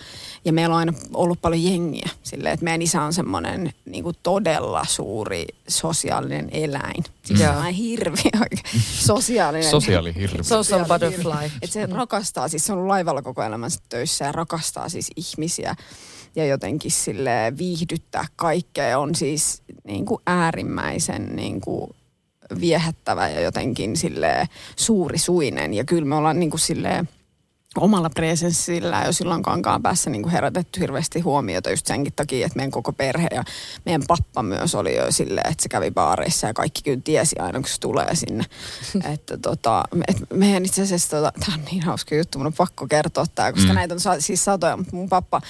ja 0.44 0.52
meillä 0.52 0.72
on 0.74 0.78
aina 0.78 0.92
ollut 1.14 1.40
paljon 1.40 1.64
jengiä. 1.64 2.08
Silleen, 2.22 2.54
että 2.54 2.64
meidän 2.64 2.82
isä 2.82 3.02
on 3.02 3.12
semmoinen 3.12 3.72
niin 3.84 4.04
kuin 4.04 4.16
todella 4.22 4.84
suuri 4.88 5.46
sosiaalinen 5.68 6.48
eläin. 6.52 7.04
Siis 7.22 7.40
mm. 7.40 7.72
hirviö 7.72 8.30
oikein. 8.40 8.82
Sosiaalinen. 8.98 9.70
Sosiaalihirviö. 9.70 10.42
Social 10.42 10.84
butterfly. 10.84 11.50
Että 11.62 11.72
se 11.72 11.86
rakastaa, 11.86 12.48
siis 12.48 12.66
se 12.66 12.72
on 12.72 12.78
ollut 12.78 12.88
laivalla 12.88 13.22
koko 13.22 13.42
elämänsä 13.42 13.80
töissä 13.88 14.24
ja 14.24 14.32
rakastaa 14.32 14.88
siis 14.88 15.10
ihmisiä 15.16 15.76
ja 16.36 16.46
jotenkin 16.46 16.90
sille 16.90 17.52
viihdyttää 17.58 18.24
kaikkea. 18.36 18.98
On 18.98 19.14
siis 19.14 19.62
niin 19.84 20.06
kuin 20.06 20.22
äärimmäisen 20.26 21.36
niin 21.36 21.60
kuin 21.60 21.90
viehättävä 22.60 23.28
ja 23.28 23.40
jotenkin 23.40 23.96
sille 23.96 24.48
suurisuinen. 24.76 25.74
Ja 25.74 25.84
kyllä 25.84 26.04
me 26.04 26.14
ollaan 26.14 26.40
niin 26.40 26.50
kuin 26.50 26.60
silleen, 26.60 27.08
omalla 27.76 28.10
presenssillä 28.10 29.02
jo 29.06 29.12
silloin 29.12 29.42
kankaan 29.42 29.82
päässä 29.82 30.10
niin 30.10 30.22
kuin 30.22 30.32
herätetty 30.32 30.80
hirveästi 30.80 31.20
huomiota 31.20 31.70
just 31.70 31.86
senkin 31.86 32.12
takia, 32.16 32.46
että 32.46 32.56
meidän 32.56 32.70
koko 32.70 32.92
perhe 32.92 33.28
ja 33.34 33.44
meidän 33.84 34.02
pappa 34.08 34.42
myös 34.42 34.74
oli 34.74 34.96
jo 34.96 35.12
silleen, 35.12 35.50
että 35.50 35.62
se 35.62 35.68
kävi 35.68 35.90
baareissa 35.90 36.46
ja 36.46 36.54
kaikki 36.54 36.82
kyllä 36.82 37.00
tiesi 37.04 37.38
aina, 37.38 37.58
kun 37.58 37.68
se 37.68 37.80
tulee 37.80 38.14
sinne. 38.14 38.44
että 39.14 39.36
tota, 39.36 39.84
et 40.08 40.16
meidän 40.34 40.64
itse 40.64 40.82
asiassa, 40.82 41.16
tota, 41.16 41.32
tämä 41.40 41.54
on 41.54 41.64
niin 41.70 41.82
hauska 41.82 42.14
juttu, 42.14 42.38
mun 42.38 42.46
on 42.46 42.52
pakko 42.52 42.86
kertoa 42.86 43.24
tämä, 43.34 43.52
koska 43.52 43.68
mm. 43.68 43.74
näitä 43.74 43.94
on 43.94 44.00
sa- 44.00 44.20
siis 44.20 44.44
satoja, 44.44 44.76
mutta 44.76 44.96
mun 44.96 45.08
pappa, 45.08 45.40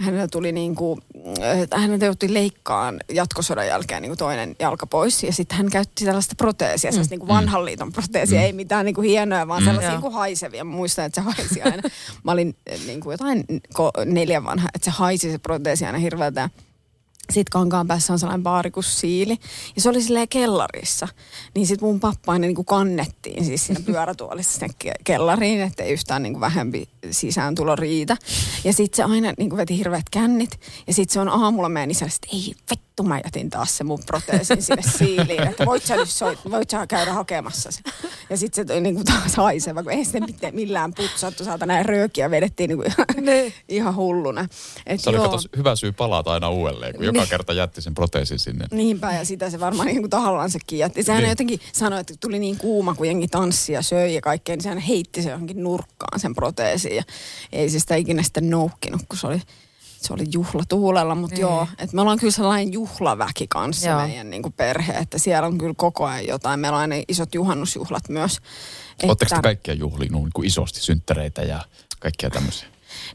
hänellä 0.00 0.28
tuli 0.28 0.52
niin 0.52 0.74
kuin, 0.74 1.00
hänellä 1.76 2.04
joutui 2.04 2.34
leikkaan 2.34 3.00
jatkosodan 3.12 3.66
jälkeen 3.66 4.02
niin 4.02 4.10
kuin 4.10 4.18
toinen 4.18 4.56
jalka 4.58 4.86
pois 4.86 5.22
ja 5.22 5.32
sitten 5.32 5.58
hän 5.58 5.70
käytti 5.70 6.04
tällaista 6.04 6.34
proteesia, 6.38 6.92
sellaista 6.92 7.12
niin 7.12 7.20
kuin 7.20 7.28
vanhan 7.28 7.64
liiton 7.64 7.92
proteesia, 7.92 8.42
ei 8.42 8.52
mitään 8.52 8.84
niin 8.84 8.94
kuin 8.94 9.08
hienoja, 9.08 9.48
vaan 9.48 9.64
sellaisia 9.64 9.90
Joo. 9.90 9.94
niin 9.96 10.02
kuin 10.02 10.14
haisevia. 10.14 10.64
Mä 10.64 10.70
muistan, 10.76 11.04
että 11.04 11.20
se 11.20 11.24
haisi 11.24 11.62
aina. 11.62 11.82
Mä 12.24 12.32
olin 12.32 12.56
eh, 12.66 12.80
niin 12.86 13.00
kuin 13.00 13.12
jotain 13.12 13.44
ko- 13.74 14.04
neljän 14.04 14.44
vanha, 14.44 14.68
että 14.74 14.84
se 14.84 14.90
haisi 14.90 15.30
se 15.30 15.38
proteesi 15.38 15.84
aina 15.86 15.98
hirveältä. 15.98 16.50
Sitten 17.32 17.50
kankaan 17.50 17.86
päässä 17.86 18.12
on 18.12 18.18
sellainen 18.18 18.42
baari 18.42 18.70
kuin 18.70 18.84
Siili. 18.84 19.38
Ja 19.76 19.82
se 19.82 19.88
oli 19.88 20.02
silleen 20.02 20.28
kellarissa. 20.28 21.08
Niin 21.54 21.66
sitten 21.66 21.88
mun 21.88 22.00
pappa 22.00 22.32
aina 22.32 22.46
niin 22.46 22.54
kuin 22.54 22.66
kannettiin 22.66 23.44
siis 23.44 23.66
siinä 23.66 23.80
pyörätuolissa 23.86 24.52
sinne 24.52 24.74
ke- 24.84 25.02
kellariin, 25.04 25.60
ettei 25.60 25.92
yhtään 25.92 26.22
niin 26.22 26.32
kuin 26.32 26.40
vähempi 26.40 26.88
sisääntulo 27.10 27.76
riitä. 27.76 28.16
Ja 28.64 28.72
sitten 28.72 28.96
se 28.96 29.12
aina 29.12 29.32
niin 29.38 29.50
kuin 29.50 29.56
veti 29.56 29.78
hirveät 29.78 30.10
kännit. 30.10 30.60
Ja 30.86 30.94
sitten 30.94 31.12
se 31.12 31.20
on 31.20 31.28
aamulla 31.28 31.68
meidän 31.68 31.90
isä, 31.90 32.06
että 32.06 32.28
ei 32.32 32.54
vittu 32.70 32.87
mä 33.06 33.20
jätin 33.24 33.50
taas 33.50 33.76
se 33.76 33.84
mun 33.84 33.98
proteesin 34.06 34.62
sinne 34.62 34.82
Siiliin. 34.98 35.48
Että 35.48 35.66
voit 35.66 35.84
sä 35.84 35.96
nyt 35.96 36.08
soit, 36.08 36.38
voit 36.50 36.70
sä 36.70 36.86
käydä 36.86 37.12
hakemassa 37.12 37.70
se. 37.72 37.80
Ja 38.30 38.36
sitten 38.36 38.62
se 38.62 38.64
toi 38.64 38.80
niin 38.80 38.94
kuin 38.94 39.04
taas 39.04 39.36
haiseva, 39.36 39.82
kun 39.82 39.92
ei 39.92 40.04
sitä 40.04 40.20
mitään 40.20 40.54
millään 40.54 40.94
putsattu. 40.94 41.44
Saatana 41.44 41.76
ja 41.76 41.82
röökiä 41.82 42.30
vedettiin 42.30 42.68
niin 42.68 42.76
kuin 42.78 42.86
ihan, 42.88 43.06
ihan 43.68 43.94
hulluna. 43.96 44.48
Et 44.86 45.00
Se 45.00 45.10
oli 45.10 45.16
joo. 45.16 45.24
katos, 45.24 45.48
hyvä 45.56 45.76
syy 45.76 45.92
palata 45.92 46.32
aina 46.32 46.50
uudelleen, 46.50 46.94
kun 46.96 47.04
joka 47.04 47.26
kerta 47.26 47.52
jätti 47.52 47.82
sen 47.82 47.94
proteesin 47.94 48.38
sinne. 48.38 48.66
Niinpä, 48.70 49.12
ja 49.12 49.24
sitä 49.24 49.50
se 49.50 49.60
varmaan 49.60 49.86
niin 49.86 50.00
kuin 50.02 50.10
tahallansakin 50.10 50.78
jätti. 50.78 51.02
Sehän 51.02 51.22
Niin. 51.22 51.28
jotenkin 51.30 51.60
sanoi, 51.72 52.00
että 52.00 52.14
tuli 52.20 52.38
niin 52.38 52.56
kuuma, 52.58 52.94
kun 52.94 53.06
jengi 53.06 53.28
tanssi 53.28 53.72
ja 53.72 53.82
söi 53.82 54.14
ja 54.14 54.20
kaikkea, 54.20 54.56
niin 54.56 54.62
sehän 54.62 54.78
heitti 54.78 55.22
se 55.22 55.30
johonkin 55.30 55.62
nurkkaan 55.62 56.20
sen 56.20 56.34
proteesiin. 56.34 56.96
Ja 56.96 57.02
ei 57.52 57.70
se 57.70 57.78
sitä 57.80 57.94
ikinä 57.96 58.22
sitten 58.22 58.50
noukkinut, 58.50 59.02
kun 59.08 59.18
se 59.18 59.26
oli, 59.26 59.40
se 60.06 60.12
oli 60.14 60.24
juhla 60.32 60.62
tuulella. 60.68 61.14
Mutta 61.14 61.34
Niin. 61.34 61.40
joo, 61.40 61.66
että 61.78 61.94
me 61.96 62.00
ollaan 62.00 62.18
kyllä 62.18 62.30
sellainen 62.30 62.72
juhlaväki 62.72 63.46
kanssa 63.48 63.88
Joo. 63.88 64.00
meidän 64.00 64.30
niin 64.30 64.42
kuin 64.42 64.52
perhe, 64.52 64.92
että 64.92 65.18
siellä 65.18 65.46
on 65.46 65.58
kyllä 65.58 65.74
koko 65.76 66.04
ajan 66.06 66.26
jotain. 66.26 66.60
Meillä 66.60 66.76
on 66.76 66.80
aina 66.80 66.94
isot 67.08 67.34
juhannusjuhlat 67.34 68.08
myös. 68.08 68.38
Oletteko 69.02 69.36
te 69.36 69.42
kaikkia 69.42 69.74
juhlinut 69.74 70.22
niin 70.22 70.32
kuin 70.34 70.46
isosti 70.46 70.80
synttäreitä 70.80 71.42
ja 71.42 71.60
kaikkia 72.00 72.30
tämmöisiä? 72.30 72.68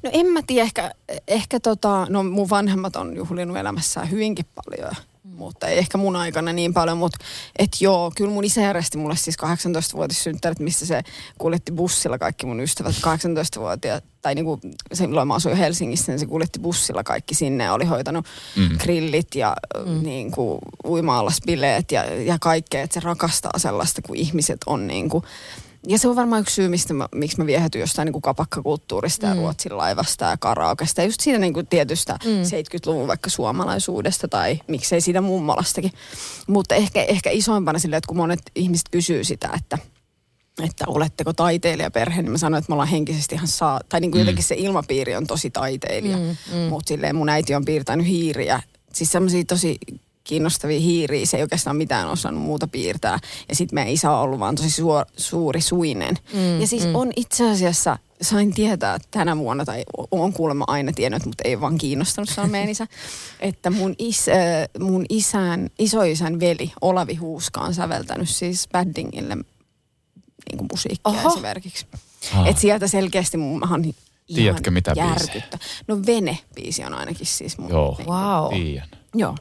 No 0.04 0.10
en 0.14 0.26
mä 0.26 0.40
tiedä, 0.48 0.64
ehkä, 0.64 0.92
ehkä 1.28 1.60
tota, 1.60 2.08
no 2.10 2.24
mun 2.24 2.50
vanhemmat 2.50 2.96
on 2.96 3.16
juhlinut 3.16 3.58
elämässään 3.58 4.12
hyvinkin 4.12 4.46
paljon, 4.56 4.94
mutta 5.34 5.68
ei 5.68 5.78
ehkä 5.78 5.98
mun 5.98 6.16
aikana 6.16 6.54
niin 6.54 6.74
paljon, 6.74 6.98
mutta 6.98 7.18
et 7.60 7.82
joo, 7.82 8.12
kyllä 8.16 8.32
mun 8.32 8.44
isä 8.44 8.62
järjesti 8.62 8.98
mulle 8.98 9.16
siis 9.16 9.38
18-vuotissynttärit, 9.38 10.60
missä 10.60 10.86
se 10.86 11.02
kuljetti 11.38 11.72
bussilla 11.72 12.18
kaikki 12.18 12.46
mun 12.46 12.60
ystävät 12.60 12.96
18-vuotiaat, 12.96 14.04
tai 14.22 14.36
niinku, 14.36 14.60
se 14.94 15.08
milloin 15.08 15.28
mä 15.28 15.36
asuin 15.36 15.58
Helsingissä, 15.58 16.12
niin 16.12 16.20
se 16.20 16.26
kuljetti 16.26 16.60
bussilla 16.60 17.04
kaikki 17.04 17.36
sinne 17.36 17.64
ja 17.64 17.74
oli 17.74 17.86
hoitanut 17.86 18.26
mm. 18.56 18.78
grillit 18.78 19.36
ja 19.36 19.56
mm. 19.86 20.04
niinku, 20.04 20.60
uima-allasbileet 20.86 21.92
ja, 21.92 22.06
ja 22.06 22.38
kaikkea, 22.42 22.82
että 22.82 22.94
se 22.94 23.00
rakastaa 23.00 23.60
sellaista, 23.60 24.02
kun 24.02 24.16
ihmiset 24.16 24.58
on 24.66 24.88
niinku, 24.88 25.24
ja 25.88 26.00
se 26.00 26.08
on 26.08 26.16
varmaan 26.16 26.42
yksi 26.42 26.56
syy, 26.56 26.70
mistä 26.70 26.94
mä, 26.94 27.08
miksi 27.16 27.38
mä 27.38 27.46
viehätyin 27.46 27.80
jostain 27.80 28.06
niin 28.06 28.14
kuin 28.14 28.22
kapakkakulttuurista 28.22 29.26
ja 29.26 29.34
Ruotsin 29.34 29.78
laivasta 29.78 30.26
ja 30.26 30.38
karaokesta. 30.38 31.02
Ja 31.02 31.06
just 31.06 31.22
siitä 31.22 31.40
niin 31.40 31.54
kuin 31.54 31.68
tietystä 31.68 32.20
mm. 32.26 32.32
70-luvun 32.32 33.08
vaikka 33.08 33.30
suomalaisuudesta 33.30 34.28
tai 34.28 34.60
miksei 34.68 35.02
siitä 35.02 35.22
mummolastakin. 35.22 35.92
Mutta 36.48 36.76
ehkä, 36.76 37.04
ehkä 37.04 37.30
isoimpana 37.30 37.80
sille, 37.80 37.98
että 37.98 38.08
kun 38.08 38.18
monet 38.18 38.42
ihmiset 38.56 38.90
kysyy 38.92 39.24
sitä, 39.24 39.50
että 39.56 39.78
että 40.64 40.86
oletteko 40.88 41.34
taiteilijaperhe, 41.34 42.22
niin 42.22 42.32
mä 42.32 42.38
sanoin, 42.38 42.60
että 42.60 42.70
me 42.70 42.74
ollaan 42.74 42.90
henkisesti 42.90 43.36
ihan 43.36 43.48
saa, 43.48 43.82
tai 43.90 44.00
niin 44.00 44.12
kuin 44.12 44.20
mm. 44.20 44.22
jotenkin 44.22 44.44
se 44.44 44.56
ilmapiiri 44.58 45.16
on 45.16 45.28
tosi 45.28 45.50
taiteilija, 45.50 46.18
mm, 46.18 46.24
mm. 46.24 46.60
mutta 46.60 46.88
silleen 46.88 47.16
mun 47.16 47.30
äiti 47.30 47.56
on 47.56 47.66
piirtänyt 47.66 48.08
hiiriä, 48.08 48.62
siis 48.94 49.12
semmoisia 49.12 49.44
tosi 49.48 49.78
kiinnostavia 50.24 50.80
hiiriä, 50.80 51.26
se 51.26 51.38
ei 51.38 51.44
oikeastaan 51.44 51.76
mitään 51.76 52.10
osannut 52.10 52.44
muuta 52.44 52.68
piirtää. 52.68 53.20
Ja 53.50 53.56
sitten 53.56 53.76
meidän 53.76 53.94
isä 53.94 54.12
on 54.12 54.20
ollut 54.20 54.40
vaan 54.40 54.56
tosi 54.56 54.70
suor, 54.70 55.06
suuri 55.18 55.62
suinen. 55.62 56.16
Mm, 56.34 56.62
ja 56.62 56.68
siis 56.68 56.86
mm. 56.86 56.96
on 56.96 57.12
itse 57.16 57.50
asiassa, 57.52 57.98
sain 58.22 58.54
tietää 58.54 58.98
tänä 59.12 59.38
vuonna, 59.38 59.66
tai 59.66 59.84
on 60.12 60.34
kuulemma 60.34 60.66
aina 60.68 60.92
tiennyt, 60.92 61.26
mutta 61.26 61.42
ei 61.46 61.62
vaan 61.62 61.78
kiinnostanut 61.78 62.30
se 62.30 62.42
on 62.42 62.52
meidän 62.52 62.70
isä, 62.70 62.88
että 63.40 63.70
mun, 63.70 63.96
is, 64.00 64.30
äh, 64.30 64.36
mun 64.80 65.06
isän, 65.10 65.70
isoisän 65.80 66.40
veli 66.40 66.72
Olavi 66.82 67.16
Huuska 67.16 67.62
on 67.62 67.74
säveltänyt 67.74 68.30
siis 68.30 68.68
Baddingille 68.72 69.36
niin 69.36 70.58
kuin 70.58 70.68
musiikkia 70.72 71.12
Oho. 71.12 71.30
esimerkiksi. 71.30 71.86
Ah. 72.34 72.48
Et 72.48 72.58
sieltä 72.58 72.88
selkeästi 72.88 73.38
mun 73.38 73.60
mahan 73.60 73.94
Tiedätkö 74.36 74.72
mitä 74.72 74.94
järkyttä. 74.96 75.60
No 75.88 75.96
Vene-biisi 75.96 76.86
on 76.86 76.94
ainakin 76.94 77.26
siis 77.26 77.58
mun. 77.58 77.70
Joo, 77.70 77.98
wow. 78.06 78.54
tiedän. 78.54 79.03
Joo, 79.14 79.36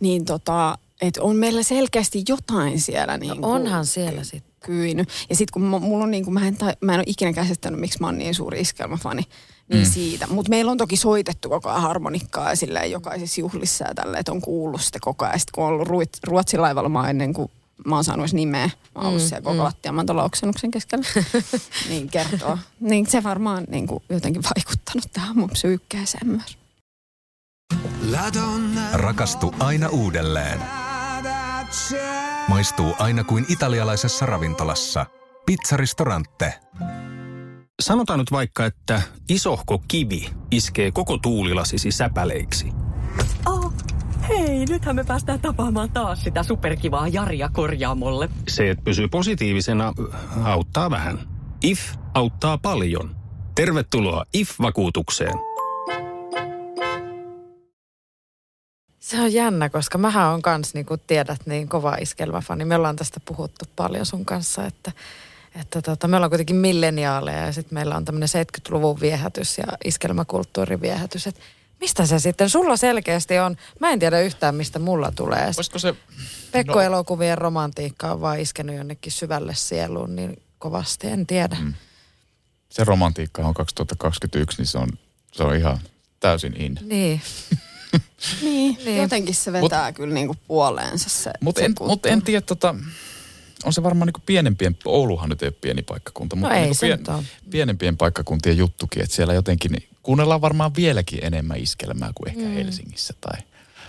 niin 0.00 0.24
tota, 0.24 0.78
että 1.00 1.22
on 1.22 1.36
meillä 1.36 1.62
selkeästi 1.62 2.22
jotain 2.28 2.80
siellä. 2.80 3.18
Niin 3.18 3.40
no 3.40 3.48
onhan 3.48 3.86
siellä 3.86 4.24
sitten. 4.24 4.50
Kyynyt. 4.60 5.08
Ja 5.30 5.36
sitten 5.36 5.52
kun 5.52 5.62
mulla 5.62 6.04
on 6.04 6.10
niin 6.10 6.24
kuin, 6.24 6.34
mä 6.34 6.48
en, 6.48 6.56
ta- 6.56 6.74
mä 6.80 6.94
en 6.94 6.98
ole 6.98 7.04
ikinä 7.06 7.32
käsittänyt, 7.32 7.80
miksi 7.80 7.98
mä 8.00 8.06
oon 8.06 8.18
niin 8.18 8.34
suuri 8.34 8.60
iskelmäfani, 8.60 9.22
niin 9.68 9.86
mm. 9.86 9.90
siitä. 9.92 10.26
Mutta 10.26 10.50
meillä 10.50 10.70
on 10.70 10.78
toki 10.78 10.96
soitettu 10.96 11.48
koko 11.48 11.68
ajan 11.68 11.82
harmonikkaa 11.82 12.50
ja 12.50 12.56
silleen 12.56 12.90
jokaisessa 12.90 13.40
juhlissa 13.40 13.84
ja 13.88 13.94
tälle, 13.94 14.18
että 14.18 14.32
on 14.32 14.40
kuullut 14.40 14.80
sitä 14.80 14.98
koko 15.02 15.24
ajan. 15.24 15.40
Sitten 15.40 15.52
kun 15.54 15.64
on 15.64 15.72
ollut 15.72 16.18
Ruotsin 16.24 16.62
laivalla 16.62 16.88
mä 16.88 17.10
ennen 17.10 17.32
kuin 17.32 17.50
mä 17.86 17.94
oon 17.94 18.04
saanut 18.04 18.22
edes 18.22 18.34
nimeä. 18.34 18.66
Mä 18.66 18.70
oon 18.94 19.06
ollut 19.06 19.22
mm, 19.22 19.28
siellä 19.28 19.42
koko 19.42 19.56
mm. 19.56 19.62
lattiamantolla 19.62 20.24
oksennuksen 20.24 20.70
keskellä. 20.70 21.04
niin 21.88 22.08
kertoo. 22.08 22.58
Niin 22.80 23.06
se 23.06 23.22
varmaan 23.22 23.64
niin 23.68 23.86
kuin, 23.86 24.02
jotenkin 24.08 24.42
vaikuttanut 24.42 25.12
tähän 25.12 25.38
mun 25.38 25.50
psyykkeeseen 25.50 26.26
myös. 26.26 26.59
Rakastu 28.92 29.54
aina 29.58 29.88
uudelleen. 29.88 30.60
Maistuu 32.48 32.94
aina 32.98 33.24
kuin 33.24 33.46
italialaisessa 33.48 34.26
ravintolassa. 34.26 35.06
Pizzaristorante. 35.46 36.54
Sanotaan 37.82 38.18
nyt 38.18 38.32
vaikka, 38.32 38.66
että 38.66 39.02
isohko 39.28 39.82
kivi 39.88 40.30
iskee 40.50 40.90
koko 40.90 41.18
tuulilasisi 41.18 41.90
säpäleiksi. 41.90 42.72
Oh, 43.46 43.72
hei, 44.28 44.66
nythän 44.66 44.96
me 44.96 45.04
päästään 45.04 45.40
tapaamaan 45.40 45.90
taas 45.90 46.22
sitä 46.22 46.42
superkivaa 46.42 47.08
Jaria 47.08 47.48
korjaamolle. 47.52 48.28
Se, 48.48 48.70
että 48.70 48.84
pysyy 48.84 49.08
positiivisena, 49.08 49.92
auttaa 50.44 50.90
vähän. 50.90 51.18
IF 51.64 51.80
auttaa 52.14 52.58
paljon. 52.58 53.16
Tervetuloa 53.54 54.24
IF-vakuutukseen. 54.32 55.34
Se 59.00 59.20
on 59.20 59.32
jännä, 59.32 59.68
koska 59.68 59.98
mähän 59.98 60.28
on 60.28 60.42
kans, 60.42 60.74
niin 60.74 60.86
kuin 60.86 61.00
tiedät, 61.06 61.46
niin 61.46 61.68
kova 61.68 61.94
iskelmäfani. 61.94 62.64
Me 62.64 62.76
ollaan 62.76 62.96
tästä 62.96 63.20
puhuttu 63.20 63.64
paljon 63.76 64.06
sun 64.06 64.24
kanssa, 64.24 64.66
että, 64.66 64.92
että 65.60 65.82
tota, 65.82 66.08
me 66.08 66.16
ollaan 66.16 66.30
kuitenkin 66.30 66.56
milleniaaleja 66.56 67.46
ja 67.46 67.52
sitten 67.52 67.74
meillä 67.74 67.96
on 67.96 68.04
tämmöinen 68.04 68.28
70-luvun 68.28 69.00
viehätys 69.00 69.58
ja 69.58 69.64
iskelmäkulttuurin 69.84 70.80
viehätys. 70.80 71.26
Että 71.26 71.40
mistä 71.80 72.06
se 72.06 72.18
sitten? 72.18 72.50
Sulla 72.50 72.76
selkeästi 72.76 73.38
on, 73.38 73.56
mä 73.78 73.90
en 73.90 73.98
tiedä 73.98 74.20
yhtään 74.20 74.54
mistä 74.54 74.78
mulla 74.78 75.12
tulee. 75.12 75.46
Olisiko 75.56 75.78
se... 75.78 75.94
Pekko-elokuvien 76.52 77.38
no. 77.38 77.42
romantiikka 77.42 78.12
on 78.12 78.20
vaan 78.20 78.40
iskenyt 78.40 78.76
jonnekin 78.76 79.12
syvälle 79.12 79.54
sieluun 79.54 80.16
niin 80.16 80.42
kovasti, 80.58 81.06
en 81.06 81.26
tiedä. 81.26 81.56
Mm. 81.60 81.74
Se 82.68 82.84
romantiikka 82.84 83.42
on 83.42 83.54
2021, 83.54 84.58
niin 84.58 84.66
se 84.66 84.78
on, 84.78 84.88
se 85.32 85.42
on 85.42 85.56
ihan 85.56 85.78
täysin 86.20 86.60
in. 86.60 86.78
Niin. 86.82 87.20
niin, 88.42 88.78
niin, 88.84 88.96
jotenkin 88.96 89.34
se 89.34 89.52
vetää 89.52 89.86
mut, 89.86 89.96
kyllä 89.96 90.14
niinku 90.14 90.36
puoleensa 90.46 91.10
se 91.10 91.30
Mutta 91.40 91.60
en, 91.60 91.74
mut 91.80 92.06
en 92.06 92.22
tiedä, 92.22 92.40
tota, 92.40 92.74
on 93.64 93.72
se 93.72 93.82
varmaan 93.82 94.06
niinku 94.06 94.22
pienempien, 94.26 94.76
Ouluhan 94.84 95.28
nyt 95.28 95.42
ei 95.42 95.46
ole 95.46 95.54
pieni 95.60 95.82
paikkakunta, 95.82 96.36
mutta 96.36 96.54
no 96.54 96.60
niinku 96.60 96.76
pien, 96.80 97.00
pienempien 97.50 97.96
paikkakuntien 97.96 98.56
juttukin, 98.56 99.02
että 99.02 99.16
siellä 99.16 99.34
jotenkin 99.34 99.88
kuunnellaan 100.02 100.40
varmaan 100.40 100.74
vieläkin 100.76 101.24
enemmän 101.24 101.58
iskelmää 101.58 102.10
kuin 102.14 102.28
ehkä 102.28 102.42
mm. 102.42 102.54
Helsingissä 102.54 103.14
tai 103.20 103.40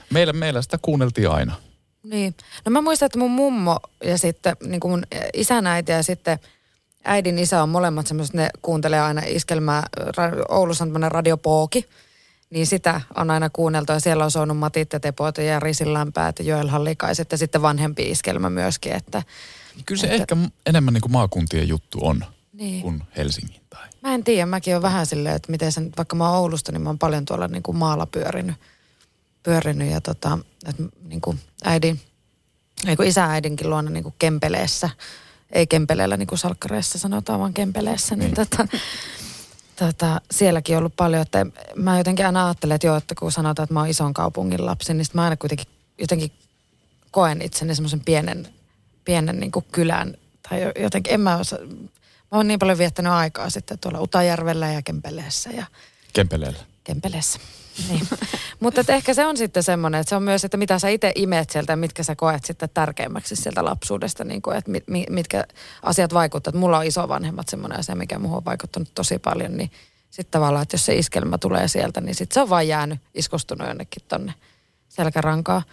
meillä, 0.10 0.34
meillä 0.34 0.62
sitä 0.62 0.78
kuunneltiin 0.82 1.30
aina. 1.30 1.56
Niin. 2.04 2.36
No 2.66 2.72
mä 2.72 2.82
muistan, 2.82 3.06
että 3.06 3.20
mun 3.20 3.32
mummo 3.32 3.80
ja 4.04 4.18
sitten 4.18 4.56
niin 4.64 4.80
kuin 4.80 4.92
mun 4.92 5.04
isänäiti 5.34 5.92
ja 5.92 6.04
sitten 6.04 6.40
äidin 7.04 7.40
isä 7.40 7.64
on 7.64 7.70
molemmat 7.70 8.08
semmoiset, 8.08 8.36
ne 8.36 8.50
kuuntelee 8.62 9.00
aina 9.00 9.22
iskelmää. 9.28 9.84
Oulussa 10.50 10.84
on 10.84 10.88
tämmöinen 10.88 11.12
radiopooki 11.12 11.86
niin 12.52 12.68
sitä 12.68 13.02
on 13.16 13.32
aina 13.32 13.50
kuunneltu 13.50 13.92
ja 13.92 14.00
siellä 14.00 14.24
on 14.24 14.32
soinut 14.32 14.58
Matit 14.58 14.94
ja 14.94 15.00
Tepot 15.00 15.38
ja 15.38 15.60
Risin 15.60 15.94
Lämpäät 15.94 16.40
ja 16.40 16.46
Joel 16.46 16.68
Hallikaiset 16.68 17.32
ja 17.32 17.38
sitten 17.38 17.62
vanhempi 17.62 18.10
iskelmä 18.10 18.50
myöskin. 18.50 18.94
Että, 18.94 19.24
Kyllä 19.86 20.02
se 20.02 20.08
että, 20.08 20.16
ehkä 20.16 20.38
enemmän 20.66 20.94
niin 20.94 21.02
kuin 21.02 21.12
maakuntien 21.12 21.68
juttu 21.68 22.00
on 22.02 22.26
niin. 22.54 22.82
kuin 22.82 23.04
Helsingin. 23.18 23.62
Tai. 23.70 23.88
Mä 24.02 24.14
en 24.14 24.24
tiedä, 24.24 24.46
mäkin 24.46 24.74
olen 24.74 24.82
vähän 24.82 25.06
silleen, 25.06 25.36
että 25.36 25.52
miten 25.52 25.72
sen, 25.72 25.92
vaikka 25.98 26.16
mä 26.16 26.30
oon 26.30 26.40
Oulusta, 26.40 26.72
niin 26.72 26.82
mä 26.82 26.90
oon 26.90 27.00
paljon 27.00 27.26
tuolla 27.26 27.48
niin 27.48 27.64
kuin 27.64 27.78
maalla 27.78 28.06
pyörinyt, 28.06 28.56
pyörinyt 29.44 29.92
ja 29.92 30.02
tota, 30.02 30.40
että 30.66 30.84
niin 31.04 31.22
kuin 31.22 31.40
äidin, 31.64 32.02
niin 32.86 32.98
kuin 32.98 33.10
isä-äidinkin 33.10 33.70
luona 33.70 33.90
niin 33.90 34.04
kuin 34.04 34.16
Kempeleessä, 34.20 34.90
ei 35.52 35.68
Kempeleellä 35.68 36.18
niin 36.18 36.28
kuin 36.28 36.40
salkkareissa 36.40 37.00
sanotaan, 37.00 37.40
vaan 37.40 37.54
Kempeleessä, 37.54 38.16
niin, 38.16 38.34
niin. 38.34 38.48
tota, 38.48 38.68
tota, 39.86 40.22
sielläkin 40.32 40.78
ollut 40.78 40.96
paljon, 40.96 41.22
että 41.22 41.46
mä 41.76 41.98
jotenkin 41.98 42.26
aina 42.26 42.46
ajattelen, 42.46 42.76
että 42.76 42.88
joo, 42.88 42.98
että 42.98 43.16
kun 43.16 43.32
sanotaan, 43.32 43.64
että 43.64 43.74
mä 43.74 43.80
oon 43.80 43.90
ison 43.90 44.14
kaupungin 44.14 44.66
lapsi, 44.66 44.94
niin 44.94 45.06
mä 45.14 45.24
aina 45.24 45.38
kuitenkin 45.38 45.68
jotenkin 45.98 46.32
koen 47.12 47.42
itseni 47.42 47.76
semmoisen 47.76 48.00
pienen, 48.00 48.48
pienen 49.06 49.40
niin 49.40 49.52
kuin 49.52 49.66
kylän, 49.72 50.18
tai 50.50 50.72
jotenkin 50.80 51.14
en 51.14 51.22
mä 51.22 51.38
osaa, 51.38 51.60
mä 52.32 52.38
oon 52.38 52.48
niin 52.48 52.60
paljon 52.60 52.78
viettänyt 52.78 53.12
aikaa 53.12 53.50
sitten 53.50 53.80
tuolla 53.80 54.02
Utajärvellä 54.02 54.72
ja 54.72 54.82
Kempeleessä. 54.82 55.50
Ja 55.50 55.66
Kempeleellä? 56.14 56.60
Kempeleessä. 56.84 57.40
Niin. 57.90 58.08
Mutta 58.60 58.82
ehkä 58.88 59.14
se 59.14 59.26
on 59.26 59.38
sitten 59.38 59.64
semmoinen, 59.64 60.02
että 60.02 60.10
se 60.10 60.16
on 60.16 60.24
myös, 60.24 60.46
että 60.46 60.58
mitä 60.58 60.80
sä 60.80 60.90
itse 60.90 61.12
imeet 61.16 61.50
sieltä, 61.50 61.76
mitkä 61.76 62.04
sä 62.04 62.16
koet 62.16 62.46
sitten 62.46 62.70
tärkeimmäksi 62.74 63.36
sieltä 63.36 63.66
lapsuudesta, 63.66 64.24
niin 64.24 64.42
kuin, 64.42 64.58
että 64.58 64.72
mit, 64.72 64.84
mitkä 65.10 65.44
asiat 65.84 66.14
vaikuttavat. 66.14 66.60
Mulla 66.60 66.78
on 66.78 66.86
isovanhemmat 66.86 67.50
semmoinen 67.50 67.80
asia, 67.80 67.96
mikä 67.96 68.20
muuhun 68.20 68.38
on 68.38 68.46
vaikuttanut 68.46 68.90
tosi 68.96 69.20
paljon, 69.20 69.58
niin 69.58 69.72
sitten 70.12 70.32
tavallaan, 70.32 70.64
että 70.64 70.76
jos 70.76 70.86
se 70.86 70.96
iskelmä 70.96 71.38
tulee 71.38 71.68
sieltä, 71.68 72.02
niin 72.02 72.16
sitten 72.16 72.34
se 72.34 72.42
on 72.42 72.50
vaan 72.50 72.68
jäänyt 72.68 73.00
iskostunut 73.14 73.68
jonnekin 73.68 74.04
tonne 74.08 74.34
selkärankaa. 74.90 75.64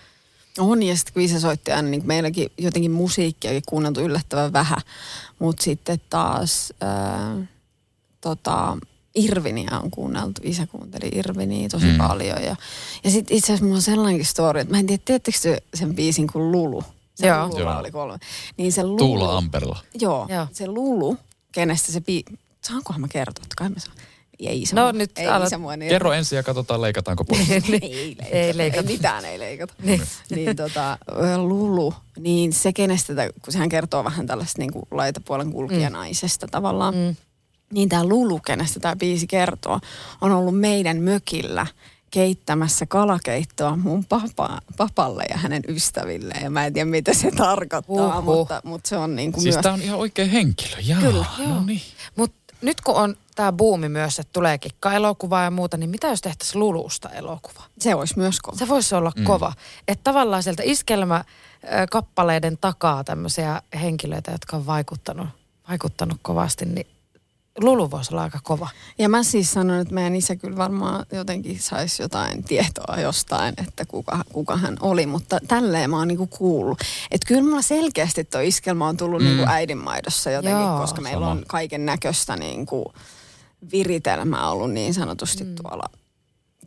On, 0.59 0.83
ja 0.83 0.97
sitten 0.97 1.15
kun 1.15 1.23
isä 1.23 1.41
soitti 1.41 1.73
aina, 1.73 1.89
niin 1.89 2.03
meilläkin 2.07 2.53
jotenkin 2.59 2.91
musiikkia 2.91 3.61
kuunneltu 3.67 4.01
yllättävän 4.01 4.53
vähän. 4.53 4.79
Mutta 5.39 5.63
sitten 5.63 6.01
taas, 6.11 6.73
ää, 6.81 7.37
tota, 8.21 8.77
Irviniä 9.25 9.81
on 9.83 9.91
kuunneltu. 9.91 10.41
Isä 10.45 10.67
kuunteli 10.67 11.11
Irviniä 11.15 11.69
tosi 11.69 11.87
mm. 11.87 11.99
paljon. 11.99 12.43
Ja, 12.43 12.57
ja 13.05 13.11
sitten 13.11 13.37
itse 13.37 13.47
asiassa 13.47 13.65
mulla 13.65 13.77
on 13.77 13.83
sellainenkin 13.83 14.27
story, 14.27 14.61
että 14.61 14.75
mä 14.75 14.79
en 14.79 14.87
tiedä, 14.87 15.03
teettekö 15.05 15.39
sen 15.75 15.95
biisin 15.95 16.27
kuin 16.33 16.53
Lulu? 16.53 16.85
Se 17.15 17.27
joo. 17.27 17.49
Lulu 17.49 17.59
joo. 17.59 17.79
oli 17.79 17.91
kolme. 17.91 18.19
Niin 18.57 18.73
se 18.73 18.85
Lulu, 18.85 18.99
Tuula 18.99 19.37
Amperla. 19.37 19.79
Joo, 20.01 20.27
joo, 20.31 20.47
se 20.53 20.67
Lulu, 20.67 21.17
kenestä 21.53 21.93
se 21.93 22.01
bi... 22.01 22.25
Saankohan 22.61 23.01
mä 23.01 23.09
kertoa, 23.09 23.43
että 23.43 23.55
kai 23.57 23.69
mä 23.69 23.79
saan. 23.79 23.97
Ei 24.39 24.63
isä 24.63 24.77
no, 24.77 24.83
mua. 24.83 24.93
nyt 24.93 25.19
ei 25.19 25.27
alat... 25.27 25.47
isä 25.47 25.59
mua, 25.59 25.77
niin... 25.77 25.89
Kerro 25.89 26.13
ensin 26.13 26.37
ja 26.37 26.43
katsotaan 26.43 26.83
leikataanko 26.83 27.25
pois. 27.25 27.51
ei, 27.51 27.63
leikata. 27.69 28.29
ei, 28.29 28.57
leikata. 28.57 28.89
ei 28.89 28.97
mitään 28.97 29.25
ei 29.25 29.39
leikata. 29.39 29.75
niin. 29.83 30.03
niin 30.31 30.57
tota, 30.57 30.99
Lulu, 31.37 31.95
niin 32.19 32.53
se 32.53 32.73
kenestä, 32.73 33.13
kun 33.43 33.53
sehän 33.53 33.69
kertoo 33.69 34.05
vähän 34.05 34.27
tällaista 34.27 34.59
niin 34.63 34.73
kuin 34.73 34.85
laitapuolen 34.91 35.53
kulkijanaisesta 35.53 36.47
mm. 36.47 36.51
tavallaan. 36.51 36.95
Mm 36.95 37.17
niin 37.73 37.89
tämä 37.89 38.05
Lulu, 38.05 38.41
kenestä 38.47 38.81
tämä 38.81 38.97
biisi 38.97 39.27
kertoo, 39.27 39.81
on 40.21 40.33
ollut 40.33 40.61
meidän 40.61 41.01
mökillä 41.01 41.67
keittämässä 42.11 42.87
kalakeittoa 42.87 43.77
mun 43.77 44.05
papa, 44.05 44.61
papalle 44.77 45.25
ja 45.31 45.37
hänen 45.37 45.63
ystävilleen. 45.69 46.45
Ja 46.45 46.51
mä 46.51 46.67
en 46.67 46.73
tiedä, 46.73 46.91
mitä 46.91 47.15
se 47.15 47.31
tarkoittaa, 47.31 48.21
mutta, 48.21 48.61
mutta 48.65 48.89
se 48.89 48.97
on 48.97 49.17
niin 49.17 49.33
kuin 49.33 49.43
siis 49.43 49.55
myös... 49.55 49.63
tämä 49.63 49.75
on 49.75 49.83
ihan 49.83 49.99
oikein 49.99 50.31
henkilö, 50.31 50.77
Jaa, 50.81 51.01
Kyllä, 51.01 51.27
joo. 51.39 51.49
No 51.49 51.63
niin. 51.67 51.83
Mutta 52.17 52.55
nyt 52.63 52.81
kun 52.81 52.95
on 52.95 53.17
tämä 53.35 53.53
buumi 53.53 53.89
myös, 53.89 54.19
että 54.19 54.33
tulee 54.33 54.59
kikka-elokuvaa 54.59 55.45
ja 55.45 55.51
muuta, 55.51 55.77
niin 55.77 55.91
mitä 55.91 56.09
jos 56.09 56.21
tehtäisiin 56.21 56.61
Lulusta 56.61 57.09
elokuva? 57.11 57.63
Se 57.79 57.95
olisi 57.95 58.19
myös 58.19 58.41
kova. 58.41 58.57
Se 58.57 58.69
voisi 58.69 58.95
olla 58.95 59.13
mm. 59.17 59.25
kova. 59.25 59.53
Että 59.89 60.05
tavallaan 60.05 60.43
sieltä 60.43 60.63
iskelmäkappaleiden 60.67 62.59
takaa 62.61 63.05
tämmöisiä 63.05 63.63
henkilöitä, 63.81 64.31
jotka 64.33 64.57
on 64.57 64.67
vaikuttanut, 64.67 65.29
vaikuttanut 65.69 66.19
kovasti, 66.23 66.65
niin 66.65 66.87
Lulu 67.61 67.91
voisi 67.91 68.15
olla 68.15 68.23
aika 68.23 68.41
kova. 68.43 68.69
Ja 68.99 69.09
mä 69.09 69.23
siis 69.23 69.53
sanon, 69.53 69.81
että 69.81 69.95
meidän 69.95 70.17
isä 70.17 70.37
kyllä 70.37 70.57
varmaan 70.57 71.07
jotenkin 71.13 71.61
saisi 71.61 72.03
jotain 72.03 72.45
tietoa 72.45 72.97
jostain, 73.01 73.55
että 73.57 73.85
kuka, 73.85 74.25
kuka 74.33 74.57
hän 74.57 74.77
oli, 74.81 75.07
mutta 75.07 75.39
tälleen 75.49 75.91
mä 75.91 75.99
oon 75.99 76.09
niinku 76.09 76.27
kuullut. 76.27 76.79
Että 77.11 77.29
kyllä 77.29 77.43
mulla 77.43 77.63
selkeästi 77.63 78.25
tuo 78.25 78.41
iskelma 78.41 78.89
on 78.89 78.97
tullut 78.97 79.23
mm. 79.23 79.27
niinku 79.29 79.45
äidinmaidossa 79.49 80.31
jotenkin, 80.31 80.63
Joo, 80.63 80.79
koska 80.79 81.01
meillä 81.01 81.21
sama. 81.21 81.31
on 81.31 81.45
kaiken 81.47 81.87
näköistä 81.87 82.37
niinku 82.37 82.93
viritelmää 83.73 84.51
ollut 84.51 84.71
niin 84.71 84.95
sanotusti 84.95 85.45
mm. 85.45 85.55
tuolla, 85.55 85.91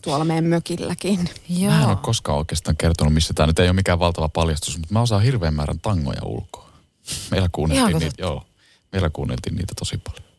tuolla 0.01 0.25
meidän 0.25 0.45
mökilläkin. 0.45 1.29
Joo. 1.49 1.73
Mä 1.73 1.81
en 1.83 1.89
ole 1.89 1.97
koskaan 2.01 2.37
oikeastaan 2.37 2.77
kertonut, 2.77 3.13
missä 3.13 3.33
tämä 3.33 3.47
nyt 3.47 3.59
ei 3.59 3.67
ole 3.67 3.73
mikään 3.73 3.99
valtava 3.99 4.29
paljastus, 4.29 4.77
mutta 4.77 4.93
mä 4.93 5.01
osaan 5.01 5.23
hirveän 5.23 5.53
määrän 5.53 5.79
tangoja 5.79 6.21
ulkoa. 6.25 6.69
Meillä 7.31 7.49
kuunneltiin 7.51 7.99
niitä, 7.99 8.21
joo. 8.21 8.45
Meillä 8.91 9.09
kuunneltiin 9.09 9.55
niitä 9.55 9.73
tosi 9.79 9.97
paljon. 9.97 10.30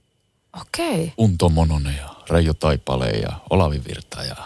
Okei. 0.60 1.12
Unto 1.18 1.48
Mononen 1.48 1.96
ja 1.96 2.08
Reijo 2.30 2.54
Taipale 2.54 3.10
ja 3.10 3.32
Olavi 3.50 3.80
Virta 3.88 4.24
ja... 4.24 4.36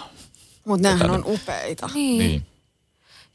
Mutta 0.65 0.89
nehän 0.89 1.01
Tätä 1.01 1.13
on 1.13 1.23
upeita. 1.27 1.91
Niin. 1.95 2.19
Niin. 2.19 2.47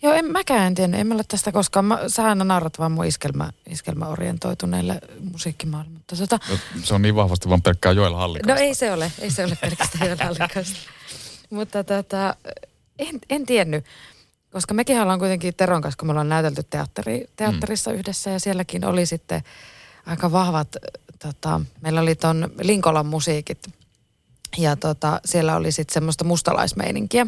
Joo, 0.02 0.14
en 0.14 0.26
mäkään 0.32 0.68
en 0.68 0.76
tiennyt. 0.76 1.00
En 1.00 1.08
mä 1.08 1.14
ole 1.14 1.24
tästä 1.28 1.52
koskaan. 1.52 1.86
Mä, 1.86 2.00
sä 2.08 2.26
aina 2.26 2.44
narrat 2.44 2.80
vaan 2.80 2.92
mun 2.92 3.06
iskelmä, 3.06 3.52
iskelmäorientoituneille 3.70 5.02
musiikkimaailmalle. 5.32 5.98
Mutta 6.00 6.16
tota, 6.16 6.40
No, 6.50 6.58
Se 6.84 6.94
on 6.94 7.02
niin 7.02 7.16
vahvasti 7.16 7.50
vaan 7.50 7.62
pelkkää 7.62 7.92
Joel 7.92 8.12
no 8.12 8.18
Hallikasta. 8.18 8.62
ei 8.62 8.74
se 8.74 8.92
ole. 8.92 9.12
Ei 9.20 9.32
se 9.32 9.46
ole 9.46 9.58
pelkästään 9.62 10.10
Jolallikasta. 10.10 10.78
Mutta 11.50 11.84
tota, 11.84 12.36
en, 13.00 13.20
en 13.30 13.46
tiennyt. 13.46 13.86
Koska 14.52 14.74
mekin 14.74 15.02
ollaan 15.02 15.20
kuitenkin 15.20 15.54
Teron 15.56 15.82
kanssa, 15.82 15.98
kun 15.98 16.08
me 16.08 16.12
ollaan 16.12 16.30
näytelty 16.30 16.64
teatteri, 16.70 17.26
teatterissa 17.36 17.92
mm. 17.92 17.98
yhdessä 17.98 18.30
ja 18.30 18.40
sielläkin 18.40 18.86
oli 18.86 19.06
sitten 19.06 19.42
aika 20.06 20.32
vahvat, 20.32 20.76
tota, 21.20 21.62
meillä 21.82 22.02
oli 22.02 22.16
ton 22.16 22.50
Linkolan 22.62 23.06
musiikit 23.06 23.70
ja 24.58 24.76
tota, 24.76 25.22
siellä 25.26 25.56
oli 25.56 25.72
sitten 25.72 25.94
semmoista 25.94 26.24
mustalaismeininkiä. 26.24 27.28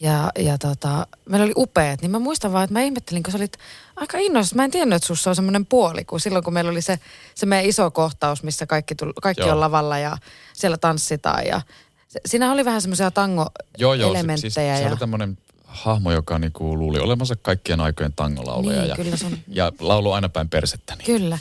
Ja, 0.00 0.30
ja 0.38 0.58
tota, 0.58 1.06
meillä 1.28 1.44
oli 1.44 1.52
upeat, 1.56 2.00
niin 2.00 2.10
mä 2.10 2.18
muistan 2.18 2.52
vaan, 2.52 2.64
että 2.64 2.72
mä 2.72 2.82
ihmettelin, 2.82 3.22
kun 3.22 3.32
sä 3.32 3.38
olit 3.38 3.56
aika 3.96 4.18
innoissa. 4.18 4.56
Mä 4.56 4.64
en 4.64 4.70
tiennyt, 4.70 4.96
että 4.96 5.06
sussa 5.06 5.30
on 5.30 5.36
semmoinen 5.36 5.66
puoli, 5.66 6.04
kun 6.04 6.20
silloin 6.20 6.44
kun 6.44 6.52
meillä 6.52 6.70
oli 6.70 6.82
se, 6.82 6.98
se 7.34 7.46
meidän 7.46 7.68
iso 7.68 7.90
kohtaus, 7.90 8.42
missä 8.42 8.66
kaikki, 8.66 8.94
tull, 8.94 9.12
kaikki 9.22 9.42
Joo. 9.42 9.52
on 9.52 9.60
lavalla 9.60 9.98
ja 9.98 10.16
siellä 10.52 10.76
tanssitaan. 10.76 11.46
Ja 11.46 11.60
se, 12.08 12.20
siinä 12.26 12.52
oli 12.52 12.64
vähän 12.64 12.82
semmoisia 12.82 13.10
Joo, 13.78 13.94
joo. 13.94 13.94
Se, 13.94 13.98
tango-elementtejä. 13.98 14.36
siis, 14.36 14.54
se 14.54 14.66
ja, 14.66 14.88
oli 14.88 14.96
tämmöinen 14.96 15.38
hahmo, 15.76 16.12
joka 16.12 16.38
niinku 16.38 16.78
luuli 16.78 16.98
olevansa 16.98 17.36
kaikkien 17.42 17.80
aikojen 17.80 18.12
tangolauleja. 18.16 18.80
Niin, 18.80 18.88
ja, 18.88 18.96
kyllä 18.96 19.16
sun- 19.16 19.38
ja 19.48 19.72
laulu 19.80 20.12
aina 20.12 20.28
päin 20.28 20.48
persettä. 20.48 20.94
Niin. 20.96 21.06
Kyllä. 21.06 21.38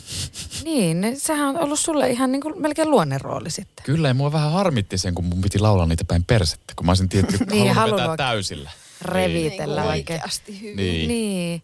Niin, 0.64 1.02
ne- 1.02 1.16
sehän 1.16 1.48
on 1.50 1.60
ollut 1.60 1.80
sulle 1.80 2.10
ihan 2.10 2.32
niin 2.32 2.42
kuin 2.42 2.62
melkein 2.62 2.92
luonnerooli 2.92 3.52
sitten. 3.52 3.86
Kyllä, 3.86 4.08
ja 4.08 4.14
mua 4.14 4.32
vähän 4.32 4.52
harmitti 4.52 4.98
sen, 4.98 5.16
kun 5.16 5.26
mun 5.26 5.42
piti 5.42 5.60
laulaa 5.60 5.86
niitä 5.86 6.06
päin 6.06 6.24
persettä, 6.24 6.74
kun 6.76 6.86
mä 6.86 6.90
olisin 6.90 7.10
tietty, 7.10 7.38
Niin, 7.38 7.50
niin, 7.50 7.74
halunnut 7.74 7.76
halunnut 7.76 8.12
vetää 8.12 8.18
täysillä. 8.28 8.72
Revitellä 9.02 9.82
Niinku 9.82 9.90
oikein. 9.92 10.16
oikeasti 10.20 10.62
hyvin. 10.62 10.76
Niin. 10.78 11.08
Niin. 11.08 11.62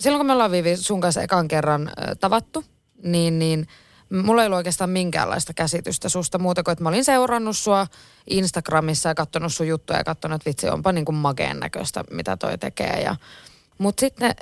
Silloin 0.00 0.18
kun 0.18 0.26
me 0.26 0.32
ollaan 0.32 0.50
Viivi 0.50 0.76
sun 0.76 1.00
kanssa 1.00 1.22
ekan 1.22 1.48
kerran 1.48 1.88
äh, 1.88 1.94
tavattu, 2.20 2.64
niin, 3.02 3.38
niin 3.38 3.66
mulla 4.12 4.42
ei 4.42 4.46
ollut 4.46 4.56
oikeastaan 4.56 4.90
minkäänlaista 4.90 5.54
käsitystä 5.54 6.08
susta 6.08 6.38
muuta 6.38 6.62
kuin, 6.62 6.72
että 6.72 6.82
mä 6.82 6.88
olin 6.88 7.04
seurannut 7.04 7.56
sua 7.56 7.86
Instagramissa 8.30 9.08
ja 9.08 9.14
katsonut 9.14 9.52
sun 9.54 9.68
juttuja 9.68 9.98
ja 9.98 10.04
katsonut, 10.04 10.36
että 10.36 10.48
vitsi 10.48 10.68
onpa 10.68 10.92
niin 10.92 11.04
kuin 11.04 11.16
näköistä, 11.60 12.04
mitä 12.10 12.36
toi 12.36 12.58
tekee. 12.58 13.02
Ja, 13.04 13.16
mutta 13.78 14.00
sitten 14.00 14.34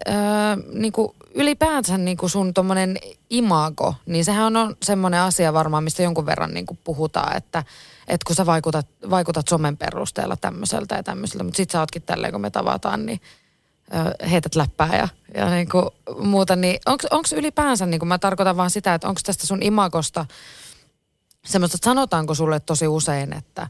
niin 0.72 0.92
kuin 0.92 1.08
ylipäänsä 1.34 1.98
niin 1.98 2.16
kuin 2.16 2.30
sun 2.30 2.54
tommonen 2.54 2.96
imago, 3.30 3.94
niin 4.06 4.24
sehän 4.24 4.56
on 4.56 4.76
semmoinen 4.82 5.20
asia 5.20 5.52
varmaan, 5.52 5.84
mistä 5.84 6.02
jonkun 6.02 6.26
verran 6.26 6.54
niin 6.54 6.66
kuin 6.66 6.78
puhutaan, 6.84 7.36
että, 7.36 7.64
että 8.08 8.24
kun 8.26 8.36
sä 8.36 8.46
vaikutat, 8.46 8.86
vaikutat 9.10 9.48
somen 9.48 9.76
perusteella 9.76 10.36
tämmöiseltä 10.36 10.94
ja 10.94 11.02
tämmöiseltä, 11.02 11.44
mutta 11.44 11.56
sit 11.56 11.70
sä 11.70 11.80
ootkin 11.80 12.02
tälleen, 12.02 12.32
kun 12.32 12.40
me 12.40 12.50
tavataan, 12.50 13.06
niin 13.06 13.20
heität 14.30 14.54
läppää 14.54 14.96
ja, 14.96 15.08
ja 15.34 15.50
niin 15.50 15.68
kuin 15.68 15.86
muuta, 16.18 16.56
niin 16.56 16.80
onko 16.86 17.28
ylipäänsä, 17.36 17.86
niin 17.86 17.98
kuin 17.98 18.08
mä 18.08 18.18
tarkoitan 18.18 18.56
vaan 18.56 18.70
sitä, 18.70 18.94
että 18.94 19.08
onko 19.08 19.20
tästä 19.24 19.46
sun 19.46 19.62
imagosta 19.62 20.26
semmoista, 21.44 21.76
että 21.76 21.84
sanotaanko 21.84 22.34
sulle 22.34 22.60
tosi 22.60 22.88
usein, 22.88 23.32
että, 23.32 23.68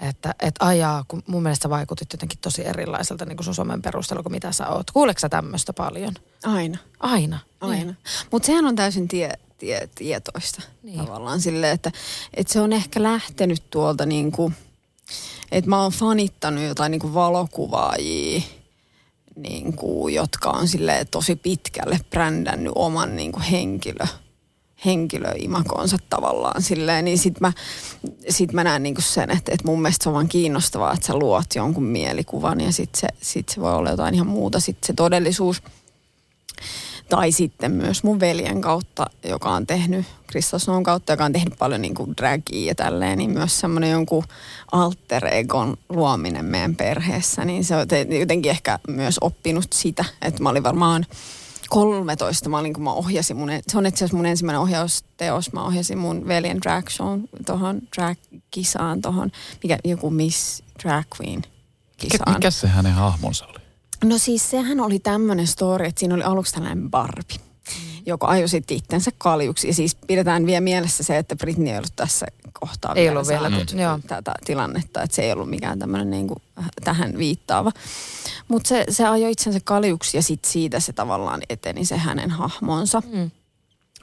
että 0.00 0.34
et 0.40 0.54
ajaa, 0.60 1.04
kun 1.08 1.22
mun 1.26 1.42
mielestä 1.42 1.70
vaikutit 1.70 2.12
jotenkin 2.12 2.38
tosi 2.38 2.66
erilaiselta 2.66 3.24
niin 3.24 3.36
kuin 3.36 3.44
sun 3.44 3.54
somen 3.54 3.82
perusteella 3.82 4.22
kuin 4.22 4.32
mitä 4.32 4.52
sä 4.52 4.68
oot. 4.68 4.90
Kuuleeko 4.90 5.20
sä 5.20 5.28
tämmöistä 5.28 5.72
paljon? 5.72 6.14
Aina. 6.44 6.78
Aina. 7.00 7.38
Aina. 7.60 7.74
Niin. 7.74 7.96
Mutta 8.30 8.46
sehän 8.46 8.66
on 8.66 8.76
täysin 8.76 9.08
tie, 9.08 9.32
tie, 9.58 9.88
tietoista 9.94 10.62
Niin. 10.82 10.96
niin. 10.96 11.06
tavallaan 11.06 11.40
silleen, 11.40 11.72
että, 11.72 11.92
että 12.34 12.52
se 12.52 12.60
on 12.60 12.72
ehkä 12.72 13.02
lähtenyt 13.02 13.62
tuolta 13.70 14.06
niin 14.06 14.32
kuin, 14.32 14.54
että 15.52 15.70
mä 15.70 15.82
oon 15.82 15.92
fanittanut 15.92 16.64
jotain 16.64 16.90
niin 16.90 17.00
kuin 17.00 17.14
valokuvaajia, 17.14 18.42
niin 19.36 19.76
kuin, 19.76 20.14
jotka 20.14 20.50
on 20.50 20.68
silleen 20.68 21.06
tosi 21.10 21.36
pitkälle 21.36 22.00
brändännyt 22.10 22.72
oman 22.74 23.16
niin 23.16 23.32
kuin 23.32 23.42
henkilö, 23.42 24.06
henkilöimakonsa 24.84 25.96
tavallaan 26.10 26.62
silleen, 26.62 27.04
niin 27.04 27.18
sit 27.18 27.40
mä, 27.40 27.52
sit 28.28 28.52
mä 28.52 28.64
näen 28.64 28.82
niinku 28.82 29.00
sen, 29.00 29.30
että, 29.30 29.52
että 29.52 29.66
mun 29.66 29.82
mielestä 29.82 30.02
se 30.02 30.08
on 30.08 30.14
vaan 30.14 30.28
kiinnostavaa, 30.28 30.92
että 30.92 31.06
sä 31.06 31.14
luot 31.16 31.54
jonkun 31.54 31.84
mielikuvan 31.84 32.60
ja 32.60 32.72
sit 32.72 32.94
se, 32.94 33.08
sit 33.22 33.48
se 33.48 33.60
voi 33.60 33.74
olla 33.74 33.90
jotain 33.90 34.14
ihan 34.14 34.26
muuta, 34.26 34.60
sit 34.60 34.78
se 34.86 34.92
todellisuus 34.92 35.62
tai 37.08 37.32
sitten 37.32 37.72
myös 37.72 38.02
mun 38.02 38.20
veljen 38.20 38.60
kautta, 38.60 39.06
joka 39.24 39.50
on 39.50 39.66
tehnyt, 39.66 40.06
Krista 40.26 40.58
Snown 40.58 40.82
kautta, 40.82 41.12
joka 41.12 41.24
on 41.24 41.32
tehnyt 41.32 41.54
paljon 41.58 41.82
niin 41.82 41.94
kuin 41.94 42.16
dragia 42.16 42.66
ja 42.66 42.74
tälleen, 42.74 43.18
niin 43.18 43.30
myös 43.30 43.60
semmoinen 43.60 43.90
jonkun 43.90 44.24
alter 44.72 45.26
egon 45.34 45.76
luominen 45.88 46.44
meidän 46.44 46.76
perheessä, 46.76 47.44
niin 47.44 47.64
se 47.64 47.76
on 47.76 47.88
te- 47.88 48.18
jotenkin 48.18 48.50
ehkä 48.50 48.78
myös 48.88 49.18
oppinut 49.20 49.72
sitä, 49.72 50.04
että 50.22 50.42
mä 50.42 50.48
olin 50.48 50.62
varmaan 50.62 51.06
13, 51.68 52.48
mä 52.48 52.58
olin, 52.58 52.72
kun 52.72 52.84
mä 52.84 52.92
ohjasin 52.92 53.36
mun, 53.36 53.50
se 53.68 53.78
on 53.78 53.86
itse 53.86 53.98
asiassa 53.98 54.16
mun 54.16 54.26
ensimmäinen 54.26 54.60
ohjausteos, 54.60 55.52
mä 55.52 55.64
ohjasin 55.64 55.98
mun 55.98 56.28
veljen 56.28 56.60
drag 56.62 56.90
show 56.90 57.20
tuohon 57.46 57.80
drag-kisaan, 57.96 59.02
tuohon, 59.02 59.30
mikä 59.62 59.78
joku 59.84 60.10
Miss 60.10 60.62
Drag 60.82 61.06
Queen 61.20 61.42
kisaan. 61.96 62.34
Mikä 62.34 62.50
se 62.50 62.66
hänen 62.68 62.92
hahmonsa 62.92 63.46
oli? 63.46 63.55
No 64.08 64.18
siis 64.18 64.50
sehän 64.50 64.80
oli 64.80 64.98
tämmöinen 64.98 65.46
story, 65.46 65.86
että 65.86 66.00
siinä 66.00 66.14
oli 66.14 66.22
aluksi 66.22 66.54
tällainen 66.54 66.90
Barbie, 66.90 67.38
joka 68.06 68.26
ajoi 68.26 68.46
itsensä 68.70 69.10
kaljuksi. 69.18 69.66
Ja 69.66 69.74
siis 69.74 69.94
pidetään 69.94 70.46
vielä 70.46 70.60
mielessä 70.60 71.02
se, 71.04 71.18
että 71.18 71.36
Britney 71.36 71.72
ei 71.72 71.78
ollut 71.78 71.96
tässä 71.96 72.26
kohtaa 72.52 72.94
Ei 72.94 73.08
ollut 73.08 73.28
vielä, 73.28 73.50
saanut 73.50 74.02
mm. 74.02 74.08
tätä 74.08 74.34
tilannetta, 74.44 75.02
että 75.02 75.16
se 75.16 75.22
ei 75.22 75.32
ollut 75.32 75.50
mikään 75.50 75.78
tämmöinen 75.78 76.10
niinku 76.10 76.36
tähän 76.84 77.18
viittaava. 77.18 77.72
Mutta 78.48 78.68
se, 78.68 78.84
se 78.88 79.06
ajoi 79.06 79.32
itsensä 79.32 79.60
kaljuksi 79.64 80.16
ja 80.16 80.22
sitten 80.22 80.50
siitä 80.52 80.80
se 80.80 80.92
tavallaan 80.92 81.42
eteni 81.48 81.84
se 81.84 81.96
hänen 81.96 82.30
hahmonsa. 82.30 83.02
Mm. 83.12 83.30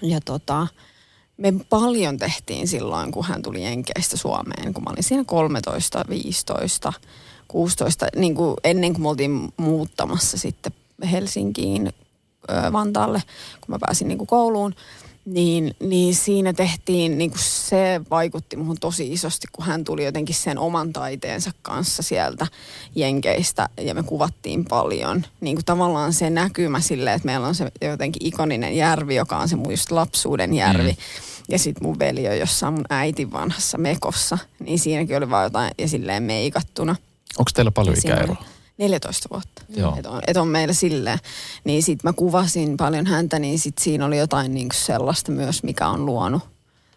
Ja 0.02 0.22
tota, 0.22 0.68
me 1.38 1.54
paljon 1.70 2.18
tehtiin 2.18 2.68
silloin, 2.68 3.12
kun 3.12 3.26
hän 3.26 3.42
tuli 3.42 3.64
Jenkeistä 3.64 4.18
Suomeen, 4.18 4.74
kun 4.74 4.84
mä 4.84 4.90
olin 4.90 5.04
siinä 5.04 5.24
13, 5.24 6.06
15, 6.10 6.94
16, 7.48 8.08
niin 8.16 8.36
kuin 8.36 8.56
ennen 8.64 8.94
kuin 8.94 9.02
me 9.02 9.10
oltiin 9.10 9.54
muuttamassa 9.58 10.38
sitten 10.38 10.74
Helsinkiin, 11.12 11.94
Vantaalle, 12.72 13.24
kun 13.62 13.76
mä 13.76 13.80
pääsin 13.80 14.08
niin 14.08 14.18
kuin 14.18 14.28
kouluun. 14.28 14.76
Niin, 15.26 15.76
niin 15.80 16.16
siinä 16.16 16.54
tehtiin, 16.54 17.18
niin 17.18 17.30
kuin 17.30 17.40
se 17.40 18.02
vaikutti 18.10 18.58
muhun 18.58 18.78
tosi 18.80 19.14
isosti, 19.14 19.48
kun 19.52 19.66
hän 19.66 19.84
tuli 19.84 20.06
jotenkin 20.06 20.36
sen 20.36 20.58
oman 20.58 20.94
taiteensa 20.94 21.52
kanssa 21.62 22.04
sieltä 22.04 22.48
Jenkeistä 22.96 23.70
ja 23.82 23.96
me 23.96 24.04
kuvattiin 24.04 24.66
paljon. 24.66 25.26
Niin 25.42 25.56
kuin 25.56 25.66
tavallaan 25.66 26.14
se 26.14 26.30
näkymä 26.30 26.80
silleen, 26.80 27.16
että 27.16 27.26
meillä 27.26 27.48
on 27.48 27.56
se 27.56 27.72
jotenkin 27.82 28.28
ikoninen 28.28 28.76
järvi, 28.76 29.16
joka 29.16 29.38
on 29.38 29.50
se 29.50 29.56
mun 29.56 29.72
just 29.72 29.92
lapsuuden 29.92 30.54
järvi. 30.54 30.92
Mm. 30.92 30.98
Ja 31.50 31.60
sitten 31.60 31.84
mun 31.84 32.00
veli 32.00 32.28
on 32.28 32.38
jossain 32.38 32.74
mun 32.74 32.86
äitin 32.90 33.32
vanhassa 33.32 33.78
mekossa, 33.78 34.38
niin 34.60 34.80
siinäkin 34.80 35.18
oli 35.18 35.30
vaan 35.30 35.44
jotain 35.44 35.72
ja 35.78 35.88
silleen 35.88 36.24
meikattuna. 36.24 36.96
Onko 37.40 37.52
teillä 37.54 37.72
paljon 37.72 37.98
ikäeroa? 37.98 38.36
oli 38.40 38.48
14 38.78 39.30
vuotta. 39.32 39.62
Joo. 39.70 39.96
Et 40.00 40.06
on, 40.06 40.22
et 40.28 40.38
on 40.38 40.48
meillä 40.48 40.74
silleen. 40.74 41.20
Niin 41.64 41.84
sit 41.84 42.04
mä 42.04 42.14
kuvasin 42.14 42.78
paljon 42.78 43.06
häntä, 43.06 43.40
niin 43.40 43.60
sit 43.60 43.78
siinä 43.78 44.06
oli 44.06 44.18
jotain 44.18 44.54
niinku 44.54 44.76
sellaista 44.78 45.32
myös, 45.32 45.64
mikä 45.64 45.88
on 45.88 46.06
luonut 46.06 46.44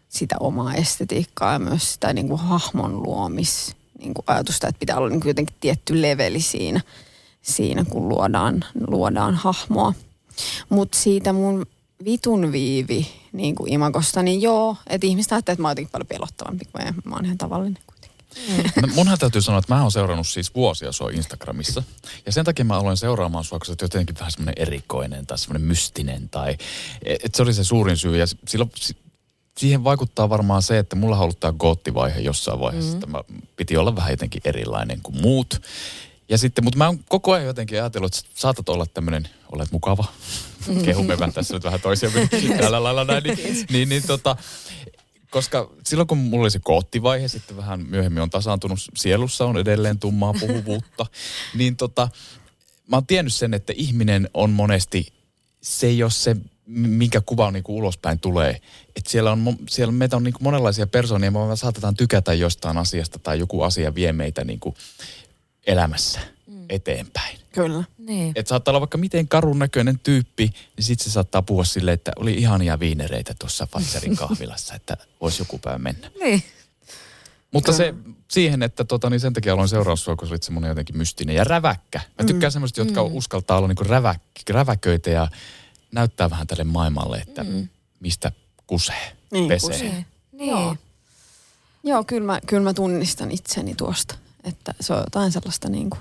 sitä 0.09 0.37
omaa 0.41 0.75
estetiikkaa 0.75 1.53
ja 1.53 1.59
myös 1.59 1.93
sitä 1.93 2.13
niinku 2.13 2.37
hahmon 2.37 3.03
luomis 3.03 3.77
niinku 3.99 4.23
ajatusta, 4.27 4.69
että 4.69 4.79
pitää 4.79 4.97
olla 4.97 5.09
niinku 5.09 5.29
jotenkin 5.29 5.57
tietty 5.61 6.03
leveli 6.03 6.41
siinä, 6.41 6.81
siinä 7.43 7.85
kun 7.85 8.09
luodaan, 8.09 8.65
luodaan 8.87 9.35
hahmoa. 9.35 9.93
Mutta 10.69 10.99
siitä 10.99 11.33
mun 11.33 11.67
vitun 12.05 12.53
viivi 12.53 13.07
niin 13.33 13.55
kuin 13.55 13.73
imakosta, 13.73 14.23
niin 14.23 14.43
joo, 14.43 14.77
että 14.87 15.07
ihmiset 15.07 15.33
ajattelee, 15.33 15.55
että 15.55 15.63
mä 15.63 15.69
oon 15.69 15.73
jotenkin 15.73 15.93
paljon 15.93 16.07
pelottavampi 16.07 16.65
kuin 16.65 16.85
mä, 16.85 16.93
mä 17.05 17.15
oon 17.15 17.25
ihan 17.25 17.39
tavallinen 17.39 17.83
kuitenkin. 18.47 18.83
No, 18.83 18.89
Munhan 18.95 19.19
täytyy 19.19 19.43
sanoa, 19.43 19.59
että 19.59 19.75
mä 19.75 19.83
oon 19.83 19.93
seurannut 19.93 20.29
siis 20.29 20.55
vuosia 20.55 20.93
sua 20.93 21.11
Instagramissa. 21.11 21.83
Ja 22.27 22.33
sen 22.33 22.45
takia 22.45 22.65
mä 22.65 22.79
aloin 22.79 22.97
seuraamaan 22.97 23.45
sua, 23.45 23.59
sä 23.67 23.73
oot 23.73 23.83
jotenkin 23.83 24.19
vähän 24.19 24.33
semmoinen 24.33 24.55
erikoinen 24.63 25.27
tai 25.27 25.39
semmoinen 25.39 25.69
mystinen. 25.69 26.29
Tai, 26.29 26.57
et 27.25 27.35
se 27.35 27.43
oli 27.43 27.55
se 27.55 27.65
suurin 27.65 27.97
syy. 27.97 28.17
Ja 28.19 28.27
silloin, 28.49 28.71
si- 28.77 28.97
siihen 29.59 29.85
vaikuttaa 29.85 30.29
varmaan 30.29 30.63
se, 30.63 30.79
että 30.79 30.97
mulla 30.97 31.17
on 31.17 31.23
ollut 31.23 31.41
tämä 31.41 31.53
goottivaihe 31.53 32.21
jossain 32.21 32.61
vaiheessa. 32.61 32.91
Mm. 32.91 32.95
Että 32.97 33.07
mä 33.07 33.23
piti 33.57 33.77
olla 33.77 33.97
vähän 33.97 34.11
jotenkin 34.13 34.43
erilainen 34.45 35.01
kuin 35.03 35.21
muut. 35.21 35.63
Ja 36.29 36.39
sitten, 36.39 36.65
mutta 36.65 36.79
mä 36.79 36.87
oon 36.87 36.99
koko 37.09 37.33
ajan 37.33 37.47
jotenkin 37.47 37.79
ajatellut, 37.79 38.15
että 38.15 38.31
saatat 38.35 38.69
olla 38.69 38.87
tämmöinen, 38.87 39.29
olet 39.53 39.73
mukava. 39.73 40.05
Kehumme 40.85 41.19
vähän 41.19 41.33
tässä 41.33 41.55
nyt 41.55 41.65
vähän 41.65 41.81
toisiamme 41.81 42.29
tällä 42.61 42.83
lailla 42.83 43.05
näin. 43.05 43.23
Niin, 43.23 43.67
niin, 43.71 43.89
niin 43.89 44.03
tota, 44.07 44.37
koska 45.31 45.71
silloin 45.87 46.07
kun 46.07 46.19
mulla 46.19 46.43
oli 46.43 46.51
se 46.51 46.59
koottivaihe, 46.59 47.29
sitten 47.29 47.57
vähän 47.57 47.87
myöhemmin 47.89 48.23
on 48.23 48.31
tasaantunut, 48.31 48.79
sielussa 48.95 49.45
on 49.45 49.59
edelleen 49.59 49.99
tummaa 49.99 50.35
puhuvuutta, 50.41 51.07
niin 51.59 51.77
tota, 51.77 52.09
mä 52.89 52.97
oon 52.97 53.07
tiennyt 53.07 53.35
sen, 53.35 53.55
että 53.55 53.73
ihminen 53.77 54.31
on 54.35 54.51
monesti, 54.51 55.13
se 55.61 55.87
ei 55.87 56.03
ole 56.03 56.11
se, 56.11 56.37
minkä 56.67 57.21
kuva 57.21 57.47
on 57.47 57.53
niin 57.53 57.65
kuin 57.65 57.77
ulospäin 57.77 58.19
tulee. 58.19 58.61
Että 58.97 59.11
siellä 59.11 59.33
on, 59.33 59.57
siellä 59.71 59.93
meitä 59.93 60.17
on 60.17 60.25
niin 60.25 60.35
kuin 60.35 60.45
monenlaisia 60.45 60.87
persoonia, 60.87 61.31
me 61.31 61.39
saatetaan 61.55 61.97
tykätä 61.97 62.35
jostain 62.35 62.79
asiasta 62.79 63.19
tai 63.19 63.39
joku 63.39 63.63
asia 63.63 63.95
vie 63.95 64.13
meitä 64.13 64.45
niin 64.45 64.61
kuin 64.61 64.75
elämässä 65.67 66.21
mm. 66.47 66.65
eteenpäin. 66.69 67.46
Kyllä. 67.57 67.85
Niin. 67.99 68.33
Että 68.37 68.49
saattaa 68.49 68.73
olla 68.73 68.81
vaikka 68.81 68.99
miten 68.99 69.29
karun 69.29 69.59
näköinen 69.59 69.99
tyyppi, 69.99 70.51
niin 70.77 70.85
sitten 70.85 71.05
se 71.05 71.11
saattaa 71.11 71.43
puhua 71.43 71.65
silleen, 71.65 71.95
että 71.95 72.13
oli 72.17 72.35
ihania 72.35 72.81
viinereitä 72.81 73.35
tuossa 73.39 73.67
Pfizerin 73.67 74.17
kahvilassa, 74.17 74.75
että 74.75 74.97
voisi 75.21 75.43
joku 75.43 75.59
päivä 75.59 75.79
mennä. 75.79 76.11
Niin. 76.21 76.43
Mutta 77.53 77.73
se 77.73 77.95
siihen, 78.31 78.63
että 78.63 78.85
tota, 78.85 79.11
niin 79.11 79.21
sen 79.21 79.33
takia 79.33 79.53
aloin 79.53 79.69
seuraa 79.69 79.97
sua, 79.97 80.17
kun 80.17 80.29
olit 80.29 80.43
semmoinen 80.43 80.69
jotenkin 80.69 80.97
mystinen 80.97 81.37
ja 81.37 81.45
räväkkä. 81.45 82.01
Mä 82.19 82.27
tykkään 82.27 82.51
mm. 82.51 82.53
semmoista, 82.53 82.81
jotka 82.81 83.09
mm. 83.09 83.15
uskaltaa 83.15 83.57
olla 83.59 83.69
niinku 83.69 83.85
räväk, 83.85 84.21
räväköitä 84.51 85.11
ja 85.11 85.29
näyttää 85.93 86.31
vähän 86.31 86.47
tälle 86.47 86.65
maailmalle, 86.65 87.17
että 87.17 87.45
mm. 87.45 87.69
mistä 88.01 88.33
kusee, 88.67 89.13
Niin, 89.33 89.49
pesee. 89.49 89.71
kusee. 89.71 90.05
Niin. 90.33 90.51
Joo. 90.51 90.77
Joo, 91.85 92.05
kyllä 92.05 92.27
mä, 92.27 92.41
kyllä 92.47 92.63
mä 92.63 92.75
tunnistan 92.75 93.31
itseni 93.31 93.75
tuosta. 93.75 94.15
Että 94.45 94.75
se 94.81 94.93
on 94.93 95.01
jotain 95.01 95.33
sellaista 95.33 95.69
niin 95.69 95.91
kuin, 95.91 96.01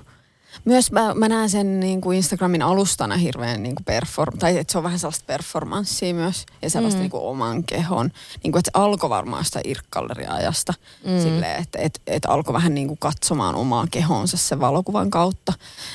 myös 0.64 0.92
mä, 0.92 1.14
mä 1.14 1.28
näen 1.28 1.50
sen 1.50 1.80
niin 1.80 2.00
kuin 2.00 2.16
Instagramin 2.16 2.62
alustana 2.62 3.16
hirveän 3.16 3.62
niin 3.62 3.74
kuin 3.74 3.84
perform, 3.84 4.38
tai 4.38 4.58
että 4.58 4.72
se 4.72 4.78
on 4.78 4.84
vähän 4.84 4.98
sellaista 4.98 5.24
performanssia 5.26 6.14
myös 6.14 6.46
ja 6.62 6.70
sellaista 6.70 6.98
mm. 6.98 7.02
niin 7.02 7.10
kuin 7.10 7.22
oman 7.22 7.64
kehon. 7.64 8.10
Niin 8.42 8.52
kuin, 8.52 8.60
että 8.60 8.70
se 8.74 8.80
alkoi 8.82 9.10
varmaan 9.10 9.44
sitä 9.44 9.60
irkkalleriajasta 9.64 10.74
mm. 11.06 11.22
silleen, 11.22 11.62
että 11.62 11.78
että 11.78 12.00
että 12.06 12.28
alkoi 12.28 12.54
vähän 12.54 12.74
niin 12.74 12.88
kuin 12.88 12.98
katsomaan 12.98 13.54
omaa 13.54 13.86
kehonsa 13.90 14.36
sen 14.36 14.60
valokuvan 14.60 15.10
kautta. 15.10 15.52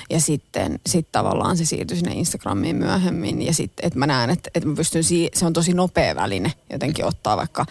Ja 0.09 0.22
sitten 0.22 0.80
sit 0.86 1.12
tavallaan 1.12 1.57
se 1.57 1.66
siirtyi 1.66 1.97
sinne 1.97 2.14
Instagramiin 2.14 2.76
myöhemmin 2.76 3.41
ja 3.41 3.53
sitten, 3.53 3.86
että 3.86 3.99
mä 3.99 4.07
näen, 4.07 4.30
että, 4.30 4.49
että 4.55 4.70
mä 4.70 4.76
pystyn, 4.76 5.03
si- 5.03 5.32
se 5.34 5.45
on 5.45 5.53
tosi 5.53 5.74
nopea 5.74 6.16
väline 6.16 6.53
jotenkin 6.70 7.05
ottaa 7.05 7.38
vaikka 7.38 7.66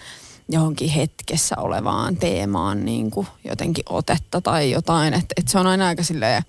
johonkin 0.48 0.88
hetkessä 0.88 1.56
olevaan 1.58 2.16
teemaan 2.16 2.84
niin 2.84 3.10
kuin 3.10 3.26
jotenkin 3.44 3.84
otetta 3.88 4.40
tai 4.40 4.70
jotain. 4.70 5.14
Että 5.14 5.34
et 5.36 5.48
se 5.48 5.58
on 5.58 5.66
aina 5.66 5.86
aika 5.86 6.02
silleen 6.02 6.42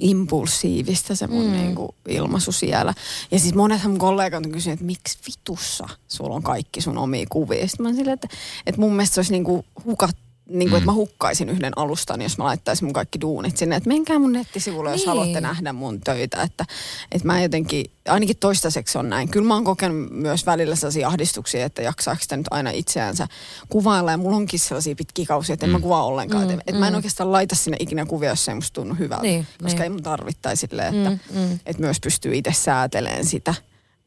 impulsiivista 0.00 1.14
se 1.14 1.26
mun 1.26 1.46
mm. 1.46 1.52
niin 1.52 1.74
kuin 1.74 1.88
ilmaisu 2.08 2.52
siellä. 2.52 2.94
Ja 3.30 3.38
siis 3.38 3.54
monethan 3.54 3.90
mun 3.90 3.98
kollegat 4.00 4.46
on 4.46 4.52
kysynyt, 4.52 4.74
että 4.74 4.86
miksi 4.86 5.18
vitussa 5.26 5.88
sulla 6.08 6.34
on 6.34 6.42
kaikki 6.42 6.80
sun 6.80 6.98
omia 6.98 7.26
kuvia. 7.30 7.68
Sitten 7.68 7.84
mä 7.84 7.88
oon 7.88 7.96
silleen, 7.96 8.14
että, 8.14 8.28
että 8.66 8.80
mun 8.80 8.92
mielestä 8.92 9.14
se 9.14 9.20
olisi 9.20 9.32
niin 9.32 9.44
kuin 9.44 9.64
hukat, 9.84 10.16
niin 10.48 10.58
kuin, 10.58 10.70
mm. 10.70 10.76
että 10.76 10.86
mä 10.86 10.92
hukkaisin 10.92 11.48
yhden 11.48 11.78
alustan, 11.78 12.22
jos 12.22 12.38
mä 12.38 12.44
laittaisin 12.44 12.84
mun 12.84 12.92
kaikki 12.92 13.20
duunit 13.20 13.56
sinne. 13.56 13.76
Että 13.76 13.88
menkää 13.88 14.18
mun 14.18 14.32
nettisivulle, 14.32 14.90
jos 14.90 15.00
Niin. 15.00 15.08
haluatte 15.08 15.40
nähdä 15.40 15.72
mun 15.72 16.00
töitä. 16.00 16.42
Että, 16.42 16.64
että 17.12 17.26
mä 17.26 17.40
jotenkin, 17.40 17.90
ainakin 18.08 18.36
toistaiseksi 18.36 18.98
on 18.98 19.10
näin. 19.10 19.28
Kyllä 19.28 19.48
mä 19.48 19.54
oon 19.54 19.64
kokenut 19.64 20.10
myös 20.10 20.46
välillä 20.46 20.76
sellaisia 20.76 21.08
ahdistuksia, 21.08 21.64
että 21.66 21.82
jaksaako 21.82 22.22
sitä 22.22 22.36
nyt 22.36 22.46
aina 22.50 22.70
itseänsä 22.70 23.28
kuvailla. 23.68 24.10
Ja 24.10 24.16
mulla 24.16 24.36
onkin 24.36 24.60
sellaisia 24.60 24.94
pitkiä 24.94 25.26
kausia, 25.26 25.54
että 25.54 25.66
en 25.66 25.72
mä 25.72 25.80
kuvaa 25.80 26.04
ollenkaan. 26.04 26.46
Mm, 26.46 26.52
Mm, 26.52 26.60
että 26.60 26.80
mä 26.80 26.88
en 26.88 26.94
oikeastaan 26.94 27.32
laita 27.32 27.54
sinne 27.54 27.76
ikinä 27.80 28.06
kuvia, 28.06 28.30
jos 28.30 28.44
se 28.44 28.50
ei 28.50 28.54
musta 28.54 28.74
tunnu 28.74 28.94
hyvältä. 28.94 29.22
Niin, 29.22 29.46
koska 29.62 29.78
niin. 29.78 29.82
ei 29.82 29.90
mun 29.90 30.02
tarvittaisi 30.02 30.66
silleen, 30.68 30.94
että, 30.94 31.10
Mm, 31.34 31.40
mm. 31.40 31.58
että 31.66 31.82
myös 31.82 32.00
pystyy 32.00 32.34
itse 32.36 32.52
säätelemään 32.52 33.24
sitä. 33.24 33.54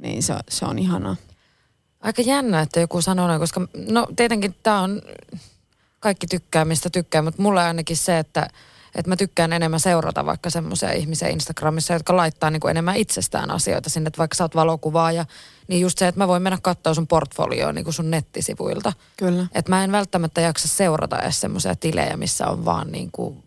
Niin 0.01 0.23
se, 0.23 0.33
se 0.49 0.65
on 0.65 0.79
ihanaa. 0.79 1.15
Aika 2.01 2.21
jännä, 2.21 2.61
että 2.61 2.79
joku 2.79 3.01
sanoo 3.01 3.27
noin, 3.27 3.39
koska 3.39 3.61
no 3.91 4.07
tietenkin 4.15 4.55
tämä 4.63 4.81
on, 4.81 5.01
kaikki 5.99 6.27
tykkää 6.27 6.65
mistä 6.65 6.89
tykkää, 6.89 7.21
mutta 7.21 7.41
mulla 7.41 7.65
ainakin 7.67 7.97
se, 7.97 8.19
että, 8.19 8.49
että 8.95 9.09
mä 9.09 9.15
tykkään 9.15 9.53
enemmän 9.53 9.79
seurata 9.79 10.25
vaikka 10.25 10.49
semmoisia 10.49 10.91
ihmisiä 10.91 11.27
Instagramissa, 11.27 11.93
jotka 11.93 12.17
laittaa 12.17 12.49
niin 12.49 12.59
kuin 12.59 12.71
enemmän 12.71 12.95
itsestään 12.95 13.51
asioita 13.51 13.89
sinne, 13.89 14.07
että 14.07 14.17
vaikka 14.17 14.35
sä 14.35 14.43
oot 14.43 14.55
valokuvaaja, 14.55 15.25
niin 15.67 15.81
just 15.81 15.97
se, 15.97 16.07
että 16.07 16.21
mä 16.21 16.27
voin 16.27 16.41
mennä 16.41 16.57
katsoa 16.61 16.93
sun 16.93 17.07
portfolioon 17.07 17.75
niin 17.75 17.83
kuin 17.83 17.93
sun 17.93 18.11
nettisivuilta. 18.11 18.93
Kyllä. 19.17 19.47
Että 19.53 19.71
mä 19.71 19.83
en 19.83 19.91
välttämättä 19.91 20.41
jaksa 20.41 20.67
seurata 20.67 21.19
edes 21.19 21.41
semmoisia 21.41 21.75
tilejä, 21.75 22.17
missä 22.17 22.47
on 22.47 22.65
vaan 22.65 22.91
niin 22.91 23.09
kuin, 23.11 23.43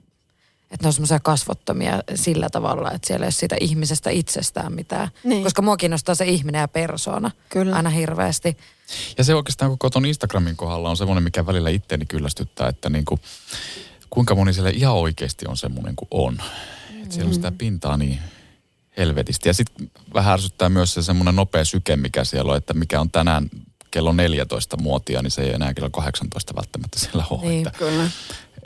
että 0.71 0.85
ne 0.85 0.87
on 0.87 0.93
semmoisia 0.93 1.21
kasvottomia 1.21 2.03
sillä 2.15 2.51
tavalla, 2.51 2.91
että 2.91 3.07
siellä 3.07 3.25
ei 3.25 3.27
ole 3.27 3.33
siitä 3.33 3.57
ihmisestä 3.61 4.11
itsestään 4.11 4.73
mitään. 4.73 5.09
Niin. 5.25 5.43
Koska 5.43 5.63
mua 5.63 5.77
kiinnostaa 5.77 6.15
se 6.15 6.25
ihminen 6.25 6.61
ja 6.61 6.69
persoona 6.69 7.31
Kyllä. 7.49 7.77
aina 7.77 7.91
hirveästi. 7.91 8.57
Ja 9.19 9.25
se 9.25 9.35
oikeastaan 9.35 9.71
koko 9.71 9.91
tuon 9.91 10.07
Instagramin 10.07 10.57
kohdalla 10.57 10.91
on 10.91 10.97
semmoinen, 10.97 11.25
mikä 11.25 11.47
välillä 11.47 11.71
itteeni 11.71 12.07
kyllästyttää, 12.07 12.69
että 12.69 12.91
niin 12.91 13.05
kuin, 13.05 13.21
kuinka 14.11 14.35
moni 14.35 14.53
siellä 14.53 14.71
ihan 14.71 14.95
oikeasti 14.95 15.47
on 15.49 15.57
semmoinen 15.57 15.97
kuin 15.97 16.09
on. 16.11 16.35
Mm. 16.35 17.03
Että 17.03 17.15
siellä 17.15 17.29
on 17.29 17.35
sitä 17.35 17.53
pintaa 17.53 17.97
niin 17.97 18.19
helvetisti. 18.97 19.49
Ja 19.49 19.55
sitten 19.55 19.91
vähän 20.15 20.33
ärsyttää 20.33 20.69
myös 20.69 20.95
se 20.95 21.03
semmoinen 21.03 21.37
nopea 21.37 21.65
syke, 21.65 21.97
mikä 21.97 22.25
siellä 22.25 22.53
on, 22.53 22.59
että 22.59 22.75
mikä 22.75 23.01
on 23.01 23.11
tänään 23.11 23.51
kello 23.91 24.13
14 24.13 24.77
muotia, 24.77 25.23
niin 25.23 25.31
se 25.31 25.43
ei 25.43 25.55
enää 25.55 25.75
kello 25.75 25.91
18 25.91 26.55
välttämättä 26.57 26.99
siellä 26.99 27.25
ole. 27.31 27.41
Niin. 27.43 27.67
Että, 27.67 27.79
Kyllä. 27.79 28.11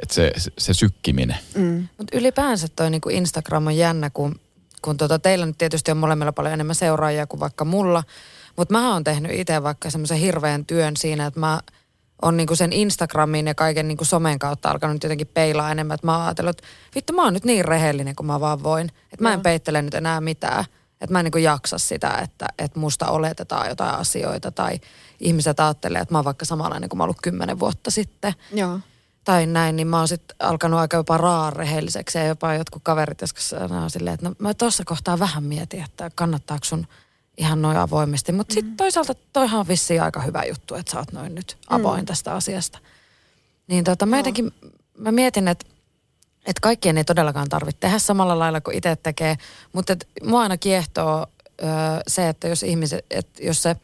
Että 0.03 0.15
se, 0.15 0.33
se, 0.59 0.75
sykkiminen. 0.75 1.37
Mm. 1.55 1.89
Mutta 1.99 2.19
ylipäänsä 2.19 2.67
toi 2.77 2.91
niinku 2.91 3.09
Instagram 3.09 3.67
on 3.67 3.77
jännä, 3.77 4.11
kun, 4.11 4.41
kun 4.83 4.97
tota, 4.97 5.19
teillä 5.19 5.47
nyt 5.47 5.59
tietysti 5.59 5.91
on 5.91 5.97
molemmilla 5.97 6.33
paljon 6.33 6.55
enemmän 6.55 6.75
seuraajia 6.75 7.27
kuin 7.27 7.41
vaikka 7.41 7.65
mulla. 7.65 8.03
Mutta 8.57 8.75
mä 8.75 8.93
oon 8.93 9.05
tehnyt 9.05 9.33
itse 9.33 9.63
vaikka 9.63 9.91
semmoisen 9.91 10.19
hirveän 10.19 10.67
työn 10.67 10.97
siinä, 10.97 11.27
että 11.27 11.41
mä 11.41 11.61
on 12.23 12.37
niinku 12.37 12.57
sen 12.57 12.73
Instagramin 12.73 13.47
ja 13.47 13.55
kaiken 13.55 13.89
niinku 13.89 14.05
somen 14.05 14.39
kautta 14.39 14.71
alkanut 14.71 15.03
jotenkin 15.03 15.27
peilaa 15.27 15.71
enemmän. 15.71 15.95
Että 15.95 16.07
mä 16.07 16.17
oon 16.17 16.27
ajatellut, 16.27 16.59
että 16.59 16.69
vittu 16.95 17.13
mä 17.13 17.25
oon 17.25 17.35
nyt 17.35 17.45
niin 17.45 17.65
rehellinen 17.65 18.17
kuin 18.17 18.27
mä 18.27 18.41
vaan 18.41 18.63
voin. 18.63 18.89
Että 19.13 19.23
mä 19.23 19.33
en 19.33 19.41
peittele 19.41 19.83
nyt 19.83 19.95
enää 19.95 20.21
mitään. 20.21 20.65
Että 21.01 21.13
mä 21.13 21.21
en 21.21 21.25
niinku 21.25 21.39
jaksa 21.39 21.79
sitä, 21.79 22.19
että, 22.23 22.47
että 22.59 22.81
musta 22.81 23.07
oletetaan 23.07 23.69
jotain 23.69 23.95
asioita 23.95 24.51
tai 24.51 24.81
ihmiset 25.21 25.61
ajattelee, 25.61 26.01
että 26.01 26.15
mä 26.15 26.19
oon 26.19 26.25
vaikka 26.25 26.45
samanlainen 26.45 26.89
kuin 26.89 26.99
mä 26.99 27.03
oon 27.03 27.07
ollut 27.07 27.23
kymmenen 27.23 27.59
vuotta 27.59 27.91
sitten 27.91 28.35
Joo. 28.53 28.81
Tai 29.25 29.47
näin, 29.47 29.77
niin 29.77 29.87
mä 29.87 29.99
oon 29.99 30.09
sitten 30.09 30.37
alkanut 30.39 30.81
aika 30.81 30.97
jopa 30.97 31.17
raarehelliseksi 31.19 32.19
ja 32.19 32.25
jopa 32.25 32.55
jotkut 32.55 32.83
kaverit 32.85 33.21
joskus 33.21 33.49
sanoo 33.51 33.89
silleen, 33.89 34.15
että 34.15 34.29
no 34.29 34.35
mä 34.39 34.55
tuossa 34.55 34.83
kohtaa 34.87 35.19
vähän 35.19 35.45
mietin, 35.45 35.85
että 35.85 36.11
kannattaako 36.15 36.65
sun 36.65 36.87
ihan 37.37 37.63
noin 37.63 37.77
avoimesti. 37.77 38.33
Mutta 38.33 38.53
Mm. 38.53 38.55
sitten 38.55 38.77
toisaalta 38.77 39.15
toihan 39.33 39.61
on 39.61 39.69
vissiin 39.69 40.03
aika 40.03 40.21
hyvä 40.23 40.43
juttu, 40.45 40.75
että 40.75 40.93
sä 40.93 40.99
oot 40.99 41.13
noin 41.13 41.35
nyt 41.35 41.57
avoin 41.69 42.01
Mm. 42.01 42.07
tästä 42.07 42.35
asiasta. 42.35 42.79
Niin 43.67 43.85
tota, 43.85 44.07
mä 44.07 44.17
jotenkin, 44.17 44.53
mä 44.99 45.13
mietin, 45.13 45.49
että 45.49 45.67
että 46.47 46.61
kaikkien 46.61 46.99
ei 46.99 47.05
todellakaan 47.05 47.49
tarvitse 47.49 47.81
tehdä 47.81 47.99
samalla 47.99 48.39
lailla 48.39 48.61
kuin 48.61 48.77
itse 48.77 48.97
tekee, 48.97 49.37
mutta 49.73 49.93
et 49.93 50.09
mua 50.23 50.41
aina 50.43 50.57
kiehtoo 50.57 51.27
ö, 51.63 51.65
se, 52.09 52.29
että 52.29 52.49
jos, 52.49 52.63
ihmiset, 52.63 53.07
että 53.11 53.43
jos 53.43 53.63
se 53.63 53.77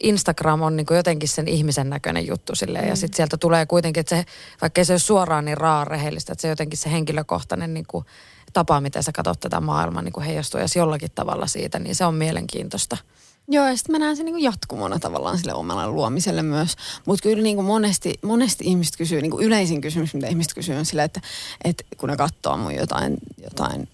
Instagram 0.00 0.62
on 0.62 0.76
niin 0.76 0.86
jotenkin 0.90 1.28
sen 1.28 1.48
ihmisen 1.48 1.90
näköinen 1.90 2.26
juttu 2.26 2.54
silleen, 2.54 2.84
mm. 2.84 2.88
ja 2.88 2.96
sitten 2.96 3.16
sieltä 3.16 3.36
tulee 3.36 3.66
kuitenkin, 3.66 4.00
että 4.00 4.16
se, 4.16 4.24
vaikka 4.60 4.84
se 4.84 4.92
ole 4.92 4.98
suoraan 4.98 5.44
niin 5.44 5.58
rehellistä, 5.86 6.32
että 6.32 6.42
se 6.42 6.48
jotenkin 6.48 6.78
se 6.78 6.90
henkilökohtainen 6.90 7.74
niin 7.74 7.86
kuin, 7.86 8.04
tapa, 8.52 8.80
miten 8.80 9.02
sä 9.02 9.12
katsot 9.12 9.40
tätä 9.40 9.60
maailmaa 9.60 10.02
niin 10.02 10.22
heijastuu 10.26 10.60
edes 10.60 10.76
jollakin 10.76 11.10
tavalla 11.14 11.46
siitä, 11.46 11.78
niin 11.78 11.94
se 11.94 12.04
on 12.04 12.14
mielenkiintoista. 12.14 12.96
Joo, 13.48 13.68
ja 13.68 13.76
sitten 13.76 13.92
mä 13.92 13.98
näen 13.98 14.16
sen 14.16 14.26
niin 14.26 14.42
jatkumona 14.42 14.98
tavallaan 14.98 15.38
sille 15.38 15.54
omalle 15.54 15.86
luomiselle 15.86 16.42
myös. 16.42 16.76
Mutta 17.06 17.22
kyllä 17.22 17.42
niin 17.42 17.56
kuin 17.56 17.66
monesti, 17.66 18.14
monesti 18.22 18.64
ihmiset 18.64 18.96
kysyy, 18.96 19.22
niin 19.22 19.30
kuin 19.30 19.46
yleisin 19.46 19.80
kysymys, 19.80 20.14
mitä 20.14 20.26
ihmiset 20.26 20.54
kysyy 20.54 20.76
on 20.76 20.84
sille, 20.84 21.04
että, 21.04 21.20
että 21.64 21.84
kun 21.96 22.08
ne 22.08 22.16
katsoo 22.16 22.56
mun 22.56 22.74
jotain, 22.74 23.18
jotain 23.42 23.88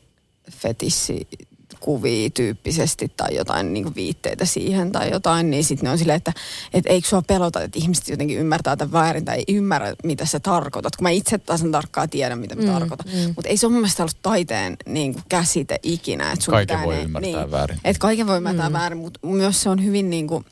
fetissikuvia 1.83 2.31
tyyppisesti 2.31 3.13
tai 3.17 3.35
jotain 3.37 3.73
niin 3.73 3.85
kuin 3.85 3.95
viitteitä 3.95 4.45
siihen 4.45 4.93
tai 4.93 5.11
jotain, 5.11 5.51
niin 5.51 5.65
sitten 5.65 5.85
ne 5.87 5.91
on 5.91 5.99
silleen, 5.99 6.17
että, 6.17 6.33
että 6.75 6.91
eikö 6.91 7.09
sua 7.09 7.23
pelota, 7.23 7.63
että 7.63 7.79
ihmiset 7.79 8.09
jotenkin 8.09 8.39
ymmärtää 8.39 8.77
tämän 8.77 8.93
väärin 8.93 9.25
tai 9.25 9.37
ei 9.37 9.45
ymmärrä, 9.57 9.95
mitä 10.05 10.27
sä 10.27 10.41
tarkoitat. 10.41 10.97
Kun 10.97 11.03
mä 11.05 11.11
itse 11.11 11.39
taas 11.39 11.65
tarkkaan 11.73 12.11
tiedän, 12.11 12.39
mitä 12.39 12.55
mä 12.57 12.63
Mm, 12.63 12.69
tarkoitan. 12.73 13.07
mm. 13.15 13.33
Mutta 13.37 13.49
ei 13.49 13.57
se 13.57 13.67
ole 13.67 13.73
mun 13.73 13.81
mielestä 13.81 14.03
ollut 14.03 14.17
taiteen 14.23 14.77
niin 14.87 15.13
kuin 15.13 15.25
käsite 15.29 15.79
ikinä. 15.83 16.33
Että 16.33 16.45
sun 16.45 16.53
Kaiken 16.53 16.83
voi 16.83 16.95
ne- 16.97 17.03
ymmärtää 17.03 17.41
niin, 17.43 17.51
väärin. 17.51 17.79
Että 17.85 18.01
kaiken 18.01 18.27
voi 18.27 18.37
ymmärtää 18.37 18.69
mm. 18.69 18.73
väärin, 18.73 18.99
mutta 18.99 19.27
myös 19.27 19.63
se 19.63 19.69
on 19.69 19.85
hyvin 19.85 20.11
niin 20.11 20.27
kuin 20.27 20.45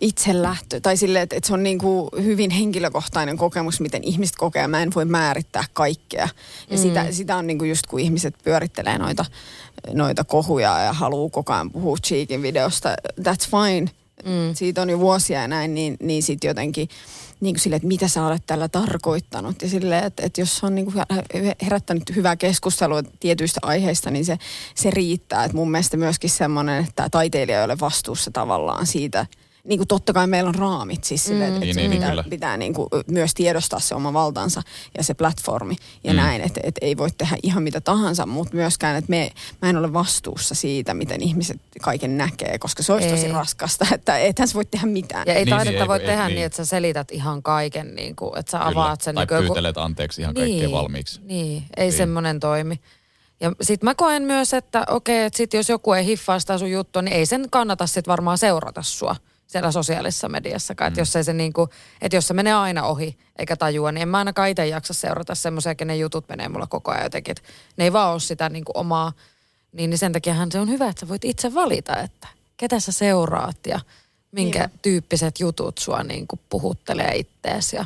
itselähtö. 0.00 0.80
Tai 0.80 0.96
silleen, 0.96 1.22
että, 1.22 1.36
että 1.36 1.46
se 1.46 1.54
on 1.54 1.62
niin 1.62 1.78
kuin 1.78 2.10
hyvin 2.22 2.50
henkilökohtainen 2.50 3.36
kokemus, 3.36 3.80
miten 3.80 4.04
ihmiset 4.04 4.36
kokee. 4.36 4.68
Mä 4.68 4.82
en 4.82 4.90
voi 4.94 5.04
määrittää 5.04 5.64
kaikkea. 5.72 6.28
Ja 6.70 6.76
mm. 6.76 6.82
sitä, 6.82 7.06
sitä 7.12 7.36
on 7.36 7.46
niin 7.46 7.58
kuin 7.58 7.68
just 7.68 7.86
kun 7.86 8.00
ihmiset 8.00 8.34
pyörittelee 8.44 8.98
noita, 8.98 9.24
noita 9.92 10.24
kohuja 10.24 10.78
ja 10.78 10.92
haluaa 10.92 11.30
koko 11.30 11.52
ajan 11.52 11.70
puhua 11.70 11.96
Cheekin 11.96 12.42
videosta. 12.42 12.96
That's 13.20 13.50
fine. 13.50 13.90
mm. 14.24 14.54
siitä 14.54 14.82
on 14.82 14.90
jo 14.90 14.98
vuosia 14.98 15.40
ja 15.40 15.48
näin, 15.48 15.74
niin, 15.74 15.96
niin 16.00 16.22
sitten 16.22 16.48
jotenkin 16.48 16.88
niin 17.40 17.54
kuin 17.54 17.60
sille, 17.60 17.76
että 17.76 17.88
mitä 17.88 18.08
sä 18.08 18.26
olet 18.26 18.42
tällä 18.46 18.68
tarkoittanut. 18.68 19.62
Ja 19.62 19.68
sille, 19.68 19.98
että, 19.98 20.22
että 20.26 20.40
jos 20.40 20.64
on 20.64 20.74
niin 20.74 20.84
kuin 20.84 21.04
herättänyt 21.62 22.02
hyvää 22.16 22.36
keskustelua 22.36 23.02
tietyistä 23.20 23.60
aiheista, 23.62 24.10
niin 24.10 24.24
se, 24.24 24.38
se 24.74 24.90
riittää. 24.90 25.44
Että 25.44 25.56
mun 25.56 25.70
mielestä 25.70 25.96
myöskin 25.96 26.30
semmoinen, 26.30 26.84
että 26.84 27.08
taiteilija 27.10 27.58
ei 27.58 27.64
ole 27.64 27.80
vastuussa 27.80 28.30
tavallaan 28.30 28.86
siitä, 28.86 29.26
niin 29.64 29.78
kuin 29.78 29.88
totta 29.88 30.12
kai 30.12 30.26
meillä 30.26 30.48
on 30.48 30.54
raamit 30.54 31.04
siis 31.04 31.24
sille, 31.24 31.44
mm. 31.44 31.48
että 31.48 31.60
Niin, 31.60 31.76
niin, 31.76 31.90
niin, 31.90 31.98
pitää, 32.00 32.10
kyllä. 32.10 32.24
pitää 32.30 32.56
niin 32.56 32.74
kuin 32.74 32.88
myös 33.06 33.34
tiedostaa 33.34 33.80
se 33.80 33.94
oma 33.94 34.12
valtansa 34.12 34.62
ja 34.98 35.04
se 35.04 35.14
platformi 35.14 35.76
ja 36.04 36.12
mm. 36.12 36.16
näin, 36.16 36.42
että, 36.42 36.60
että 36.64 36.78
ei 36.82 36.96
voi 36.96 37.10
tehdä 37.10 37.36
ihan 37.42 37.62
mitä 37.62 37.80
tahansa, 37.80 38.26
mutta 38.26 38.56
myöskään, 38.56 38.96
että 38.96 39.10
me, 39.10 39.30
mä 39.62 39.70
en 39.70 39.76
ole 39.76 39.92
vastuussa 39.92 40.54
siitä, 40.54 40.94
miten 40.94 41.22
ihmiset 41.22 41.60
kaiken 41.82 42.18
näkee, 42.18 42.58
koska 42.58 42.82
se 42.82 42.92
olisi 42.92 43.08
Ei. 43.08 43.14
tosi 43.14 43.28
raskasta, 43.32 43.86
että 43.94 44.18
ethän 44.18 44.48
sä 44.48 44.54
voi 44.54 44.64
tehdä 44.64 44.86
mitään. 44.86 45.24
Ja 45.26 45.34
ei 45.34 45.44
Niin, 45.44 45.50
taidetta 45.50 45.70
niin, 45.70 45.82
ei 45.82 45.88
voi 45.88 45.98
voi- 45.98 46.06
tehdä 46.06 46.26
niin. 46.28 46.34
niin, 46.34 46.46
että 46.46 46.56
sä 46.56 46.64
selität 46.64 47.10
ihan 47.12 47.42
kaiken, 47.42 47.94
niin 47.94 48.16
kuin, 48.16 48.38
että 48.38 48.50
sä 48.50 48.58
Kyllä. 48.58 48.70
avaat 48.70 49.00
sen. 49.00 49.14
tai 49.14 49.22
niin 49.22 49.28
kuin 49.28 49.36
joku- 49.36 49.46
pyytelet 49.54 49.78
anteeksi 49.78 50.22
ihan 50.22 50.34
kaikkea 50.34 50.70
valmiiksi. 50.70 51.20
Niin, 51.24 51.62
ei 51.76 51.86
Niin. 51.86 51.96
semmoinen 51.96 52.40
toimi. 52.40 52.80
Ja 53.40 53.52
sit 53.62 53.82
mä 53.82 53.94
koen 53.94 54.22
myös, 54.22 54.54
että 54.54 54.84
okei, 54.88 55.24
että 55.24 55.36
sit 55.36 55.54
jos 55.54 55.68
joku 55.68 55.92
ei 55.92 56.04
hiffaa 56.06 56.38
sitä 56.38 56.58
sun 56.58 56.70
juttua, 56.70 57.02
niin 57.02 57.12
ei 57.16 57.26
sen 57.26 57.46
kannata 57.50 57.86
sit 57.86 58.08
varmaan 58.08 58.38
seurata 58.38 58.82
sua 58.82 59.16
siellä 59.54 59.72
sosiaalisessa 59.72 60.28
mediassakaan. 60.28 60.88
Mm. 60.88 60.92
Että 60.92 61.00
jos, 61.00 61.16
ei 61.16 61.24
se 61.24 61.32
niinku, 61.32 61.68
että 62.00 62.16
jos 62.16 62.28
se 62.28 62.34
menee 62.34 62.52
aina 62.52 62.82
ohi 62.82 63.18
eikä 63.38 63.56
tajua, 63.56 63.92
niin 63.92 64.02
en 64.02 64.08
mä 64.08 64.18
ainakaan 64.18 64.48
itse 64.48 64.66
jaksa 64.66 64.94
seurata 64.94 65.34
semmoisia, 65.34 65.74
kenen 65.74 66.00
jutut 66.00 66.28
menee 66.28 66.48
mulla 66.48 66.66
koko 66.66 66.90
ajan 66.90 67.02
jotenkin. 67.02 67.32
Että 67.32 67.42
ne 67.76 67.84
ei 67.84 67.92
vaan 67.92 68.12
ole 68.12 68.20
sitä 68.20 68.48
niinku 68.48 68.72
omaa, 68.74 69.12
niin, 69.72 69.90
niin 69.90 69.98
sen 69.98 70.12
takiahan 70.12 70.52
se 70.52 70.60
on 70.60 70.68
hyvä, 70.68 70.88
että 70.88 71.00
sä 71.00 71.08
voit 71.08 71.24
itse 71.24 71.54
valita, 71.54 72.00
että 72.00 72.28
ketä 72.56 72.80
sä 72.80 72.92
seuraat 72.92 73.56
ja 73.66 73.80
minkä 74.32 74.58
Niinpä. 74.58 74.78
tyyppiset 74.82 75.40
jutut 75.40 75.78
sua 75.78 76.02
niinku 76.02 76.38
puhuttelee 76.48 77.14
ittees. 77.14 77.72
Ja 77.72 77.84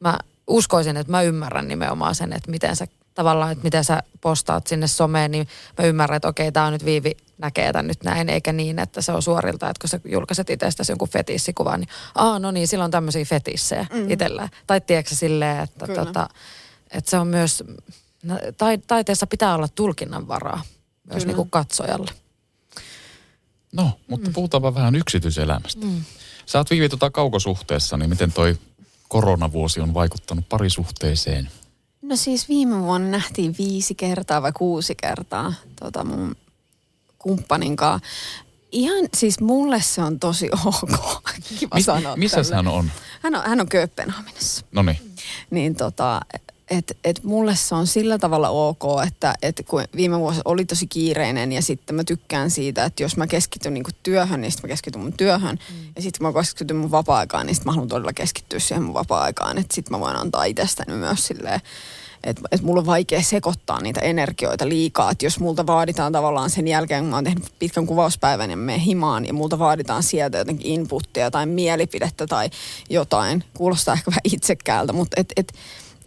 mä 0.00 0.18
uskoisin, 0.46 0.96
että 0.96 1.10
mä 1.10 1.22
ymmärrän 1.22 1.68
nimenomaan 1.68 2.14
sen, 2.14 2.32
että 2.32 2.50
miten 2.50 2.76
sä 2.76 2.86
tavallaan, 3.14 3.52
että 3.52 3.64
miten 3.64 3.84
sä 3.84 4.02
postaat 4.20 4.66
sinne 4.66 4.86
someen, 4.86 5.30
niin 5.30 5.48
mä 5.78 5.84
ymmärrän, 5.84 6.16
että 6.16 6.28
okei, 6.28 6.52
tää 6.52 6.64
on 6.64 6.72
nyt 6.72 6.84
Viivi 6.84 7.16
näkee 7.42 7.72
tämän 7.72 7.86
nyt 7.86 8.04
näin, 8.04 8.28
eikä 8.28 8.52
niin, 8.52 8.78
että 8.78 9.02
se 9.02 9.12
on 9.12 9.22
suorilta, 9.22 9.70
että 9.70 9.80
kun 9.80 9.88
sä 9.88 10.00
julkaiset 10.04 10.50
itsestäsi 10.50 10.92
jonkun 10.92 11.08
fetissikuvan, 11.08 11.80
niin 11.80 11.88
aa, 12.14 12.38
no 12.38 12.50
niin, 12.50 12.68
sillä 12.68 12.84
on 12.84 12.90
tämmöisiä 12.90 13.24
fetissejä 13.24 13.86
mm. 13.92 14.10
itsellä. 14.10 14.48
Tai 14.66 14.80
tiedätkö 14.80 15.14
silleen, 15.14 15.62
että, 15.62 15.86
Kyllä. 15.86 16.04
tota, 16.04 16.28
että 16.90 17.10
se 17.10 17.18
on 17.18 17.26
myös, 17.26 17.64
no, 18.22 18.38
tai, 18.58 18.78
taiteessa 18.78 19.26
pitää 19.26 19.54
olla 19.54 19.68
tulkinnanvaraa 19.68 20.62
myös 21.12 21.26
niin 21.26 21.36
kuin 21.36 21.50
katsojalle. 21.50 22.10
No, 23.72 23.90
mutta 24.08 24.28
mm. 24.28 24.34
puhutaanpa 24.34 24.74
vähän 24.74 24.94
yksityiselämästä. 24.94 25.86
Mm. 25.86 26.04
Sä 26.46 26.58
oot 26.58 26.70
Viivi 26.70 26.88
tota 26.88 27.10
kaukosuhteessa, 27.10 27.96
niin 27.96 28.10
miten 28.10 28.32
toi 28.32 28.58
koronavuosi 29.08 29.80
on 29.80 29.94
vaikuttanut 29.94 30.48
parisuhteeseen? 30.48 31.50
No 32.02 32.16
siis 32.16 32.48
viime 32.48 32.80
vuonna 32.80 33.08
nähtiin 33.08 33.54
viisi 33.58 33.94
kertaa 33.94 34.42
vai 34.42 34.52
kuusi 34.52 34.94
kertaa 34.94 35.54
tota 35.80 36.04
mun 36.04 36.36
kumppanin 37.22 37.76
kanssa. 37.76 38.08
Ihan 38.72 39.08
siis 39.16 39.40
mulle 39.40 39.82
se 39.82 40.02
on 40.02 40.18
tosi 40.20 40.50
ok. 40.66 40.90
Kiva 41.58 41.74
Mi- 41.76 41.82
sanoa 41.82 42.16
missä 42.16 42.42
tällä. 42.42 42.56
hän 42.56 42.68
on? 42.68 42.90
Hän 43.22 43.34
on, 43.34 43.42
hän 43.46 43.60
on 43.60 43.68
Kööpenhaminassa. 43.68 44.64
No 44.72 44.82
niin. 44.82 44.98
Niin 45.50 45.74
tota, 45.76 46.20
että 46.70 46.94
et 47.04 47.24
mulle 47.24 47.56
se 47.56 47.74
on 47.74 47.86
sillä 47.86 48.18
tavalla 48.18 48.48
ok, 48.48 48.82
että 49.06 49.34
et 49.42 49.62
kun 49.68 49.84
viime 49.96 50.18
vuosi 50.18 50.40
oli 50.44 50.64
tosi 50.64 50.86
kiireinen 50.86 51.52
ja 51.52 51.62
sitten 51.62 51.96
mä 51.96 52.04
tykkään 52.04 52.50
siitä, 52.50 52.84
että 52.84 53.02
jos 53.02 53.16
mä 53.16 53.26
keskityn 53.26 53.74
niinku 53.74 53.90
työhön, 54.02 54.40
niin 54.40 54.52
sitten 54.52 54.68
mä 54.68 54.72
keskityn 54.72 55.02
mun 55.02 55.12
työhön. 55.12 55.58
Mm. 55.70 55.76
Ja 55.96 56.02
sitten 56.02 56.18
kun 56.18 56.34
mä 56.34 56.40
keskityn 56.40 56.76
mun 56.76 56.90
vapaa-aikaan, 56.90 57.46
niin 57.46 57.54
sitten 57.54 57.68
mä 57.68 57.72
haluan 57.72 57.88
todella 57.88 58.12
keskittyä 58.12 58.58
siihen 58.58 58.82
mun 58.82 58.94
vapaa-aikaan. 58.94 59.58
Että 59.58 59.74
sitten 59.74 59.92
mä 59.92 60.00
voin 60.00 60.16
antaa 60.16 60.44
itsestäni 60.44 60.94
myös 60.94 61.26
silleen, 61.26 61.60
että 62.24 62.42
et 62.52 62.62
mulla 62.62 62.80
on 62.80 62.86
vaikea 62.86 63.22
sekoittaa 63.22 63.80
niitä 63.80 64.00
energioita 64.00 64.68
liikaa. 64.68 65.10
Että 65.10 65.26
jos 65.26 65.40
multa 65.40 65.66
vaaditaan 65.66 66.12
tavallaan 66.12 66.50
sen 66.50 66.68
jälkeen, 66.68 67.02
kun 67.02 67.10
mä 67.10 67.16
oon 67.16 67.24
tehnyt 67.24 67.52
pitkän 67.58 67.86
kuvauspäivän 67.86 68.50
ja 68.50 68.56
menen 68.56 68.80
himaan, 68.80 69.26
ja 69.26 69.32
multa 69.32 69.58
vaaditaan 69.58 70.02
sieltä 70.02 70.38
jotenkin 70.38 70.72
inputtia 70.72 71.30
tai 71.30 71.46
mielipidettä 71.46 72.26
tai 72.26 72.50
jotain. 72.90 73.44
Kuulostaa 73.54 73.94
ehkä 73.94 74.10
vähän 74.10 74.20
itsekkäältä, 74.24 74.92
mutta 74.92 75.20
et, 75.20 75.32
et, 75.36 75.52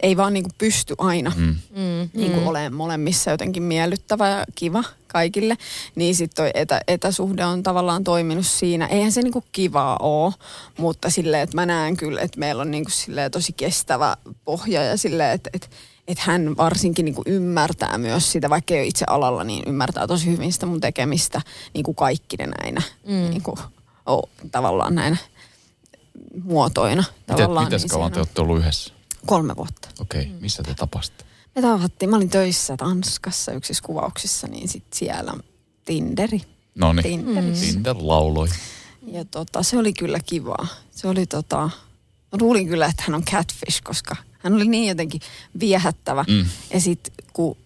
ei 0.00 0.16
vaan 0.16 0.32
niinku 0.32 0.50
pysty 0.58 0.94
aina 0.98 1.32
Mm. 1.36 1.56
mm. 1.76 2.10
niinku 2.14 2.40
mm. 2.40 2.46
olemaan 2.46 2.74
molemmissa 2.74 3.30
jotenkin 3.30 3.62
miellyttävä 3.62 4.28
ja 4.28 4.44
kiva 4.54 4.84
kaikille. 5.06 5.56
Niin 5.94 6.14
sitten 6.14 6.36
toi 6.36 6.50
etä, 6.54 6.80
etäsuhde 6.88 7.44
on 7.44 7.62
tavallaan 7.62 8.04
toiminut 8.04 8.46
siinä. 8.46 8.86
Eihän 8.86 9.12
se 9.12 9.22
niinku 9.22 9.44
kivaa 9.52 9.96
ole, 9.96 10.34
mutta 10.78 11.10
silleen, 11.10 11.42
että 11.42 11.56
mä 11.56 11.66
näen 11.66 11.96
kyllä, 11.96 12.20
että 12.20 12.40
meillä 12.40 12.62
on 12.62 12.70
niinku 12.70 12.90
tosi 13.32 13.52
kestävä 13.52 14.16
pohja 14.44 14.82
ja 14.82 14.96
silleen, 14.96 15.30
että 15.30 15.50
et, 15.52 15.62
et 15.64 15.70
hän 16.18 16.56
varsinkin 16.56 17.04
niinku 17.04 17.22
ymmärtää 17.26 17.98
myös 17.98 18.32
sitä, 18.32 18.50
vaikka 18.50 18.74
ei 18.74 18.80
ole 18.80 18.86
itse 18.86 19.04
alalla, 19.08 19.44
niin 19.44 19.62
ymmärtää 19.66 20.06
tosi 20.06 20.26
hyvin 20.26 20.52
sitä 20.52 20.66
mun 20.66 20.80
tekemistä 20.80 21.40
niinku 21.74 21.94
kaikkine 21.94 22.46
näinä 22.46 22.82
mm. 23.06 23.30
niinku, 23.30 23.58
oh, 24.06 24.28
tavallaan 24.52 24.94
näinä 24.94 25.16
muotoina. 26.44 27.04
Miten, 27.20 27.36
Tavallaan, 27.36 27.66
mites 27.66 27.82
niin 27.82 27.90
kauan 27.90 28.12
te 28.12 28.18
olette 28.18 28.40
ollut 28.40 28.58
yhdessä? 28.58 28.92
Kolme 29.26 29.56
vuotta. 29.56 29.88
Okei, 30.00 30.22
okay. 30.22 30.40
missä 30.40 30.62
te 30.62 30.74
tapasitte? 30.74 31.24
Me 31.54 31.62
tavattiin, 31.62 32.10
mä 32.10 32.16
olin 32.16 32.30
töissä 32.30 32.76
Tanskassa 32.76 33.52
yksissä 33.52 33.82
kuvauksissa, 33.86 34.46
niin 34.46 34.68
sit 34.68 34.84
siellä 34.94 35.34
Tinderi. 35.84 36.42
No 36.74 36.92
niin, 36.92 37.02
Tinderissä. 37.02 37.66
Tinder 37.66 37.96
lauloi. 38.00 38.48
Ja 39.06 39.24
tota, 39.24 39.62
se 39.62 39.78
oli 39.78 39.92
kyllä 39.92 40.20
kivaa. 40.26 40.66
Se 40.90 41.08
oli 41.08 41.26
tota, 41.26 41.70
luulin 42.40 42.68
kyllä, 42.68 42.86
että 42.86 43.02
hän 43.06 43.14
on 43.14 43.24
catfish, 43.24 43.82
koska 43.82 44.16
hän 44.46 44.54
oli 44.54 44.68
niin 44.68 44.88
jotenkin 44.88 45.20
viehättävä. 45.60 46.24
Mm. 46.28 46.46
Ja 46.72 46.80
sit 46.80 47.12
kun 47.32 47.56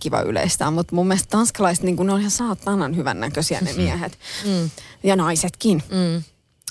kiva 0.00 0.20
yleistää, 0.20 0.70
mutta 0.70 0.94
mun 0.94 1.08
mielestä 1.08 1.30
tanskalaiset, 1.30 1.84
niin 1.84 1.96
kun 1.96 2.06
ne 2.06 2.12
on 2.12 2.20
ihan 2.20 2.30
saatanan 2.30 2.96
hyvän 2.96 3.20
näköisiä 3.20 3.60
ne 3.60 3.72
miehet. 3.72 4.18
Mm. 4.44 4.70
Ja 5.02 5.16
naisetkin. 5.16 5.82
Mm. 5.90 6.22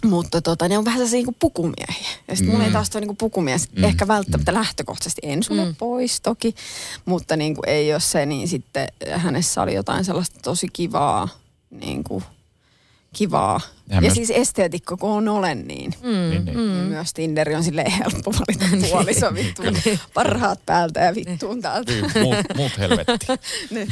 Mutta 0.09 0.41
tota, 0.41 0.67
ne 0.67 0.77
on 0.77 0.85
vähän 0.85 0.97
sellaisia 0.97 1.25
niin 1.25 1.35
pukumiehiä. 1.39 2.09
Ja 2.27 2.35
sitten 2.35 2.47
mm. 2.47 2.51
mulla 2.51 2.65
ei 2.65 2.71
taas 2.71 2.89
ole 2.95 3.05
niin 3.05 3.17
pukumies. 3.17 3.71
Mm. 3.71 3.83
Ehkä 3.83 4.07
välttämättä 4.07 4.53
lähtökohtaisesti 4.53 5.21
en 5.23 5.43
sulle 5.43 5.65
mm. 5.65 5.75
pois 5.75 6.21
toki. 6.21 6.55
Mutta 7.05 7.35
niin 7.35 7.55
kuin 7.55 7.69
ei 7.69 7.93
ole 7.93 7.99
se, 7.99 8.25
niin 8.25 8.47
sitten 8.47 8.87
hänessä 9.15 9.61
oli 9.61 9.73
jotain 9.73 10.05
sellaista 10.05 10.39
tosi 10.43 10.67
kivaa. 10.73 11.27
Niin 11.69 12.03
kuin, 12.03 12.23
kivaa. 13.15 13.61
Ja 13.89 14.01
Ja, 14.01 14.13
siis 14.13 14.29
esteetikko 14.29 14.97
kun 14.97 15.11
on 15.11 15.27
olen, 15.27 15.67
niin, 15.67 15.93
Mm. 16.03 16.09
Niin, 16.29 16.45
niin. 16.45 16.57
mm. 16.57 16.63
myös 16.63 17.13
Tinderi 17.13 17.55
on 17.55 17.63
silleen 17.63 17.91
helppo 17.91 18.33
valita 18.33 18.65
puoliso 18.89 19.33
vittuun. 19.33 19.77
Parhaat 20.13 20.59
päältä 20.65 20.99
ja 20.99 21.15
vittuun 21.15 21.61
täältä. 21.61 21.91
Niin, 21.91 22.11
muut, 22.23 22.37
muut 22.55 22.77
helvetti. 22.77 23.25
Niin. 23.75 23.87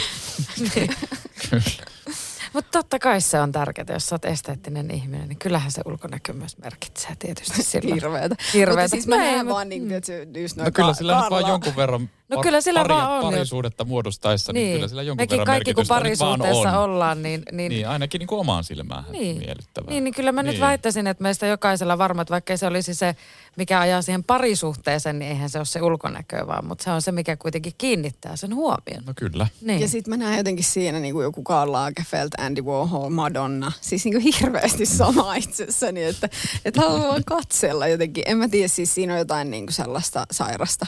Mutta 2.54 2.70
totta 2.80 3.00
kai 3.00 3.22
se 3.22 3.40
on 3.40 3.52
tärkeää, 3.52 3.86
jos 3.90 4.06
sä 4.10 4.16
oot 4.16 4.26
esteettinen 4.26 4.92
ihminen, 4.92 5.30
niin 5.30 5.40
kyllähän 5.40 5.72
se 5.72 5.82
ulkonäkö 5.86 6.34
myös 6.34 6.58
merkitsee 6.58 7.16
tietysti 7.20 7.64
sillä. 7.72 7.96
Hirveetä. 7.96 8.36
Hirveetä. 8.54 8.82
Mutta 8.82 8.96
siis 8.96 9.08
mä 9.08 9.16
No 9.16 9.22
ei, 9.24 9.32
näen 9.32 9.46
mut- 9.46 9.54
vaan 9.54 9.70
niin, 9.70 9.92
että 9.92 10.12
just 10.40 10.58
noin 10.58 10.66
No 10.66 10.72
kyllä 10.72 10.94
sillä 10.94 11.22
nyt 11.22 11.30
vaan 11.30 11.48
jonkun 11.48 11.76
verran 11.76 12.10
No 12.30 12.42
kyllä 12.42 12.62
sillä 12.62 12.82
paria, 12.82 12.98
vaan 12.98 13.12
on. 13.12 13.22
parisuudetta 13.34 13.84
muodostaessa, 13.86 14.54
niin, 14.54 14.74
kyllä 14.76 14.88
sillä 14.88 15.02
jonkun 15.04 15.22
Mekin 15.24 15.40
verran 15.40 15.46
kaikki 15.56 15.74
kun 15.74 15.86
parisuhteessa 15.88 16.80
ollaan, 16.80 17.24
niin, 17.24 17.44
niin, 17.52 17.70
Niin, 17.70 17.88
ainakin 17.88 18.20
niin 18.20 18.28
kuin 18.28 18.40
omaan 18.40 18.64
silmään 18.64 19.04
Niin. 19.10 19.38
miellyttävää. 19.38 19.90
Niin, 19.92 20.04
niin 20.04 20.14
kyllä 20.14 20.32
mä 20.32 20.44
niin. 20.44 20.48
nyt 20.48 20.54
Niin. 20.56 20.62
väittäisin, 20.68 21.08
että 21.08 21.24
meistä 21.24 21.46
jokaisella 21.48 21.98
varma, 21.98 22.22
että 22.22 22.32
vaikka 22.32 22.58
se 22.58 22.68
olisi 22.68 22.94
se, 22.94 23.16
mikä 23.58 23.80
ajaa 23.80 24.02
siihen 24.02 24.24
parisuhteeseen, 24.24 25.20
niin 25.20 25.32
eihän 25.32 25.50
se 25.50 25.58
ole 25.58 25.66
se 25.66 25.82
ulkonäkö 25.82 26.48
vaan, 26.48 26.66
mutta 26.66 26.84
se 26.84 26.92
on 26.92 27.02
se, 27.02 27.12
mikä 27.12 27.38
kuitenkin 27.38 27.74
kiinnittää 27.78 28.36
sen 28.36 28.56
huomion. 28.56 29.04
No 29.06 29.14
kyllä. 29.16 29.48
Niin. 29.62 29.82
Ja 29.82 29.88
sitten 29.88 30.14
mä 30.14 30.26
näen 30.26 30.38
jotenkin 30.38 30.66
siinä 30.66 31.00
niin 31.00 31.14
kuin 31.14 31.24
joku 31.24 31.44
Karl 31.44 31.72
Lagerfeld, 31.72 32.30
Andy 32.38 32.62
Warhol, 32.62 33.10
Madonna. 33.10 33.72
Siis 33.82 34.06
niin 34.06 34.22
kuin 34.22 34.34
hirveästi 34.34 34.86
sama 34.86 35.36
itsessäni, 35.36 36.04
että, 36.04 36.30
että 36.66 36.82
haluan 36.82 37.08
vaan 37.08 37.24
katsella 37.26 37.88
jotenkin. 37.88 38.24
En 38.28 38.38
mä 38.38 38.48
tiedä, 38.48 38.68
siis 38.68 38.96
siinä 38.96 39.14
on 39.14 39.20
jotain 39.20 39.52
niin 39.52 39.66
kuin 39.66 39.74
sellaista 39.74 40.26
sairasta, 40.32 40.86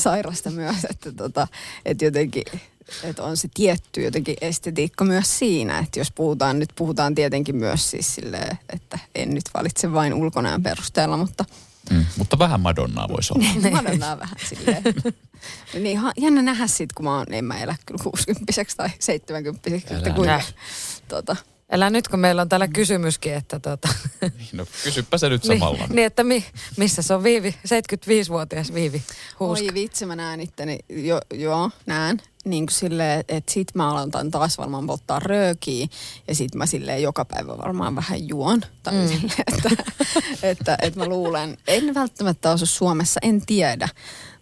sairasta 0.00 0.50
myös, 0.50 0.84
että, 0.90 1.12
tota, 1.12 1.48
että 1.84 2.04
jotenkin 2.04 2.44
että 3.02 3.22
on 3.22 3.36
se 3.36 3.48
tietty 3.54 4.02
jotenkin 4.02 4.36
estetiikka 4.40 5.04
myös 5.04 5.38
siinä, 5.38 5.78
että 5.78 6.00
jos 6.00 6.10
puhutaan, 6.10 6.58
nyt 6.58 6.70
puhutaan 6.76 7.14
tietenkin 7.14 7.56
myös 7.56 7.90
siis 7.90 8.14
silleen, 8.14 8.58
että 8.72 8.98
en 9.14 9.34
nyt 9.34 9.44
valitse 9.54 9.92
vain 9.92 10.14
ulkonäön 10.14 10.62
perusteella, 10.62 11.16
mutta 11.16 11.44
Mm, 11.90 12.04
mutta 12.16 12.38
vähän 12.38 12.60
Madonnaa 12.60 13.08
voisi 13.08 13.32
olla. 13.34 13.70
Madonnaa 13.82 14.18
vähän 14.18 14.36
silleen. 14.48 14.82
Niin 15.74 16.00
jännä 16.16 16.42
nähdä 16.42 16.66
sit, 16.66 16.92
kun 16.92 17.04
mä 17.04 17.16
oon, 17.16 17.26
en 17.30 17.44
mä 17.44 17.58
elä 17.58 17.76
kyllä 17.86 18.02
60 18.04 18.52
tai 18.76 18.90
70 18.98 19.70
että 19.76 19.94
Älä 19.94 20.36
nyt. 20.36 20.54
tota, 21.08 21.36
Älä 21.72 21.90
nyt, 21.90 22.08
kun 22.08 22.20
meillä 22.20 22.42
on 22.42 22.48
täällä 22.48 22.68
kysymyskin, 22.68 23.34
että 23.34 23.58
tota, 23.60 23.88
No 24.52 24.66
kysyppä 24.84 25.18
se 25.18 25.28
nyt 25.28 25.44
samalla. 25.44 25.78
niin, 25.78 25.96
niin, 25.96 26.06
että 26.06 26.24
mi, 26.24 26.44
missä 26.76 27.02
se 27.02 27.14
on 27.14 27.22
Viivi, 27.22 27.54
75-vuotias 27.66 28.74
Viivi 28.74 29.02
Huuska. 29.40 29.64
Oi 29.64 29.74
vitsi, 29.74 30.06
mä 30.06 30.16
näen 30.16 30.40
itteni, 30.40 30.78
jo, 30.88 31.20
joo, 31.34 31.70
näen. 31.86 32.22
niin 32.44 32.66
kuin 32.66 32.74
silleen, 32.74 33.24
että 33.28 33.52
sit 33.52 33.74
mä 33.74 33.90
aloitan 33.90 34.30
taas 34.30 34.58
varmaan 34.58 34.86
polttaa 34.86 35.18
röökiä 35.18 35.86
ja 36.28 36.34
sit 36.34 36.54
mä 36.54 36.66
silleen 36.66 37.02
joka 37.02 37.24
päivä 37.24 37.58
varmaan 37.58 37.96
vähän 37.96 38.28
juon. 38.28 38.60
Tai 38.82 38.94
mm. 38.94 39.08
silleen, 39.08 39.44
että, 39.54 39.84
että, 40.42 40.78
että 40.82 41.00
mä 41.00 41.06
luulen, 41.06 41.58
en 41.66 41.94
välttämättä 41.94 42.50
asu 42.50 42.66
Suomessa, 42.66 43.20
en 43.22 43.46
tiedä, 43.46 43.88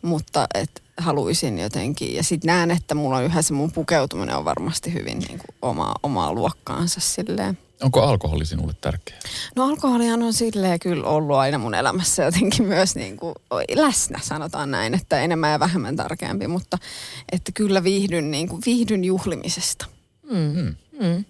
mutta 0.03 0.46
että 0.55 0.80
haluaisin 0.96 1.59
jotenkin. 1.59 2.14
Ja 2.14 2.22
sitten 2.22 2.49
näen, 2.49 2.70
että 2.70 2.94
mulla 2.94 3.16
on 3.16 3.24
yhä 3.24 3.42
se 3.42 3.53
mun 3.53 3.72
pukeutuminen 3.72 4.36
on 4.36 4.44
varmasti 4.44 4.92
hyvin 4.92 5.18
niin 5.18 5.38
kuin 5.38 5.57
omaa, 5.62 5.94
omaa 6.03 6.32
luokkaansa 6.32 7.01
silleen. 7.01 7.59
Onko 7.82 8.03
alkoholi 8.03 8.46
sinulle 8.46 8.74
tärkeä? 8.80 9.18
No 9.57 9.64
alkoholihan 9.64 10.22
on 10.22 10.32
silleen 10.32 10.78
kyllä 10.78 11.09
ollut 11.09 11.36
aina 11.36 11.59
mun 11.59 11.74
elämässä 11.74 12.22
jotenkin 12.22 12.66
myös 12.66 12.94
niin 12.94 13.16
kuin 13.16 13.34
läsnä, 13.74 14.18
sanotaan 14.22 14.70
näin, 14.70 14.94
että 14.94 15.20
enemmän 15.20 15.53
ja 15.53 15.61
vähemmän 15.61 15.96
tärkeämpi, 15.96 16.46
mutta 16.46 16.78
että 17.32 17.53
kyllä 17.53 17.84
viihdyn, 17.84 18.30
niin 18.30 18.49
kuin, 18.49 18.62
viihdyn 18.66 19.05
juhlimisesta. 19.05 19.86
Mm. 20.30 20.74
Mm. 21.01 21.24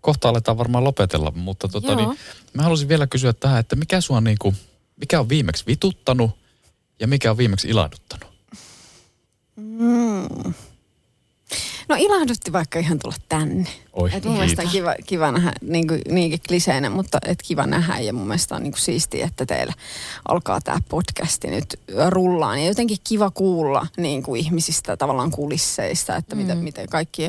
Kohta 0.00 0.28
aletaan 0.28 0.58
varmaan 0.58 0.84
lopetella, 0.84 1.32
mutta 1.36 1.68
tota, 1.68 1.94
niin, 1.94 2.18
mä 2.52 2.62
haluaisin 2.62 2.88
vielä 2.88 3.06
kysyä 3.06 3.32
tähän, 3.32 3.60
että 3.60 3.76
mikä 3.76 4.00
sua 4.00 4.20
niin 4.20 4.36
kuin, 4.40 4.56
mikä 4.96 5.20
on 5.20 5.28
viimeksi 5.28 5.64
vituttanut 5.66 6.30
ja 7.04 7.08
mikä 7.08 7.30
on 7.30 7.36
viimeksi 7.36 7.68
ilahduttanut? 7.68 8.34
Mm. 9.56 10.54
No 11.88 11.96
ilahdutti 11.98 12.52
vaikka 12.52 12.78
ihan 12.78 12.98
tulla 12.98 13.16
tänne. 13.28 13.70
Oi, 13.94 14.10
et 14.12 14.24
mun 14.24 14.34
mielestä 14.34 14.62
on 14.62 14.68
kiva, 14.68 14.94
kiva 15.06 15.32
nähdä, 15.32 15.52
niin 15.62 15.88
kuin, 15.88 16.00
niinkin 16.10 16.40
kliseinen, 16.48 16.92
mutta 16.92 17.18
et 17.26 17.42
kiva 17.42 17.66
nähdä 17.66 18.00
ja 18.00 18.12
mun 18.12 18.26
mielestä 18.26 18.54
on 18.54 18.62
niin 18.62 18.72
kuin 18.72 18.80
siistiä, 18.80 19.26
että 19.26 19.46
teillä 19.46 19.72
alkaa 20.28 20.60
tämä 20.60 20.78
podcasti 20.88 21.48
nyt 21.48 21.80
rullaan. 22.08 22.58
Ja 22.58 22.66
jotenkin 22.66 22.96
kiva 23.04 23.30
kuulla 23.30 23.86
niin 23.96 24.22
kuin 24.22 24.40
ihmisistä 24.40 24.96
tavallaan 24.96 25.30
kulisseista, 25.30 26.16
että 26.16 26.34
mm. 26.34 26.40
miten, 26.40 26.58
miten 26.58 26.88
kaikki 26.88 27.22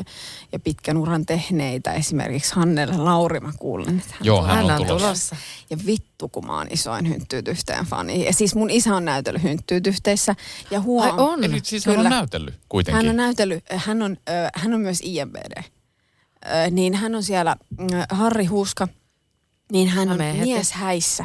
ja 0.52 0.58
pitkän 0.64 0.96
uran 0.96 1.26
tehneitä, 1.26 1.92
esimerkiksi 1.92 2.54
Hannelle 2.54 2.96
Lauri 2.96 3.40
mä 3.40 3.52
kuulen, 3.58 3.98
että 3.98 4.14
hän, 4.14 4.26
Joo, 4.26 4.42
hän 4.42 4.64
on, 4.64 4.70
hän 4.70 4.80
on 4.80 4.86
tulossa. 4.86 5.06
tulossa. 5.06 5.36
Ja 5.70 5.76
vittu, 5.86 6.28
kun 6.28 6.46
mä 6.46 6.56
oon 6.58 6.66
isoin 6.70 7.08
hynttyyt 7.08 7.48
yhteen 7.48 7.84
fani. 7.84 8.24
Ja 8.24 8.32
siis 8.32 8.54
mun 8.54 8.70
isä 8.70 8.96
on 8.96 9.04
näytellyt 9.04 9.42
hynttyyt 9.42 9.86
yhteissä. 9.86 10.34
Ja 10.70 10.80
huom... 10.80 11.04
Ai 11.04 11.12
on? 11.16 11.44
Eli 11.44 11.60
siis 11.62 11.86
hän 11.86 11.98
on 11.98 12.04
näytellyt 12.04 12.54
kuitenkin. 12.68 12.96
Hän 12.96 13.08
on 13.08 13.16
näytellyt, 13.16 13.64
hän 13.76 14.02
on, 14.02 14.16
hän 14.54 14.74
on 14.74 14.80
myös 14.80 15.00
IMBD 15.04 15.75
niin 16.70 16.94
hän 16.94 17.14
on 17.14 17.22
siellä, 17.22 17.56
Harri 18.10 18.44
Huuska, 18.44 18.88
niin 19.72 19.88
hän 19.88 20.08
on 20.10 20.18
mies 20.40 20.72
häissä, 20.72 21.24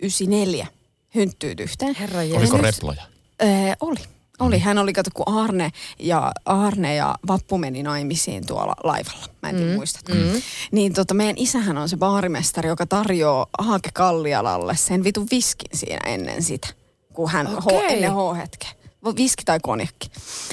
94, 0.00 0.66
hynttyyt 1.14 1.60
yhteen. 1.60 1.94
Herra 1.94 2.20
Oliko 2.20 2.56
reploja? 2.56 3.02
Öö, 3.42 3.48
oli. 3.80 4.00
Oli. 4.38 4.58
Hän 4.58 4.78
oli, 4.78 4.92
kato, 4.92 5.10
kun 5.14 5.34
Arne 5.34 5.70
ja, 5.98 6.32
Arne 6.44 6.94
ja 6.94 7.14
Vappu 7.28 7.58
meni 7.58 7.82
naimisiin 7.82 8.46
tuolla 8.46 8.74
laivalla. 8.84 9.26
Mä 9.42 9.48
en 9.48 9.56
tiedä, 9.56 9.70
mm. 9.70 9.76
muistatko. 9.76 10.14
Mm. 10.14 10.42
Niin 10.72 10.92
tota, 10.92 11.14
meidän 11.14 11.34
isähän 11.38 11.78
on 11.78 11.88
se 11.88 11.96
baarimestari, 11.96 12.68
joka 12.68 12.86
tarjoaa 12.86 13.46
Haake 13.58 13.90
Kallialalle 13.94 14.76
sen 14.76 15.04
vitun 15.04 15.26
viskin 15.30 15.78
siinä 15.78 16.00
ennen 16.06 16.42
sitä. 16.42 16.68
Kun 17.12 17.30
hän, 17.30 17.46
okay. 17.46 17.60
ho, 17.60 17.82
ennen 17.88 18.12
H-hetkeä 18.12 18.81
viski 19.16 19.42
tai 19.44 19.58
konjakki. 19.62 20.10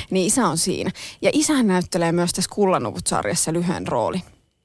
Niin 0.10 0.28
isä 0.28 0.48
on 0.48 0.58
siinä. 0.58 0.92
Ja 1.22 1.30
isä 1.34 1.64
näyttelee 1.64 2.12
myös 2.12 2.34
tässä 2.34 2.52
Kullanuvut-sarjassa 2.54 3.54
lyhyen 3.54 3.88
rooli. 3.88 4.22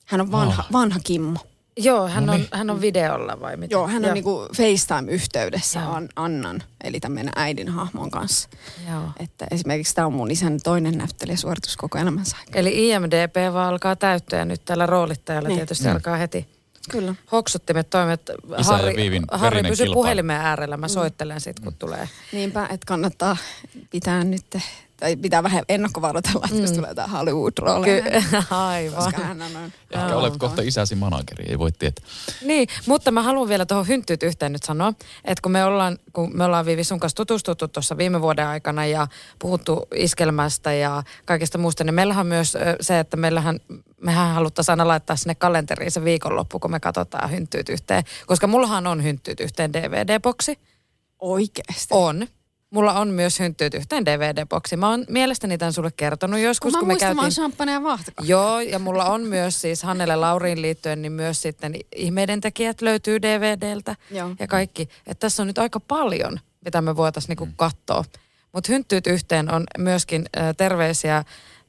Hän 0.07 0.21
on 0.21 0.33
vanha, 0.33 0.63
oh. 0.63 0.73
vanha 0.73 1.01
Kimmo. 1.05 1.41
Joo, 1.77 2.09
hän, 2.09 2.27
no 2.27 2.33
on, 2.33 2.39
niin. 2.39 2.49
hän 2.53 2.71
on 2.71 2.81
videolla 2.81 3.41
vai 3.41 3.57
mitä? 3.57 3.75
Joo, 3.75 3.87
hän 3.89 4.03
Joo. 4.03 4.11
on 4.11 4.15
niinku 4.15 4.49
FaceTime-yhteydessä 4.57 5.81
Joo. 5.81 6.01
Annan, 6.17 6.63
eli 6.85 7.01
tämän 7.01 7.15
meidän 7.15 7.33
äidin 7.37 7.69
hahmon 7.69 8.11
kanssa. 8.11 8.49
Joo. 8.91 9.03
Että 9.21 9.47
esimerkiksi 9.51 9.95
tämä 9.95 10.07
on 10.07 10.13
mun 10.13 10.31
isän 10.31 10.61
toinen 10.65 10.99
näyttelijäsuoritus 10.99 11.77
koko 11.77 11.99
elämänsä 11.99 12.37
Eli 12.55 12.89
IMDP 12.89 13.53
vaan 13.53 13.69
alkaa 13.69 13.97
täyttyä 13.97 14.45
nyt 14.45 14.65
tällä 14.65 14.87
roolittajalla 14.87 15.49
niin. 15.49 15.59
tietysti 15.59 15.85
mm. 15.85 15.93
alkaa 15.93 16.17
heti. 16.17 16.47
Kyllä. 16.91 17.15
Hoksuttimet 17.33 17.91
toimet. 17.91 18.21
Isä 18.59 18.73
Harri, 18.73 19.21
Harri 19.33 19.63
pysy 19.63 19.87
puhelimen 19.87 20.37
äärellä, 20.37 20.77
mä 20.77 20.87
mm. 20.87 20.91
soittelen 20.91 21.41
sit 21.41 21.61
kun 21.61 21.73
mm. 21.73 21.79
tulee. 21.79 22.09
Niinpä, 22.33 22.63
että 22.63 22.87
kannattaa 22.87 23.37
pitää 23.91 24.25
nyt 24.25 24.57
tai 24.97 25.17
pitää 25.17 25.43
vähän 25.43 25.65
ennakkovaroitella, 25.69 26.45
että 26.45 26.57
mm. 26.57 26.63
jos 26.63 26.73
tulee 26.73 26.91
jotain 26.91 27.11
Hollywood-rooleja. 27.11 28.03
Ky- 28.03 28.37
aivan. 28.51 29.05
Koska 29.05 29.23
hän 29.23 29.43
on. 29.43 29.73
Ehkä 29.91 30.17
olet 30.17 30.37
kohta 30.37 30.63
isäsi 30.63 30.95
manageri, 30.95 31.45
ei 31.49 31.59
voi 31.59 31.73
tietää. 31.73 32.05
Niin, 32.43 32.69
mutta 32.87 33.11
mä 33.11 33.23
haluan 33.23 33.49
vielä 33.49 33.67
tuohon 33.67 33.89
hynttyyt 33.89 34.23
yhteen 34.23 34.53
nyt 34.53 34.63
sanoa, 34.63 34.93
että 35.25 35.43
kun 35.43 35.53
me 35.53 35.65
ollaan, 35.65 35.99
kun 36.13 36.37
me 36.37 36.45
ollaan 36.45 36.67
Viivi 36.67 36.85
sun 36.85 37.01
kanssa 37.01 37.17
tutustuttu 37.17 37.69
tuossa 37.69 37.97
viime 37.97 38.21
vuoden 38.21 38.47
aikana 38.47 38.87
ja 38.87 39.07
puhuttu 39.39 39.89
iskelmästä 39.95 40.73
ja 40.73 41.03
kaikesta 41.25 41.59
muusta, 41.59 41.85
niin 41.85 41.95
meillähän 41.95 42.21
on 42.21 42.27
myös 42.27 42.57
se, 42.81 42.99
että 42.99 43.17
meillähän, 43.17 43.61
mehän 44.01 44.35
haluttaisiin 44.35 44.73
aina 44.73 44.89
laittaa 44.89 45.17
sinne 45.17 45.35
kalenteriin 45.35 45.91
se 45.91 46.05
viikonloppu, 46.05 46.59
kun 46.59 46.71
me 46.71 46.81
katsotaan 46.81 47.31
hynttyyt 47.31 47.69
yhteen. 47.69 48.05
Koska 48.27 48.47
mullahan 48.47 48.87
on 48.87 49.05
hynttyyt 49.05 49.41
yhteen 49.41 49.73
DVD-boksi. 49.73 50.59
Oikeasti? 51.19 51.89
On. 51.91 52.27
Mulla 52.75 52.93
on 52.93 53.09
myös 53.09 53.41
hynttyyt 53.41 53.75
yhteen 53.75 54.07
DVD-boksi. 54.07 54.77
Mä 54.77 54.91
oon 54.91 55.05
mielestäni 55.09 55.59
tämän 55.59 55.73
sulle 55.73 55.91
kertonut 55.97 56.41
joskus, 56.41 56.73
kun, 56.73 56.81
kun 56.81 56.89
me 56.89 56.97
käytiin... 56.97 57.57
Mä 57.67 57.73
ja 57.73 57.83
vahtakahvia. 57.83 58.31
Joo, 58.31 58.61
ja 58.61 58.79
mulla 58.79 59.05
on 59.05 59.21
myös 59.23 59.61
siis 59.61 59.83
Hannele 59.83 60.17
Lauriin 60.17 60.63
liittyen, 60.63 61.03
niin 61.03 61.13
myös 61.13 61.43
sitten 61.43 61.75
Ihmeiden 61.97 62.41
tekijät 62.41 62.83
löytyy 62.83 63.23
DVDltä 63.23 63.97
Joo. 64.11 64.31
ja 64.39 64.47
kaikki. 64.47 64.83
Että 64.83 65.21
tässä 65.21 65.43
on 65.43 65.47
nyt 65.47 65.59
aika 65.59 65.81
paljon, 65.81 66.41
mitä 66.65 66.83
me 66.83 66.97
voitaisiin 66.97 67.29
niinku 67.29 67.47
mm. 67.47 67.53
katsoa. 67.57 68.05
Mutta 68.53 68.73
hynttyyt 68.73 69.07
yhteen 69.07 69.55
on 69.55 69.65
myöskin 69.79 70.25
äh, 70.39 70.55
terveisiä 70.57 71.25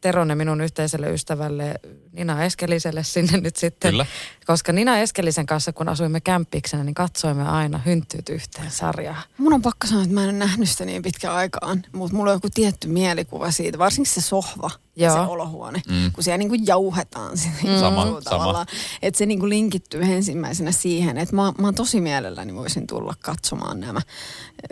Teronen 0.06 0.38
minun 0.38 0.62
yhteiselle 0.62 1.14
ystävälle 1.14 1.80
Nina 2.12 2.44
Eskeliselle 2.44 3.04
sinne 3.04 3.38
nyt 3.38 3.56
sitten. 3.56 3.92
Kyllä. 3.92 4.06
Koska 4.46 4.74
Nina 4.74 4.98
Eskelisen 4.98 5.46
kanssa, 5.46 5.74
kun 5.74 5.90
asuimme 5.90 6.22
kämppiksenä, 6.22 6.84
niin 6.84 6.94
katsoimme 6.94 7.50
aina 7.50 7.78
hynttyyt 7.78 8.30
yhteen 8.30 8.72
sarjaa. 8.72 9.22
Mun 9.38 9.54
on 9.54 9.62
pakko 9.62 9.88
sanoa, 9.88 10.04
että 10.04 10.14
mä 10.14 10.24
en 10.24 10.30
ole 10.30 10.38
nähnyt 10.38 10.70
sitä 10.70 10.86
niin 10.86 11.02
pitkään 11.02 11.36
aikaan, 11.36 11.84
mutta 11.92 12.18
mulla 12.18 12.32
on 12.32 12.36
joku 12.36 12.50
tietty 12.54 12.88
mielikuva 12.88 13.52
siitä, 13.52 13.78
varsinkin 13.78 14.14
se 14.14 14.22
sohva 14.22 14.72
Joo. 14.96 15.14
se 15.14 15.20
olohuone, 15.20 15.82
mm. 15.90 16.12
kun 16.12 16.24
siellä 16.24 16.38
niinku 16.38 16.58
jauhetaan 16.66 17.38
sitä 17.38 17.58
mm. 17.64 17.80
sama, 17.80 18.22
sama. 18.22 18.66
Että 19.02 19.18
se 19.18 19.26
niinku 19.26 19.50
linkittyy 19.50 20.04
ensimmäisenä 20.04 20.72
siihen, 20.72 21.18
että 21.18 21.36
mä, 21.36 21.54
mä 21.58 21.74
tosi 21.74 22.02
mielelläni 22.02 22.56
voisin 22.56 22.88
tulla 22.88 23.14
katsomaan 23.22 23.80
nämä, 23.80 24.02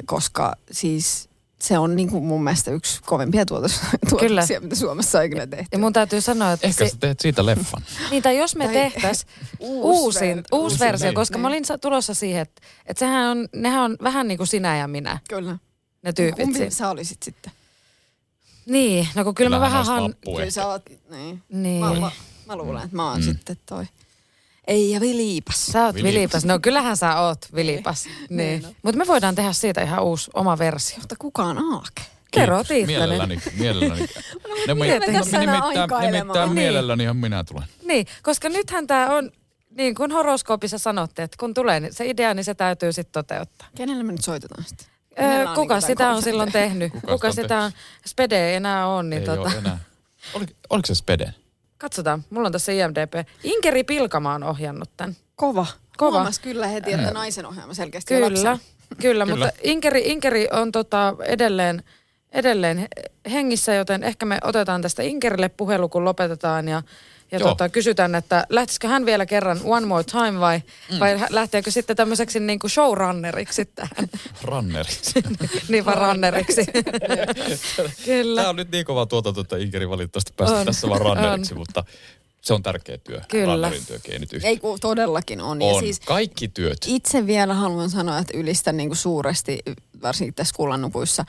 koska 0.06 0.56
siis 0.72 1.30
se 1.64 1.78
on 1.78 1.96
niin 1.96 2.10
kuin 2.10 2.24
mun 2.24 2.44
mielestä 2.44 2.72
yksi 2.72 3.02
kovimpia 3.06 3.46
tuotos, 3.46 3.82
tuotoksia, 4.10 4.62
mitä 4.62 4.76
Suomessa 4.76 5.20
on 5.20 5.26
ikinä 5.26 5.48
tehty. 5.48 5.68
Ja 5.72 5.80
mun 5.80 5.94
täytyy 5.94 6.22
sanoa, 6.22 6.52
että... 6.54 6.68
Ehkä 6.68 6.86
se... 6.86 6.90
sä 6.90 6.98
teet 7.00 7.20
siitä 7.20 7.46
leffan. 7.46 7.84
niin, 8.12 8.24
tai 8.24 8.38
jos 8.38 8.56
me 8.56 8.68
tehtäis 8.68 9.26
uusi, 9.60 10.00
uusi, 10.00 10.20
ver- 10.20 10.44
uusi 10.52 10.80
versio, 10.80 11.08
niin, 11.08 11.16
koska 11.16 11.38
niin. 11.38 11.42
mä 11.42 11.48
olin 11.48 11.64
tulossa 11.82 12.14
siihen, 12.14 12.42
että, 12.42 12.62
että 12.86 13.00
sehän 13.00 13.30
on, 13.30 13.48
nehän 13.56 13.84
on 13.84 13.98
vähän 14.04 14.28
niin 14.28 14.38
kuin 14.38 14.48
sinä 14.48 14.78
ja 14.78 14.88
minä. 14.88 15.20
Kyllä. 15.30 15.58
Ne 16.02 16.14
tyypit. 16.14 16.46
Kumpi 16.46 16.72
sä 16.72 16.90
olisit 16.90 17.24
sitten? 17.24 17.52
Niin, 18.66 19.08
no 19.16 19.24
kun 19.24 19.36
kyllä 19.36 19.48
Kyllähän 19.48 19.72
mä 19.72 19.80
vähän... 19.80 20.02
Han... 20.02 20.16
Kyllä 20.26 20.50
sä 20.50 20.68
oot, 20.68 20.84
niin. 21.10 21.44
niin. 21.50 21.86
Mä, 21.86 21.94
mä, 21.94 22.12
mä 22.46 22.56
luulen, 22.56 22.84
että 22.84 22.96
mä 22.96 23.10
oon 23.10 23.20
mm. 23.20 23.24
sitten 23.24 23.58
toi. 23.66 23.86
Ei 24.68 24.92
ja 24.92 25.02
Vilipas. 25.02 25.66
Sä 25.66 25.86
oot 25.86 25.96
Vilipas. 25.96 26.14
Vilipas. 26.14 26.46
No 26.46 26.60
kyllähän 26.60 26.98
sä 26.98 27.20
oot 27.20 27.40
Vilipas. 27.56 28.06
niin. 28.06 28.38
niin. 28.38 28.62
No. 28.62 28.70
Mutta 28.84 28.98
me 28.98 29.08
voidaan 29.08 29.36
tehdä 29.36 29.54
siitä 29.54 29.82
ihan 29.82 30.04
uusi 30.04 30.32
oma 30.34 30.58
versio. 30.58 30.98
Mutta 31.00 31.16
kuka 31.20 31.44
on 31.44 31.74
Aake? 31.74 32.02
Kerro. 32.32 32.64
Mielelläni, 32.88 33.42
mielelläni. 33.60 34.02
no, 34.68 34.76
me, 34.76 34.86
nimittäin, 34.88 36.12
nimittäin 36.12 36.52
mielelläni 36.52 37.04
ihan 37.04 37.18
minä 37.18 37.44
tulen. 37.44 37.64
Niin, 37.84 38.06
koska 38.24 38.50
nythän 38.50 38.88
tämä 38.88 39.16
on, 39.16 39.32
niin 39.70 39.96
kuin 39.96 40.12
horoskoopissa 40.12 40.78
sanotte, 40.78 41.24
että 41.24 41.38
kun 41.40 41.54
tulee 41.54 41.82
se 41.92 42.06
idea, 42.06 42.34
niin 42.34 42.44
se 42.44 42.54
täytyy 42.54 42.94
sitten 42.94 43.12
toteuttaa. 43.12 43.68
Kenelle 43.76 44.04
me 44.04 44.12
nyt 44.12 44.24
soitetaan 44.24 44.64
sitten? 44.64 44.88
Öö, 45.22 45.46
kuka 45.56 45.74
niin 45.74 45.82
sitä 45.82 46.10
on 46.10 46.22
silloin 46.22 46.52
tehnyt? 46.52 46.92
Kuka, 46.92 47.08
kuka 47.08 47.32
sitä 47.32 47.60
on? 47.60 47.72
Spede 48.08 48.50
ei 48.50 48.56
enää 48.56 48.88
on. 48.88 49.10
Niin 49.10 49.20
ei 49.20 49.26
tota... 49.26 49.42
ole 49.42 49.58
enää. 49.58 49.80
Oli, 50.34 50.46
oliko 50.70 50.86
se 50.86 50.96
Spede? 50.96 51.34
Katsotaan, 51.84 52.24
mulla 52.30 52.48
on 52.48 52.52
tässä 52.52 52.72
IMDP. 52.72 53.28
Inkeri 53.44 53.84
Pilkama 53.84 54.34
on 54.34 54.44
ohjannut 54.44 54.90
tämän. 54.98 55.16
Kova. 55.36 55.66
Kova. 55.98 56.18
Huomas 56.18 56.40
kyllä 56.40 56.68
heti, 56.68 56.94
että 56.94 57.12
naisen 57.12 57.46
ohjaama 57.46 57.74
selkeästi 57.74 58.14
Kyllä, 58.14 58.30
kyllä, 58.30 58.58
kyllä, 59.02 59.26
mutta 59.26 59.50
Inkeri, 59.64 60.02
Inkeri 60.06 60.48
on 60.52 60.72
tota 60.72 61.16
edelleen 61.26 61.84
edelleen 62.32 62.88
hengissä, 63.32 63.74
joten 63.74 64.04
ehkä 64.04 64.26
me 64.26 64.38
otetaan 64.44 64.82
tästä 64.82 65.04
Inkerille 65.04 65.50
puhelu, 65.50 65.90
kun 65.90 66.06
lopetetaan 66.06 66.68
ja, 66.68 66.82
ja 67.34 67.40
tota, 67.40 67.70
kysytään, 67.70 68.16
että 68.16 68.46
lähtisikö 68.50 68.88
hän 68.88 69.06
vielä 69.06 69.26
kerran 69.26 69.60
one 69.64 69.86
more 69.86 70.04
time 70.04 70.40
vai, 70.40 70.62
mm. 70.92 71.00
vai 71.00 71.20
lähteekö 71.30 71.72
sitten 71.72 71.96
tämmöiseksi 71.96 72.40
niin 72.40 72.60
kuin 72.60 72.72
showrunneriksi 72.72 73.66
tähän? 73.66 74.10
Runneriksi. 74.44 75.24
niin 75.70 75.86
vaan 75.86 75.98
runneriksi. 75.98 76.66
Kyllä. 78.06 78.42
Tämä 78.42 78.50
on 78.50 78.56
nyt 78.56 78.72
niin 78.72 78.86
kova 78.86 79.06
tuotanto, 79.06 79.42
että 79.42 79.58
Inkeri 79.58 79.90
valitettavasti 79.90 80.34
päästä 80.38 80.66
tässä 80.66 80.90
vaan 80.90 81.02
runneriksi, 81.02 81.56
mutta 81.56 81.84
se 82.44 82.54
on 82.54 82.64
tärkeä 82.64 82.98
työ. 82.98 83.22
Kyllä. 83.28 83.72
työkin, 83.88 84.14
ei 84.14 84.20
nyt 84.20 84.34
Ei 84.44 84.58
kun 84.58 84.80
todellakin 84.80 85.42
on. 85.42 85.62
On, 85.62 85.62
ja 85.62 85.80
siis 85.80 86.00
kaikki 86.00 86.48
työt. 86.48 86.78
Itse 86.88 87.28
vielä 87.28 87.54
haluan 87.54 87.90
sanoa, 87.90 88.18
että 88.18 88.38
ylistän 88.38 88.78
niin 88.78 88.90
kuin 88.90 88.98
suuresti 88.98 89.60
varsinkin 90.02 90.34
tässä 90.34 90.56
kullannupuissa. 90.56 91.26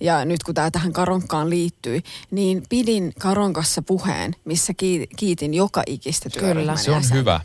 Ja 0.00 0.24
nyt 0.24 0.42
kun 0.42 0.54
tämä 0.54 0.70
tähän 0.70 0.92
Karonkkaan 0.92 1.50
liittyi, 1.50 2.02
niin 2.30 2.62
pidin 2.68 3.12
Karonkassa 3.18 3.82
puheen, 3.82 4.36
missä 4.44 4.74
ki- 4.74 5.08
kiitin 5.16 5.54
joka 5.54 5.82
ikistä 5.86 6.30
työryhmän 6.30 6.78
Se 6.78 6.90
on 6.90 7.02
hyvä. 7.12 7.40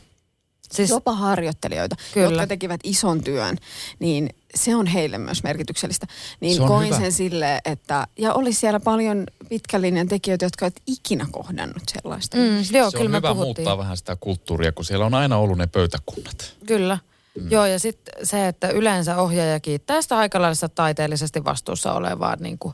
Siis, 0.74 0.90
Jopa 0.90 1.14
harjoittelijoita, 1.14 1.96
Kyllä. 2.14 2.30
jotka 2.30 2.48
tekivät 2.48 2.82
ison 2.84 3.24
työn, 3.24 3.58
niin 4.00 4.30
se 4.56 4.76
on 4.76 4.88
heille 4.88 5.18
myös 5.18 5.44
merkityksellistä. 5.44 6.08
Niin 6.40 6.56
Se 6.62 6.68
koin 6.68 6.88
hyvä. 6.88 6.98
sen 7.00 7.12
sille, 7.12 7.62
että, 7.66 8.08
ja 8.18 8.34
oli 8.34 8.54
siellä 8.54 8.80
paljon 8.80 9.24
pitkälinjan 9.50 10.08
tekijöitä, 10.08 10.46
jotka 10.46 10.66
eivät 10.66 10.82
ikinä 10.88 11.28
kohdannut 11.32 11.84
sellaista. 11.88 12.38
Mm, 12.38 12.78
joo, 12.78 12.92
se 12.92 12.98
kyllä 12.98 13.10
on 13.10 13.16
hyvä 13.16 13.34
puhuttiin. 13.34 13.46
muuttaa 13.46 13.78
vähän 13.78 13.98
sitä 13.98 14.18
kulttuuria, 14.20 14.72
kun 14.72 14.86
siellä 14.86 15.06
on 15.06 15.14
aina 15.14 15.38
ollut 15.38 15.58
ne 15.58 15.68
pöytäkunnat. 15.68 16.54
Kyllä. 16.66 16.98
Mm. 17.40 17.52
Joo, 17.52 17.66
ja 17.66 17.80
sitten 17.80 18.14
se, 18.26 18.48
että 18.48 18.70
yleensä 18.70 19.18
ohjaaja 19.18 19.60
kiittää 19.60 20.02
sitä 20.02 20.18
aika 20.18 20.40
taiteellisesti 20.76 21.44
vastuussa 21.44 21.94
olevaa 21.94 22.36
niin 22.40 22.60
kuin, 22.60 22.74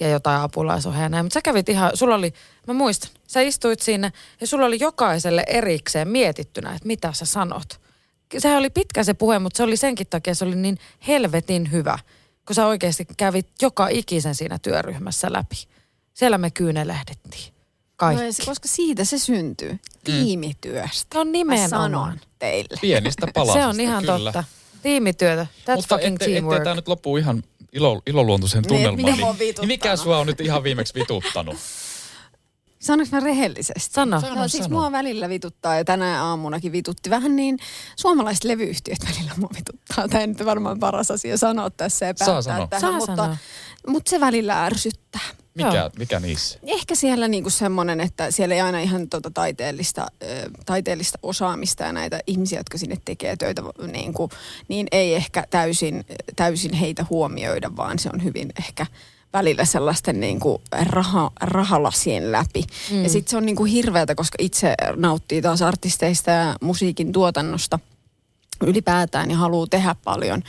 ja 0.00 0.08
jotain 0.08 0.40
apulaisohjaajana. 0.40 1.22
Mutta 1.22 1.34
sä 1.34 1.42
kävit 1.42 1.68
ihan, 1.68 1.90
sulla 1.94 2.14
oli, 2.14 2.34
mä 2.66 2.74
muistan, 2.74 3.10
sä 3.26 3.40
istuit 3.40 3.80
siinä 3.80 4.12
ja 4.40 4.46
sulla 4.46 4.66
oli 4.66 4.80
jokaiselle 4.80 5.44
erikseen 5.46 6.08
mietittynä, 6.08 6.74
että 6.74 6.86
mitä 6.86 7.12
sä 7.12 7.24
sanot. 7.24 7.80
Sehän 8.38 8.58
oli 8.58 8.70
pitkä 8.70 9.04
se 9.04 9.14
puhe, 9.14 9.38
mutta 9.38 9.56
se 9.56 9.62
oli 9.62 9.76
senkin 9.76 10.06
takia, 10.10 10.34
se 10.34 10.44
oli 10.44 10.56
niin 10.56 10.78
helvetin 11.06 11.72
hyvä, 11.72 11.98
kun 12.46 12.54
sä 12.56 12.66
oikeasti 12.66 13.06
kävit 13.16 13.46
joka 13.62 13.88
ikisen 13.88 14.34
siinä 14.34 14.58
työryhmässä 14.58 15.32
läpi. 15.32 15.56
Siellä 16.14 16.38
me 16.38 16.50
kyynelehdettiin. 16.50 17.52
Kaikki. 17.96 18.24
No 18.24 18.32
se, 18.32 18.44
koska 18.44 18.68
siitä 18.68 19.04
se 19.04 19.18
syntyy. 19.18 19.78
Tiimityöstä. 20.04 21.06
Se 21.14 21.18
on 21.18 21.26
Mä 21.26 21.32
nimenomaan. 21.32 21.68
sanon 21.70 22.20
teille. 22.38 22.78
Pienistä 22.80 23.26
palasista, 23.34 23.60
Se 23.60 23.66
on 23.66 23.80
ihan 23.80 24.04
kyllä. 24.04 24.32
totta. 24.32 24.44
Tiimityötä. 24.82 25.46
That's 25.64 25.76
Mutta 25.76 25.94
fucking 25.94 26.14
ettei, 26.14 26.26
ettei 26.26 26.32
teamwork. 26.32 26.62
tämä 26.64 26.74
nyt 26.74 26.88
loppuu 26.88 27.16
ihan 27.16 27.42
ilo, 27.72 28.02
iloluontoisen 28.06 28.62
Niin, 28.62 28.68
tunnelmaan. 28.68 29.36
Niin, 29.38 29.54
niin, 29.58 29.68
mikä 29.68 29.96
sua 29.96 30.18
on 30.18 30.26
nyt 30.26 30.40
ihan 30.40 30.62
viimeksi 30.62 30.94
vituttanut? 30.94 31.56
Sanoinko 32.78 33.16
mä 33.16 33.20
rehellisesti? 33.24 33.94
Sano. 33.94 34.20
Sano, 34.20 34.34
No, 34.34 34.48
siis 34.48 34.64
sano. 34.64 34.76
mua 34.80 34.92
välillä 34.92 35.28
vituttaa 35.28 35.76
ja 35.76 35.84
tänä 35.84 36.24
aamunakin 36.24 36.72
vitutti. 36.72 37.10
Vähän 37.10 37.36
niin 37.36 37.58
suomalaiset 37.96 38.44
levyyhtiöt 38.44 38.98
välillä 39.08 39.32
mua 39.36 39.50
vituttaa. 39.56 40.08
Tämä 40.08 40.20
ei 40.20 40.26
nyt 40.26 40.44
varmaan 40.44 40.78
paras 40.78 41.10
asia 41.10 41.36
sanoa 41.38 41.70
tässä 41.70 42.06
ja 42.06 42.12
Saa 42.16 42.26
päättää 42.26 42.42
sanoa. 42.42 42.66
tähän, 42.66 42.80
Saa 42.80 42.92
mutta, 42.92 43.16
sanoa. 43.16 43.36
mutta 43.86 44.10
se 44.10 44.20
välillä 44.20 44.64
ärsyttää. 44.64 45.20
Mikä, 45.56 45.76
Joo. 45.76 45.90
mikä 45.98 46.20
niissä? 46.20 46.58
Ehkä 46.62 46.94
siellä 46.94 47.28
niinku 47.28 47.50
semmoinen, 47.50 48.00
että 48.00 48.30
siellä 48.30 48.54
ei 48.54 48.60
aina 48.60 48.80
ihan 48.80 49.08
tota 49.08 49.30
taiteellista, 49.30 50.06
taiteellista 50.66 51.18
osaamista 51.22 51.84
ja 51.84 51.92
näitä 51.92 52.20
ihmisiä, 52.26 52.60
jotka 52.60 52.78
sinne 52.78 52.96
tekee 53.04 53.36
töitä, 53.36 53.62
niinku, 53.92 54.30
niin 54.68 54.86
ei 54.92 55.14
ehkä 55.14 55.44
täysin, 55.50 56.04
täysin 56.36 56.72
heitä 56.72 57.06
huomioida, 57.10 57.76
vaan 57.76 57.98
se 57.98 58.10
on 58.14 58.24
hyvin 58.24 58.52
ehkä 58.58 58.86
välillä 59.32 59.64
sellaisten 59.64 60.20
niinku 60.20 60.62
raha, 60.82 61.30
rahalasien 61.40 62.32
läpi. 62.32 62.64
Mm. 62.90 63.02
Ja 63.02 63.08
sitten 63.08 63.30
se 63.30 63.36
on 63.36 63.46
niinku 63.46 63.64
hirveätä, 63.64 64.14
koska 64.14 64.36
itse 64.40 64.74
nauttii 64.96 65.42
taas 65.42 65.62
artisteista 65.62 66.30
ja 66.30 66.56
musiikin 66.60 67.12
tuotannosta 67.12 67.78
ylipäätään 68.60 69.30
ja 69.30 69.36
haluaa 69.36 69.66
tehdä 69.70 69.96
paljon 70.04 70.42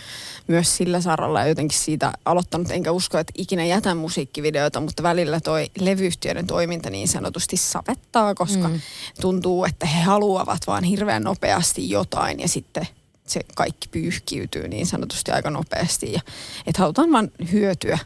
myös 0.47 0.77
sillä 0.77 1.01
saralla 1.01 1.39
ja 1.39 1.47
jotenkin 1.47 1.79
siitä 1.79 2.13
aloittanut, 2.25 2.71
enkä 2.71 2.91
usko, 2.91 3.17
että 3.17 3.33
ikinä 3.37 3.65
jätän 3.65 3.97
musiikkivideoita, 3.97 4.79
mutta 4.79 5.03
välillä 5.03 5.39
toi 5.39 5.71
levyyhtiöiden 5.79 6.47
toiminta 6.47 6.89
niin 6.89 7.07
sanotusti 7.07 7.57
sapettaa, 7.57 8.35
koska 8.35 8.67
mm. 8.67 8.81
tuntuu, 9.21 9.65
että 9.65 9.85
he 9.85 10.01
haluavat 10.01 10.67
vaan 10.67 10.83
hirveän 10.83 11.23
nopeasti 11.23 11.89
jotain 11.89 12.39
ja 12.39 12.47
sitten 12.47 12.87
se 13.27 13.41
kaikki 13.55 13.87
pyyhkiytyy 13.87 14.67
niin 14.67 14.87
sanotusti 14.87 15.31
aika 15.31 15.49
nopeasti 15.49 16.13
ja 16.13 16.21
että 16.67 16.81
halutaan 16.81 17.11
vaan 17.11 17.31
hyötyä 17.51 17.99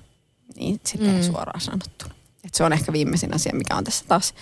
niin 0.55 0.81
silleen 0.85 1.15
mm. 1.15 1.23
suoraan 1.23 1.61
sanottuna. 1.61 2.15
Et 2.45 2.53
se 2.53 2.63
on 2.63 2.73
ehkä 2.73 2.93
viimeisin 2.93 3.33
asia, 3.33 3.55
mikä 3.55 3.75
on 3.75 3.83
tässä 3.83 4.05
taas 4.07 4.33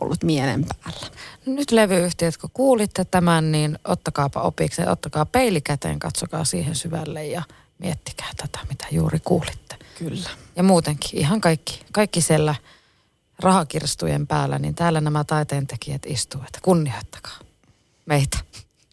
ollut 0.00 0.24
mielen 0.24 0.66
päällä. 0.84 1.06
Nyt 1.46 1.70
levyyhtiöt, 1.70 2.36
kun 2.36 2.50
kuulitte 2.52 3.04
tämän, 3.04 3.52
niin 3.52 3.78
ottakaapa 3.84 4.40
opiksi, 4.40 4.82
ottakaa 4.86 5.26
peili 5.26 5.60
käteen, 5.60 5.98
katsokaa 5.98 6.44
siihen 6.44 6.74
syvälle 6.74 7.26
ja 7.26 7.42
miettikää 7.78 8.30
tätä, 8.36 8.58
mitä 8.68 8.86
juuri 8.90 9.18
kuulitte. 9.24 9.76
Kyllä. 9.98 10.30
Ja 10.56 10.62
muutenkin 10.62 11.20
ihan 11.20 11.40
kaikki, 11.40 11.80
kaikki 11.92 12.20
siellä 12.20 12.54
rahakirstujen 13.38 14.26
päällä, 14.26 14.58
niin 14.58 14.74
täällä 14.74 15.00
nämä 15.00 15.24
taiteentekijät 15.24 16.02
istuu, 16.06 16.40
että 16.46 16.58
kunnioittakaa 16.62 17.38
meitä. 18.06 18.38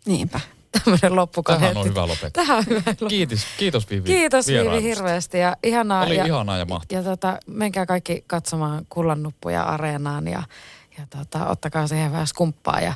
Niinpä. 0.06 0.40
Tämmöinen 0.84 1.16
loppukaneetti. 1.16 1.74
Tähän 1.74 1.78
on 1.78 1.90
hyvä 1.90 2.08
lopettaa. 2.08 2.30
Tähän 2.46 2.58
on 2.58 2.66
hyvä 2.66 2.80
lopettaa. 2.80 3.10
Kiitos, 3.10 3.46
kiitos 3.58 3.90
Vivi 3.90 4.02
Kiitos 4.02 4.48
Viivi 4.48 4.84
hirveästi 4.84 5.38
ja 5.38 5.58
ihanaa. 5.64 6.06
Oli 6.06 6.18
ja, 6.18 6.26
ihanaa 6.26 6.58
ja 6.58 6.66
mahtavaa. 6.66 7.04
Ja 7.04 7.10
tota, 7.10 7.38
menkää 7.48 7.86
kaikki 7.86 8.24
katsomaan 8.28 8.86
kullannuppuja 8.90 9.64
areenaan 9.64 10.28
ja, 10.28 10.44
ja 10.98 11.08
tota, 11.18 11.48
ottakaa 11.48 11.88
siihen 11.88 12.12
vähän 12.12 12.28
skumppaa 12.28 12.82
ja 12.82 12.94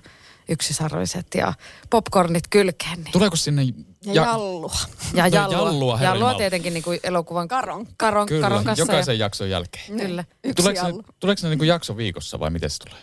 yksisarviset 0.49 1.27
ja 1.35 1.53
popcornit 1.89 2.47
kylkeen. 2.49 3.03
Niin. 3.03 3.11
Tuleeko 3.11 3.35
sinne... 3.35 3.63
Ja, 3.63 4.13
ja 4.13 4.13
jallua. 4.25 4.71
Ja 5.13 5.23
No, 5.23 5.29
jallua. 5.29 5.57
jallua, 5.57 5.99
jallua 6.01 6.33
tietenkin 6.33 6.73
niin 6.73 6.83
kuin 6.83 6.99
elokuvan 7.03 7.47
Karon. 7.47 7.87
karon, 7.97 8.27
Kyllä, 8.27 8.41
karon 8.41 8.63
kanssa. 8.63 8.81
jokaisen 8.81 9.19
ja, 9.19 9.25
jakson 9.25 9.49
jälkeen. 9.49 9.97
Kyllä. 9.97 10.23
Yksi 10.43 10.55
Tuleeko 10.63 10.81
ne, 10.83 10.89
jallu. 10.89 11.03
tuleeko 11.19 11.39
ne 11.43 11.49
niin 11.49 11.57
kuin 11.59 11.67
jakso 11.67 11.97
viikossa 11.97 12.39
vai 12.39 12.49
miten 12.49 12.69
se 12.69 12.77
tulee? 12.79 13.01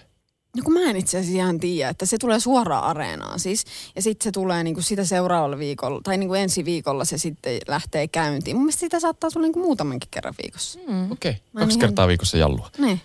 No 0.57 0.63
kun 0.65 0.73
mä 0.73 0.81
en 0.91 0.97
itse 0.97 1.19
asiassa 1.19 1.37
ihan 1.37 1.61
tiedä, 1.61 1.89
että 1.91 2.07
se 2.07 2.19
tulee 2.19 2.41
suoraan 2.41 2.85
areenaan 2.85 3.41
siis. 3.41 3.65
Ja 3.97 4.03
sitten 4.03 4.25
se 4.25 4.31
tulee 4.33 4.65
niinku 4.65 4.83
sitä 4.83 5.05
seuraavalla 5.05 5.59
viikolla, 5.59 6.01
tai 6.05 6.17
niinku 6.17 6.35
ensi 6.35 6.65
viikolla 6.65 7.05
se 7.05 7.19
sitten 7.19 7.59
lähtee 7.69 8.09
käyntiin. 8.09 8.57
Mun 8.57 8.65
mielestä 8.65 8.81
sitä 8.81 9.01
saattaa 9.01 9.31
tulla 9.31 9.47
niinku 9.47 9.61
muutamankin 9.61 10.09
kerran 10.11 10.35
viikossa. 10.43 10.79
Mm. 10.89 11.13
Okei, 11.13 11.31
okay. 11.31 11.43
Kaksi 11.55 11.79
ihan- 11.79 11.81
kertaa 11.89 12.09
viikossa 12.09 12.37
jallua. 12.37 12.71
Niin. 12.79 13.01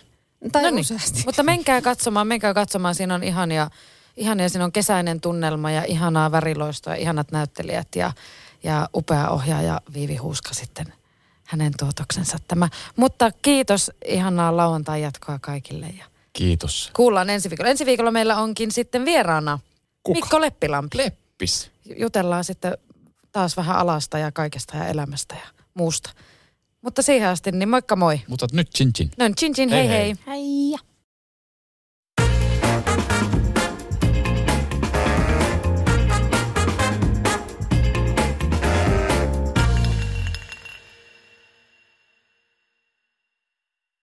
Tai 0.52 0.62
No 0.62 0.70
niin, 0.70 0.80
useasti. 0.80 1.22
mutta 1.26 1.42
menkää 1.42 1.82
katsomaan, 1.82 2.26
menkää 2.26 2.54
katsomaan. 2.54 2.94
Siinä 2.94 3.14
on 3.14 3.22
ihania, 3.22 3.70
ihania, 4.16 4.48
siinä 4.48 4.64
on 4.64 4.72
kesäinen 4.72 5.20
tunnelma 5.20 5.70
ja 5.70 5.84
ihanaa 5.84 6.32
väriloistoa, 6.32 6.94
ihanat 6.94 7.32
näyttelijät 7.32 7.88
ja, 7.96 8.12
ja 8.62 8.88
upea 8.94 9.28
ohjaaja 9.28 9.80
Viivi 9.94 10.16
Huuska 10.16 10.54
sitten 10.54 10.92
hänen 11.44 11.72
tuotoksensa 11.78 12.38
tämä. 12.48 12.68
Mutta 12.96 13.30
kiitos, 13.42 13.90
ihanaa 14.06 14.56
lauantai 14.56 15.02
jatkoa 15.02 15.38
kaikille 15.38 15.86
ja 15.98 16.04
Kiitos. 16.32 16.90
kuullaan 16.96 17.30
ensi 17.30 17.50
viikolla. 17.50 17.70
Ensi 17.70 17.86
viikolla 17.86 18.10
meillä 18.10 18.36
onkin 18.36 18.72
sitten 18.72 19.04
vieraana 19.04 19.58
Kuka? 20.02 20.16
Mikko 20.20 20.40
Leppilampi. 20.40 20.96
Leppis. 20.98 21.70
Jutellaan 21.96 22.44
sitten 22.44 22.78
taas 23.32 23.56
vähän 23.56 23.76
alasta 23.76 24.18
ja 24.18 24.32
kaikesta 24.32 24.76
ja 24.76 24.86
elämästä 24.86 25.34
ja 25.34 25.48
muusta. 25.74 26.10
Mutta 26.82 27.02
siihen 27.02 27.28
asti, 27.28 27.52
niin 27.52 27.68
moikka 27.68 27.96
moi. 27.96 28.20
Mutta 28.28 28.46
nyt 28.52 28.70
chin 28.76 28.92
chin. 28.92 29.10
No 29.18 29.24
chin 29.40 29.54
chin, 29.54 29.68
hei 29.68 29.88
Hei, 29.88 29.98
hei. 29.98 30.14
hei. 30.26 30.36
Hei. 30.72 30.76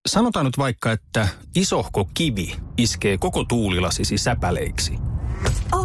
Sanotaan 0.08 0.46
nyt 0.46 0.58
vaikka, 0.58 0.92
että 0.92 1.28
isohko 1.56 2.10
kivi 2.14 2.56
iskee 2.78 3.18
koko 3.18 3.44
tuulilasisi 3.44 4.18
säpäleiksi. 4.18 4.94
Oh, 5.74 5.85